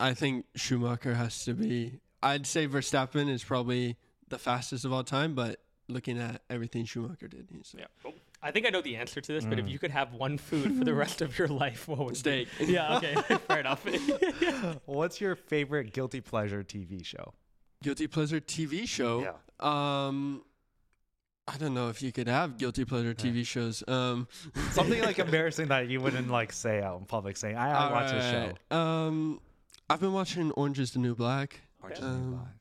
I 0.00 0.14
think 0.14 0.46
Schumacher 0.56 1.14
has 1.14 1.44
to 1.44 1.54
be. 1.54 2.00
I'd 2.22 2.46
say 2.46 2.66
Verstappen 2.66 3.28
is 3.28 3.44
probably 3.44 3.96
the 4.28 4.38
fastest 4.38 4.84
of 4.84 4.92
all 4.92 5.04
time, 5.04 5.34
but 5.34 5.60
looking 5.88 6.18
at 6.18 6.42
everything 6.48 6.84
Schumacher 6.84 7.28
did, 7.28 7.48
he's 7.52 7.74
Yeah. 7.76 7.86
Oh, 8.04 8.12
I 8.42 8.50
think 8.50 8.66
I 8.66 8.70
know 8.70 8.80
the 8.82 8.96
answer 8.96 9.20
to 9.20 9.32
this, 9.32 9.44
but 9.44 9.58
if 9.58 9.66
Mm. 9.66 9.70
you 9.70 9.78
could 9.78 9.90
have 9.90 10.12
one 10.14 10.38
food 10.38 10.76
for 10.78 10.84
the 10.84 10.94
rest 10.94 11.20
of 11.22 11.38
your 11.38 11.48
life, 11.48 11.86
what 11.88 11.98
would 11.98 12.16
it 12.16 12.24
be? 12.24 12.46
steak. 12.46 12.48
Yeah. 12.68 12.96
Okay. 12.98 13.14
Fair 13.48 13.60
enough. 13.60 13.84
What's 14.86 15.20
your 15.20 15.36
favorite 15.36 15.92
guilty 15.92 16.20
pleasure 16.20 16.62
TV 16.64 17.04
show? 17.04 17.34
Guilty 17.82 18.06
pleasure 18.06 18.40
TV 18.40 18.86
show. 18.88 19.22
Yeah. 19.22 20.06
Um, 20.06 20.42
I 21.48 21.56
don't 21.58 21.74
know 21.74 21.88
if 21.88 22.00
you 22.02 22.12
could 22.12 22.28
have 22.28 22.56
guilty 22.58 22.84
pleasure 22.84 23.14
TV 23.14 23.44
shows. 23.44 23.82
Um, 23.88 24.28
Something 24.70 25.02
like 25.02 25.18
embarrassing 25.18 25.68
that 25.68 25.88
you 25.88 26.00
wouldn't 26.00 26.28
like 26.30 26.52
say 26.52 26.80
out 26.80 27.00
in 27.00 27.04
public, 27.06 27.36
saying, 27.36 27.56
"I, 27.56 27.70
I 27.88 27.92
watch 27.92 28.12
a 28.12 28.54
show." 28.70 28.76
Um, 28.76 29.40
I've 29.90 30.00
been 30.00 30.12
watching 30.12 30.52
Orange 30.52 30.78
Is 30.78 30.92
the 30.92 31.00
New 31.00 31.14
Black. 31.16 31.60
Orange 31.82 31.98
is 31.98 32.04
the 32.04 32.10
New 32.10 32.14
Um, 32.14 32.30
Black. 32.34 32.54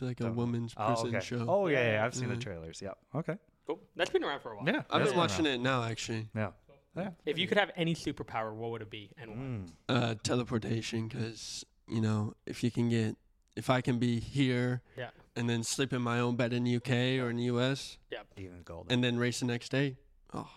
Okay. 0.00 0.10
It's 0.10 0.20
like 0.20 0.20
a 0.20 0.24
Don't 0.24 0.36
know. 0.36 0.40
woman's 0.42 0.74
Oh, 0.76 0.86
prison 0.86 1.16
okay. 1.16 1.24
show. 1.24 1.44
Oh 1.48 1.66
yeah, 1.66 1.92
yeah. 1.92 2.04
I've 2.04 2.14
seen 2.14 2.28
the 2.28 2.36
trailers. 2.36 2.80
Yep. 2.82 2.98
Okay. 3.16 3.36
cool. 3.66 3.80
That's 3.96 4.10
been 4.10 4.24
around 4.24 4.40
for 4.40 4.52
a 4.52 4.56
while. 4.56 4.66
Yeah. 4.66 4.82
I've 4.90 5.04
been 5.04 5.16
watching 5.16 5.46
it 5.46 5.60
now, 5.60 5.82
actually. 5.84 6.28
Yeah. 6.34 6.50
Yeah. 6.96 7.10
If 7.26 7.38
you 7.38 7.46
could 7.46 7.58
have 7.58 7.70
any 7.76 7.94
superpower, 7.94 8.52
what 8.54 8.70
would 8.72 8.82
it 8.82 8.90
be 8.90 9.10
and 9.18 9.30
why? 9.30 9.36
Mm. 9.36 9.68
Uh, 9.88 10.14
teleportation, 10.22 11.06
because 11.08 11.64
you 11.88 12.00
know, 12.00 12.34
if 12.46 12.64
you 12.64 12.70
can 12.70 12.88
get, 12.88 13.16
if 13.56 13.70
I 13.70 13.80
can 13.80 13.98
be 13.98 14.18
here, 14.20 14.82
Yeah. 14.96 15.10
and 15.36 15.48
then 15.48 15.62
sleep 15.62 15.92
in 15.92 16.02
my 16.02 16.18
own 16.20 16.34
bed 16.36 16.52
in 16.52 16.64
the 16.64 16.76
UK 16.76 17.20
or 17.22 17.30
in 17.30 17.36
the 17.36 17.44
US, 17.44 17.98
Even 18.36 18.62
golden. 18.64 18.92
and 18.92 19.02
then 19.04 19.16
race 19.18 19.40
the 19.40 19.46
next 19.46 19.70
day. 19.70 19.96
Oh, 20.34 20.50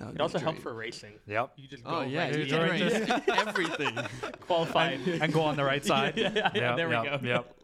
Oh. 0.00 0.08
It 0.10 0.20
also 0.20 0.38
a 0.38 0.40
helps 0.40 0.60
for 0.62 0.74
racing. 0.74 1.12
Yep. 1.26 1.52
You 1.56 1.68
just 1.68 1.84
go 1.84 1.90
Oh 1.90 2.00
yeah, 2.02 2.24
right 2.24 2.36
you 2.38 2.44
to 2.44 2.50
can 2.50 2.58
the 2.58 2.84
end. 2.84 3.08
race 3.08 3.22
everything. 3.46 3.98
qualified. 4.40 5.00
and 5.06 5.32
go 5.32 5.42
on 5.42 5.56
the 5.56 5.64
right 5.64 5.84
side. 5.92 6.16
Yeah, 6.16 6.30
yeah, 6.34 6.50
yeah, 6.54 6.60
Yep, 6.70 6.76
there 6.76 6.88
we 6.88 6.94
go. 6.94 7.18
Yep. 7.22 7.56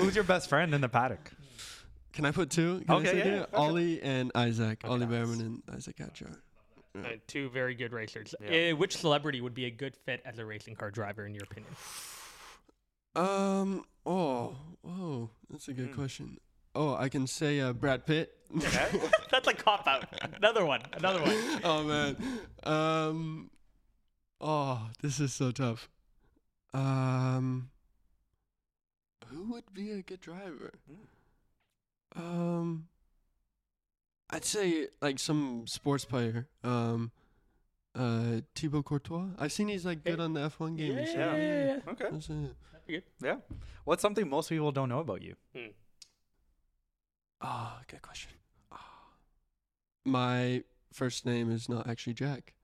Who's 0.00 0.14
your 0.14 0.24
best 0.24 0.48
friend 0.48 0.74
in 0.74 0.80
the 0.80 0.88
paddock? 0.88 1.30
Can 2.12 2.24
I 2.24 2.30
put 2.30 2.50
two? 2.50 2.80
Can 2.86 2.96
Okay, 2.96 3.08
I 3.08 3.12
say 3.12 3.18
yeah, 3.18 3.24
two? 3.24 3.30
yeah, 3.30 3.40
okay. 3.42 3.56
Ollie 3.56 4.02
and 4.02 4.32
Isack. 4.34 4.84
Okay, 4.84 4.88
Ollie 4.88 5.00
nice. 5.00 5.08
Bearman 5.10 5.40
and 5.40 5.62
Isack 5.76 5.96
Hadjar. 5.96 6.36
Uh, 6.98 7.08
two 7.26 7.50
very 7.50 7.74
good 7.74 7.92
racers. 7.92 8.34
Yeah. 8.40 8.70
Uh, 8.72 8.76
which 8.76 8.96
celebrity 8.96 9.42
would 9.42 9.52
be 9.54 9.66
a 9.66 9.70
good 9.70 9.94
fit 9.94 10.22
as 10.24 10.38
a 10.38 10.44
racing 10.46 10.76
car 10.76 10.90
driver, 10.90 11.26
in 11.26 11.34
your 11.34 11.44
opinion? 11.44 11.70
Um. 13.14 13.84
Oh. 14.04 14.54
Whoa. 14.82 15.30
That's 15.50 15.68
a 15.68 15.72
good 15.72 15.88
Hmm. 15.88 15.94
question. 15.94 16.38
Oh, 16.74 16.94
I 16.94 17.08
can 17.08 17.26
say 17.26 17.60
uh, 17.60 17.72
Brad 17.72 18.04
Pitt. 18.06 18.35
That's 19.30 19.48
a 19.48 19.52
cop 19.54 19.86
out. 19.86 20.04
Another 20.36 20.64
one. 20.64 20.80
Another 20.92 21.20
one. 21.20 21.60
oh 21.64 21.82
man. 21.84 22.16
Um. 22.62 23.50
Oh, 24.40 24.88
this 25.02 25.18
is 25.20 25.32
so 25.34 25.50
tough. 25.50 25.88
Um. 26.74 27.70
Who 29.26 29.52
would 29.52 29.72
be 29.72 29.90
a 29.92 30.02
good 30.02 30.20
driver? 30.20 30.72
Um. 32.14 32.86
I'd 34.30 34.44
say 34.44 34.88
like 35.00 35.18
some 35.18 35.66
sports 35.66 36.04
player. 36.04 36.48
Um. 36.64 37.10
Uh, 37.94 38.40
Thibaut 38.54 38.84
Courtois. 38.84 39.28
I've 39.38 39.52
seen 39.52 39.68
he's 39.68 39.86
like 39.86 40.04
good 40.04 40.18
Hey. 40.18 40.24
on 40.24 40.34
the 40.34 40.40
F1 40.50 40.76
game. 40.76 40.92
Yeah, 40.98 41.04
yeah, 41.04 41.36
yeah, 41.36 41.64
yeah. 41.64 41.92
Okay. 41.92 42.04
That's 42.12 42.28
it. 42.28 42.34
That'd 42.72 42.86
be 42.86 42.92
good. 42.92 43.02
Yeah. 43.22 43.36
What's 43.84 44.02
something 44.02 44.28
most 44.28 44.50
people 44.50 44.70
don't 44.70 44.90
know 44.90 44.98
about 44.98 45.22
you? 45.22 45.34
Ah, 47.40 47.80
good 47.88 48.02
question. 48.02 48.32
Ah. 48.72 48.80
My 50.04 50.62
first 50.92 51.26
name 51.26 51.50
is 51.50 51.68
not 51.68 51.88
actually 51.88 52.14
Jak. 52.14 52.54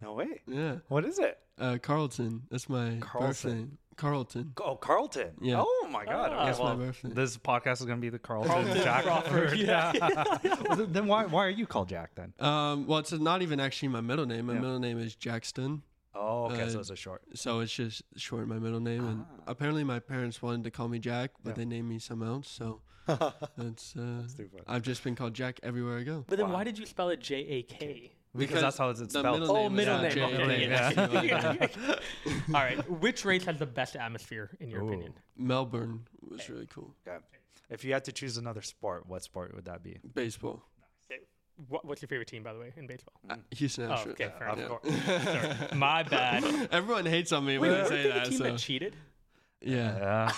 No 0.00 0.14
way. 0.14 0.42
Yeah. 0.46 0.76
What 0.88 1.04
is 1.04 1.18
it? 1.18 1.38
Uh, 1.58 1.78
Carlton. 1.82 2.42
That's 2.50 2.68
my 2.68 2.90
birth 2.90 3.00
Carlton. 3.00 3.56
name. 3.56 3.78
Carlton. 3.96 4.52
Oh, 4.62 4.76
Carlton. 4.76 5.30
Yeah. 5.40 5.60
Oh 5.64 5.88
my 5.90 6.04
God. 6.04 6.30
Ah. 6.32 6.36
Okay, 6.36 6.44
That's 6.46 6.58
my 6.60 6.74
birth 6.76 7.02
name. 7.02 7.14
this 7.14 7.36
podcast 7.36 7.80
is 7.80 7.86
gonna 7.86 8.00
be 8.00 8.10
the 8.10 8.18
Carlton, 8.18 8.52
Carlton 8.52 8.76
Jak 8.76 9.04
Crawford, 9.04 9.52
yeah. 9.58 9.92
Well, 10.68 10.76
then- 10.76 10.92
then 10.92 11.06
why 11.08 11.24
why 11.26 11.44
are 11.46 11.50
you 11.50 11.66
called 11.66 11.88
Jak 11.88 12.14
then? 12.14 12.32
Um, 12.38 12.86
well, 12.86 13.00
it's 13.00 13.10
not 13.12 13.42
even 13.42 13.58
actually 13.58 13.88
my 13.88 14.00
middle 14.00 14.26
name. 14.26 14.46
My 14.46 14.52
Yeah. 14.54 14.60
middle 14.60 14.78
name 14.78 14.98
is 15.00 15.16
Jackson. 15.16 15.82
Oh, 16.14 16.44
okay. 16.46 16.68
so 16.68 16.78
Uh, 16.78 16.80
it's 16.80 16.90
a 16.90 16.96
short. 16.96 17.22
so 17.34 17.58
it's 17.60 17.72
just 17.72 18.02
short 18.16 18.46
my 18.46 18.58
middle 18.60 18.80
name. 18.80 19.04
And 19.04 19.24
Ah. 19.28 19.42
apparently, 19.48 19.82
my 19.82 19.98
parents 19.98 20.40
wanted 20.40 20.62
to 20.64 20.70
call 20.70 20.86
me 20.88 21.00
Jack, 21.00 21.32
but 21.42 21.50
Yeah. 21.50 21.54
they 21.56 21.64
named 21.64 21.88
me 21.88 21.98
something 21.98 22.26
else. 22.28 22.48
So 22.48 22.82
that's 23.56 23.96
uh, 23.96 24.26
Stupid. 24.28 24.62
I've 24.66 24.82
just 24.82 25.02
been 25.02 25.14
called 25.16 25.34
Jak 25.34 25.60
everywhere 25.62 25.98
I 25.98 26.02
go. 26.02 26.24
But 26.28 26.38
then 26.38 26.48
Wow. 26.48 26.54
why 26.54 26.64
did 26.64 26.78
you 26.78 26.86
spell 26.86 27.08
it 27.10 27.20
J 27.20 27.36
A 27.36 27.62
K? 27.62 28.12
Because 28.36 28.60
that's 28.60 28.76
how 28.78 28.90
it's 28.90 29.00
the 29.00 29.08
spelled. 29.08 29.40
middle 29.40 29.56
Oh, 29.56 29.62
name 29.68 29.74
middle 29.76 29.98
name. 30.02 30.10
J- 30.12 30.22
Okay, 30.22 30.68
yeah. 30.68 31.54
yeah. 31.60 31.96
All 32.48 32.52
right. 32.62 32.88
Which 32.90 33.24
race 33.24 33.44
has 33.46 33.58
the 33.58 33.66
best 33.66 33.96
atmosphere, 33.96 34.50
in 34.60 34.68
your 34.68 34.82
Ooh. 34.82 34.88
opinion? 34.88 35.14
Melbourne 35.36 36.06
was 36.28 36.48
really 36.48 36.66
cool. 36.66 36.94
If 37.70 37.84
you 37.84 37.92
had 37.94 38.04
to 38.04 38.12
choose 38.12 38.36
another 38.36 38.62
sport, 38.62 39.06
what 39.08 39.22
sport 39.22 39.54
would 39.54 39.64
that 39.64 39.82
be? 39.82 39.98
Baseball. 40.14 40.62
What, 41.68 41.84
what's 41.84 42.00
your 42.00 42.08
favorite 42.08 42.28
team, 42.28 42.44
by 42.44 42.52
the 42.52 42.60
way, 42.60 42.72
in 42.76 42.86
baseball? 42.86 43.14
Uh, 43.28 43.34
Houston 43.56 43.90
Oh, 43.90 43.94
Astros. 43.94 44.06
okay, 44.12 44.30
fair 44.38 44.48
Of 44.50 44.58
enough. 44.60 44.80
course. 44.82 45.74
My 45.74 46.04
bad. 46.04 46.44
Everyone 46.70 47.04
hates 47.04 47.32
on 47.32 47.44
me 47.44 47.58
Wait, 47.58 47.68
when 47.70 47.70
I 47.70 47.82
weren't 47.82 47.88
say 47.88 48.02
they 48.04 48.08
the 48.10 48.14
that. 48.14 48.24
team 48.26 48.38
So. 48.38 48.44
that 48.44 48.58
cheated? 48.58 48.94
Yeah. 49.60 49.98
Yeah. 49.98 50.32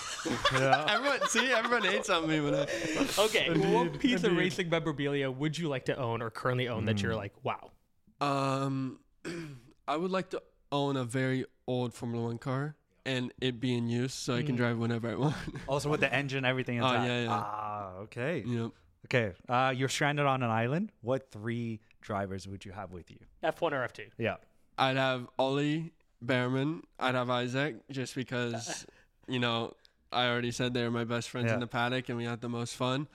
yeah. 0.53 0.85
Everyone, 0.89 1.27
see, 1.29 1.51
everyone 1.51 1.83
hates 1.83 2.09
on 2.09 2.27
me 2.27 2.39
when 2.41 2.55
I. 2.55 2.61
Okay. 3.19 3.49
what 3.49 3.87
Indeed, 3.87 3.99
piece 3.99 4.19
of 4.19 4.25
indeed. 4.25 4.37
racing 4.39 4.69
memorabilia 4.69 5.29
would 5.29 5.57
you 5.57 5.67
like 5.69 5.85
to 5.85 5.97
own 5.97 6.21
or 6.21 6.29
currently 6.29 6.67
own 6.67 6.85
that 6.85 7.01
you're 7.01 7.13
Mm. 7.13 7.17
like, 7.17 7.33
wow? 7.43 7.71
Um, 8.19 8.99
I 9.87 9.95
would 9.97 10.11
like 10.11 10.29
to 10.31 10.41
own 10.71 10.95
a 10.97 11.03
very 11.03 11.45
old 11.67 11.93
Formula 11.93 12.25
One 12.27 12.37
car 12.37 12.75
and 13.05 13.33
it 13.41 13.59
be 13.59 13.75
in 13.75 13.87
use 13.87 14.13
so 14.13 14.35
I 14.35 14.43
can 14.43 14.55
Mm. 14.55 14.57
drive 14.57 14.77
whenever 14.77 15.09
I 15.09 15.15
want. 15.15 15.35
Also 15.67 15.89
with 15.89 15.99
the 16.01 16.13
engine, 16.13 16.45
everything. 16.45 16.81
Oh, 16.81 16.87
intact. 16.87 17.07
yeah, 17.07 17.21
yeah. 17.23 17.29
Ah, 17.31 17.91
okay. 18.03 18.43
you 18.45 18.57
know, 18.57 18.73
Okay. 19.05 19.33
Uh, 19.49 19.73
you're 19.75 19.89
stranded 19.89 20.25
on 20.25 20.41
an 20.43 20.49
island. 20.51 20.91
What 21.01 21.31
three 21.31 21.81
drivers 22.01 22.47
would 22.47 22.63
you 22.65 22.71
have 22.71 22.91
with 22.91 23.09
you? 23.11 23.17
F1 23.43 23.71
or 23.73 23.87
F2? 23.87 24.05
Yeah. 24.17 24.35
I'd 24.77 24.95
have 24.95 25.27
Ollie 25.37 25.91
Bearman. 26.23 26.83
I'd 26.99 27.15
have 27.15 27.27
Isack 27.29 27.75
just 27.89 28.13
because, 28.15 28.85
you 29.27 29.39
know, 29.39 29.73
I 30.11 30.27
already 30.27 30.51
said 30.51 30.73
they 30.73 30.83
were 30.83 30.91
my 30.91 31.03
best 31.05 31.29
friends 31.29 31.47
Yeah. 31.47 31.55
in 31.55 31.59
the 31.59 31.67
paddock 31.67 32.09
and 32.09 32.17
we 32.17 32.25
had 32.25 32.41
the 32.41 32.49
most 32.49 32.75
fun. 32.75 33.07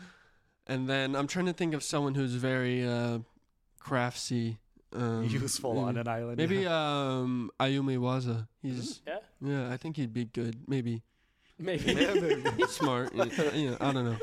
And 0.66 0.88
then 0.88 1.14
I'm 1.14 1.26
trying 1.26 1.46
to 1.46 1.52
think 1.52 1.74
of 1.74 1.82
someone 1.82 2.14
who's 2.14 2.32
very 2.34 2.86
uh, 2.86 3.18
craftsy. 3.80 4.56
Um, 4.92 5.24
Useful 5.24 5.78
on 5.78 5.96
an 5.96 6.08
island. 6.08 6.38
Maybe 6.38 6.66
um, 6.66 7.50
Ayumu 7.60 7.98
Iwasa. 7.98 8.46
He's 8.62 9.00
Yeah. 9.06 9.18
yeah, 9.40 9.70
I 9.72 9.76
think 9.76 9.96
he'd 9.96 10.12
be 10.14 10.24
good. 10.24 10.56
Maybe 10.68 11.02
Maybe. 11.58 11.94
He's 12.56 12.70
smart. 12.82 13.12
yeah, 13.14 13.76
I 13.80 13.92
don't 13.92 14.04
know. 14.04 14.16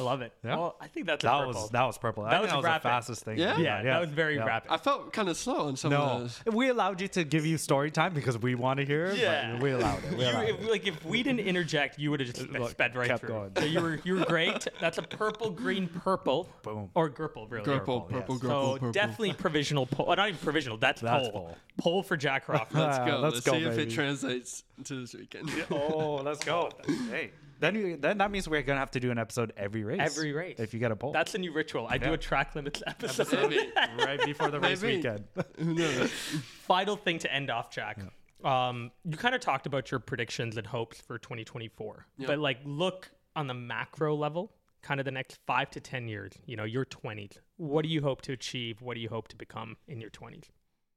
I 0.00 0.02
love 0.02 0.22
it. 0.22 0.32
Yeah. 0.44 0.56
Well, 0.56 0.76
I 0.80 0.86
think 0.88 1.06
that's 1.06 1.22
a 1.24 1.26
that 1.26 1.38
purple. 1.46 1.60
was 1.62 1.70
that 1.70 1.84
was 1.84 1.98
purple. 1.98 2.24
I 2.24 2.30
That 2.30 2.36
think 2.42 2.54
was 2.56 2.64
that 2.64 2.72
was 2.74 2.82
the 2.82 2.88
fastest 2.88 3.24
thing. 3.24 3.38
Yeah? 3.38 3.58
yeah, 3.58 3.82
that 3.82 4.00
was 4.00 4.10
very 4.10 4.36
yeah. 4.36 4.44
rapid. 4.44 4.72
I 4.72 4.76
felt 4.78 5.12
kind 5.12 5.28
of 5.28 5.36
slow 5.36 5.66
on 5.68 5.76
some 5.76 5.92
of 5.92 5.98
No, 5.98 6.18
those. 6.20 6.40
we 6.54 6.68
allowed 6.68 7.00
you 7.00 7.08
to 7.08 7.24
give 7.24 7.44
you 7.44 7.58
story 7.58 7.90
time 7.90 8.14
because 8.14 8.38
we 8.38 8.54
want 8.54 8.78
to 8.80 8.86
hear 8.86 9.06
it. 9.06 9.18
Yeah. 9.18 9.52
but 9.52 9.62
we 9.62 9.70
allowed 9.72 10.02
it. 10.04 10.12
We 10.16 10.24
You, 10.24 10.30
allowed 10.30 10.48
if, 10.48 10.68
like 10.70 10.86
if 10.86 11.04
we 11.04 11.22
didn't 11.22 11.40
interject, 11.40 11.98
you 11.98 12.10
would 12.10 12.20
have 12.20 12.32
just 12.34 12.48
Look, 12.50 12.70
sped 12.70 12.96
right 12.96 13.06
kept 13.08 13.20
through. 13.20 13.28
going. 13.28 13.52
So 13.58 13.64
you 13.64 13.80
were 13.80 14.00
you 14.04 14.14
were 14.16 14.24
great. 14.24 14.66
That's 14.80 14.98
a 14.98 15.02
purple, 15.02 15.50
green, 15.50 15.86
purple, 15.88 16.48
Boom. 16.62 16.90
or 16.94 17.10
Gurple, 17.10 17.50
really. 17.50 17.64
Purple, 17.64 18.00
Purple, 18.00 18.00
purple, 18.00 18.34
yes. 18.34 18.40
purple, 18.40 18.50
So 18.50 18.72
purple. 18.74 18.92
definitely 18.92 19.32
provisional 19.34 19.86
pole. 19.86 20.06
Oh, 20.08 20.14
not 20.14 20.28
even 20.28 20.40
provisional. 20.40 20.78
That's, 20.78 21.00
That's 21.00 21.28
pole. 21.28 21.32
pole. 21.32 21.56
Pole 21.78 22.02
for 22.02 22.16
Jak 22.16 22.44
Crawford. 22.46 22.76
Let's 22.78 22.98
ah, 22.98 23.04
go. 23.06 23.18
Let's 23.18 23.34
Let's, 23.34 23.46
go, 23.46 23.52
see 23.52 23.64
if 23.64 23.78
it 23.78 23.90
translates 23.90 24.64
to 24.84 25.00
this 25.00 25.14
weekend. 25.14 25.50
Oh, 25.70 26.16
let's 26.24 26.44
go. 26.44 26.70
hey, 27.10 27.30
then 27.60 27.74
you, 27.74 27.96
then 27.96 28.18
that 28.18 28.30
means 28.30 28.48
we're 28.48 28.62
gonna 28.62 28.80
have 28.80 28.90
to 28.92 29.00
do 29.00 29.10
an 29.10 29.18
episode 29.18 29.52
every 29.56 29.84
race. 29.84 29.98
Every 30.00 30.32
race. 30.32 30.58
If 30.58 30.74
you 30.74 30.80
get 30.80 30.90
a 30.90 30.96
pole. 30.96 31.12
That's 31.12 31.34
a 31.34 31.38
new 31.38 31.52
ritual. 31.52 31.86
I 31.88 31.98
do 31.98 32.12
a 32.12 32.18
track 32.18 32.54
limits 32.54 32.82
episode. 32.86 33.32
Maybe. 33.50 33.70
right 33.98 34.20
before 34.24 34.50
the 34.50 34.58
race 34.60 34.82
Maybe. 34.82 34.96
weekend. 34.96 35.24
Who 35.58 35.74
knows? 35.74 36.10
Final 36.10 36.96
thing 36.96 37.18
to 37.20 37.32
end 37.32 37.50
off, 37.50 37.70
Jak. 37.70 37.98
Um, 38.44 38.90
you 39.04 39.16
kind 39.18 39.34
of 39.34 39.40
talked 39.42 39.66
about 39.66 39.90
your 39.90 40.00
predictions 40.00 40.56
and 40.56 40.66
hopes 40.66 41.00
for 41.00 41.18
2024, 41.18 42.06
Yeah. 42.18 42.26
but 42.26 42.38
like 42.38 42.58
look 42.64 43.10
on 43.36 43.46
the 43.46 43.54
macro 43.54 44.16
level, 44.16 44.52
kind 44.82 44.98
of 44.98 45.04
the 45.04 45.10
next 45.12 45.38
five 45.46 45.70
to 45.72 45.80
10 45.80 46.08
years, 46.08 46.32
you 46.46 46.56
know, 46.56 46.64
your 46.64 46.86
20s. 46.86 47.32
What 47.58 47.82
do 47.82 47.90
you 47.90 48.00
hope 48.00 48.22
to 48.22 48.32
achieve? 48.32 48.80
What 48.80 48.94
do 48.94 49.00
you 49.00 49.10
hope 49.10 49.28
to 49.28 49.36
become 49.36 49.76
in 49.88 50.00
your 50.00 50.08
20s? 50.10 50.44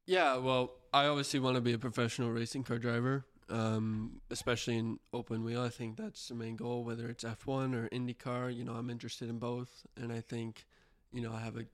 Yeah, 0.06 0.36
well, 0.38 0.72
I 0.92 1.06
obviously 1.06 1.38
want 1.40 1.56
to 1.56 1.60
be 1.60 1.74
a 1.74 1.78
professional 1.78 2.30
racing 2.30 2.64
car 2.64 2.78
driver, 2.78 3.26
um, 3.48 4.20
especially 4.30 4.76
in 4.76 4.98
open 5.12 5.44
wheel. 5.44 5.62
I 5.62 5.68
think 5.68 5.96
that's 5.96 6.28
the 6.28 6.34
main 6.34 6.56
goal, 6.56 6.84
whether 6.84 7.08
it's 7.08 7.24
F1 7.24 7.74
or 7.74 7.88
IndyCar. 7.90 8.54
You 8.54 8.64
know, 8.64 8.72
I'm 8.74 8.90
interested 8.90 9.28
in 9.28 9.38
both, 9.38 9.86
and 9.96 10.12
I 10.12 10.20
think, 10.20 10.64
you 11.12 11.20
know, 11.20 11.32
I 11.32 11.40
have 11.40 11.56
a 11.56 11.66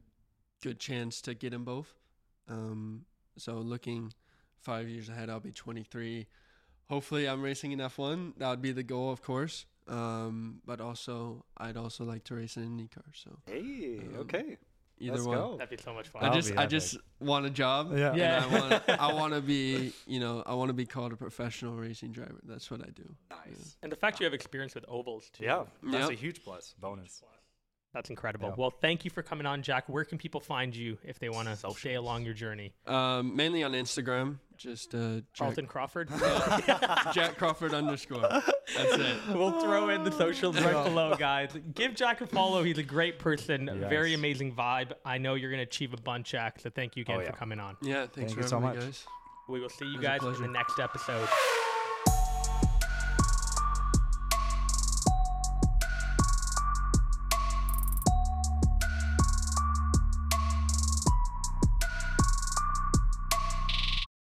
good 0.63 0.79
chance 0.79 1.21
to 1.23 1.35
get 1.35 1.53
in 1.55 1.65
both. 1.65 1.95
Um, 2.49 3.05
so 3.37 3.55
looking 3.55 4.13
five 4.61 4.89
years 4.89 5.09
ahead, 5.09 5.31
I'll 5.31 5.41
be 5.41 5.53
23. 5.53 6.27
Hopefully, 6.89 7.29
I'm 7.29 7.43
racing 7.43 7.73
in 7.73 7.79
F1. 7.79 8.35
That 8.39 8.51
would 8.51 8.63
be 8.63 8.73
the 8.73 8.83
goal, 8.83 9.13
of 9.13 9.23
course. 9.23 9.67
Um, 9.89 10.61
but 10.67 10.81
also, 10.81 11.45
I'd 11.57 11.77
also 11.77 12.05
like 12.05 12.25
to 12.25 12.35
race 12.35 12.57
an 12.57 12.65
IndyCar. 12.65 13.05
So 13.15 13.39
Hey, 13.47 13.99
Um, 13.99 14.17
okay. 14.21 14.57
Either 15.01 15.15
Let's 15.15 15.25
one. 15.27 15.37
go. 15.37 15.57
That'd 15.57 15.77
be 15.77 15.83
so 15.83 15.93
much 15.95 16.09
fun. 16.09 16.23
I 16.25 16.33
just 16.35 16.51
I 16.53 16.63
epic. 16.63 16.71
just 16.71 16.97
want 17.19 17.47
a 17.47 17.51
job. 17.51 17.97
Yeah. 17.97 18.15
Yeah. 18.15 18.45
I 18.49 18.61
want 18.61 18.89
I 19.01 19.13
want 19.13 19.35
to 19.35 19.41
be 19.41 19.93
you 20.07 20.21
know 20.21 20.43
I 20.47 20.55
want 20.55 20.69
to 20.69 20.75
be 20.75 20.87
called 20.87 21.13
a 21.13 21.17
professional 21.17 21.75
racing 21.75 22.13
driver. 22.13 22.39
That's 22.45 22.71
what 22.71 22.81
I 22.83 22.91
do. 22.91 23.15
Nice. 23.31 23.77
and 23.83 23.91
the 23.91 23.97
fact 23.97 24.21
you 24.21 24.25
have 24.25 24.35
experience 24.35 24.75
with 24.75 24.85
ovals 24.89 25.31
too. 25.31 25.45
Yeah, 25.45 25.65
that's 25.83 26.09
Yep. 26.09 26.11
a 26.11 26.15
huge 26.15 26.45
plus. 26.45 26.75
Bonus. 26.81 27.23
That's 27.93 28.09
incredible. 28.09 28.51
Yeah. 28.51 28.55
Well, 28.57 28.71
thank 28.71 29.05
you 29.05 29.11
for 29.11 29.23
coming 29.23 29.47
on, 29.47 29.63
Jak. 29.63 29.89
Where 29.89 30.05
can 30.05 30.17
people 30.17 30.41
find 30.41 30.75
you 30.77 30.97
if 31.03 31.19
they 31.19 31.29
want 31.29 31.49
to 31.49 31.57
stay 31.73 31.95
along 31.95 32.25
your 32.25 32.35
journey? 32.35 32.73
Um, 32.87 33.35
mainly 33.35 33.65
on 33.65 33.73
Instagram, 33.73 34.39
just 34.57 34.95
uh, 34.95 35.15
Jak, 35.17 35.25
Charlton 35.35 35.67
Crawford. 35.67 36.09
Jak 37.13 37.37
Crawford 37.37 37.75
underscore. 37.75 38.21
That's 38.21 38.95
it. 38.95 39.17
we'll 39.35 39.61
throw 39.61 39.89
in 39.89 40.05
the 40.05 40.13
socials 40.13 40.61
right 40.61 40.85
below, 40.85 41.17
guys. 41.19 41.51
Give 41.75 41.93
Jak 41.95 42.21
a 42.21 42.27
follow. 42.29 42.63
He's 42.63 42.79
a 42.79 42.83
great 42.85 43.19
person. 43.19 43.69
Very 43.89 44.15
amazing 44.15 44.55
vibe. 44.55 44.93
I 45.05 45.19
know 45.19 45.35
you're 45.35 45.51
going 45.51 45.59
to 45.59 45.65
achieve 45.65 45.93
a 45.93 46.01
bunch, 46.01 46.31
Jak. 46.31 46.61
So 46.61 46.71
thank 46.71 46.95
you 46.97 47.01
again 47.03 47.17
Oh, 47.17 47.21
yeah. 47.23 47.33
for 47.33 47.37
coming 47.37 47.59
on. 47.59 47.77
Yeah, 47.83 48.07
thanks 48.07 48.15
Thank 48.15 48.31
for 48.35 48.41
you 48.43 48.47
so 48.47 48.61
much. 48.61 48.79
guys. 48.79 49.05
We 49.49 49.59
will 49.59 49.69
see 49.69 49.87
you 49.87 50.01
guys 50.01 50.23
in 50.23 50.41
the 50.41 50.47
next 50.49 50.79
episode. 50.79 51.29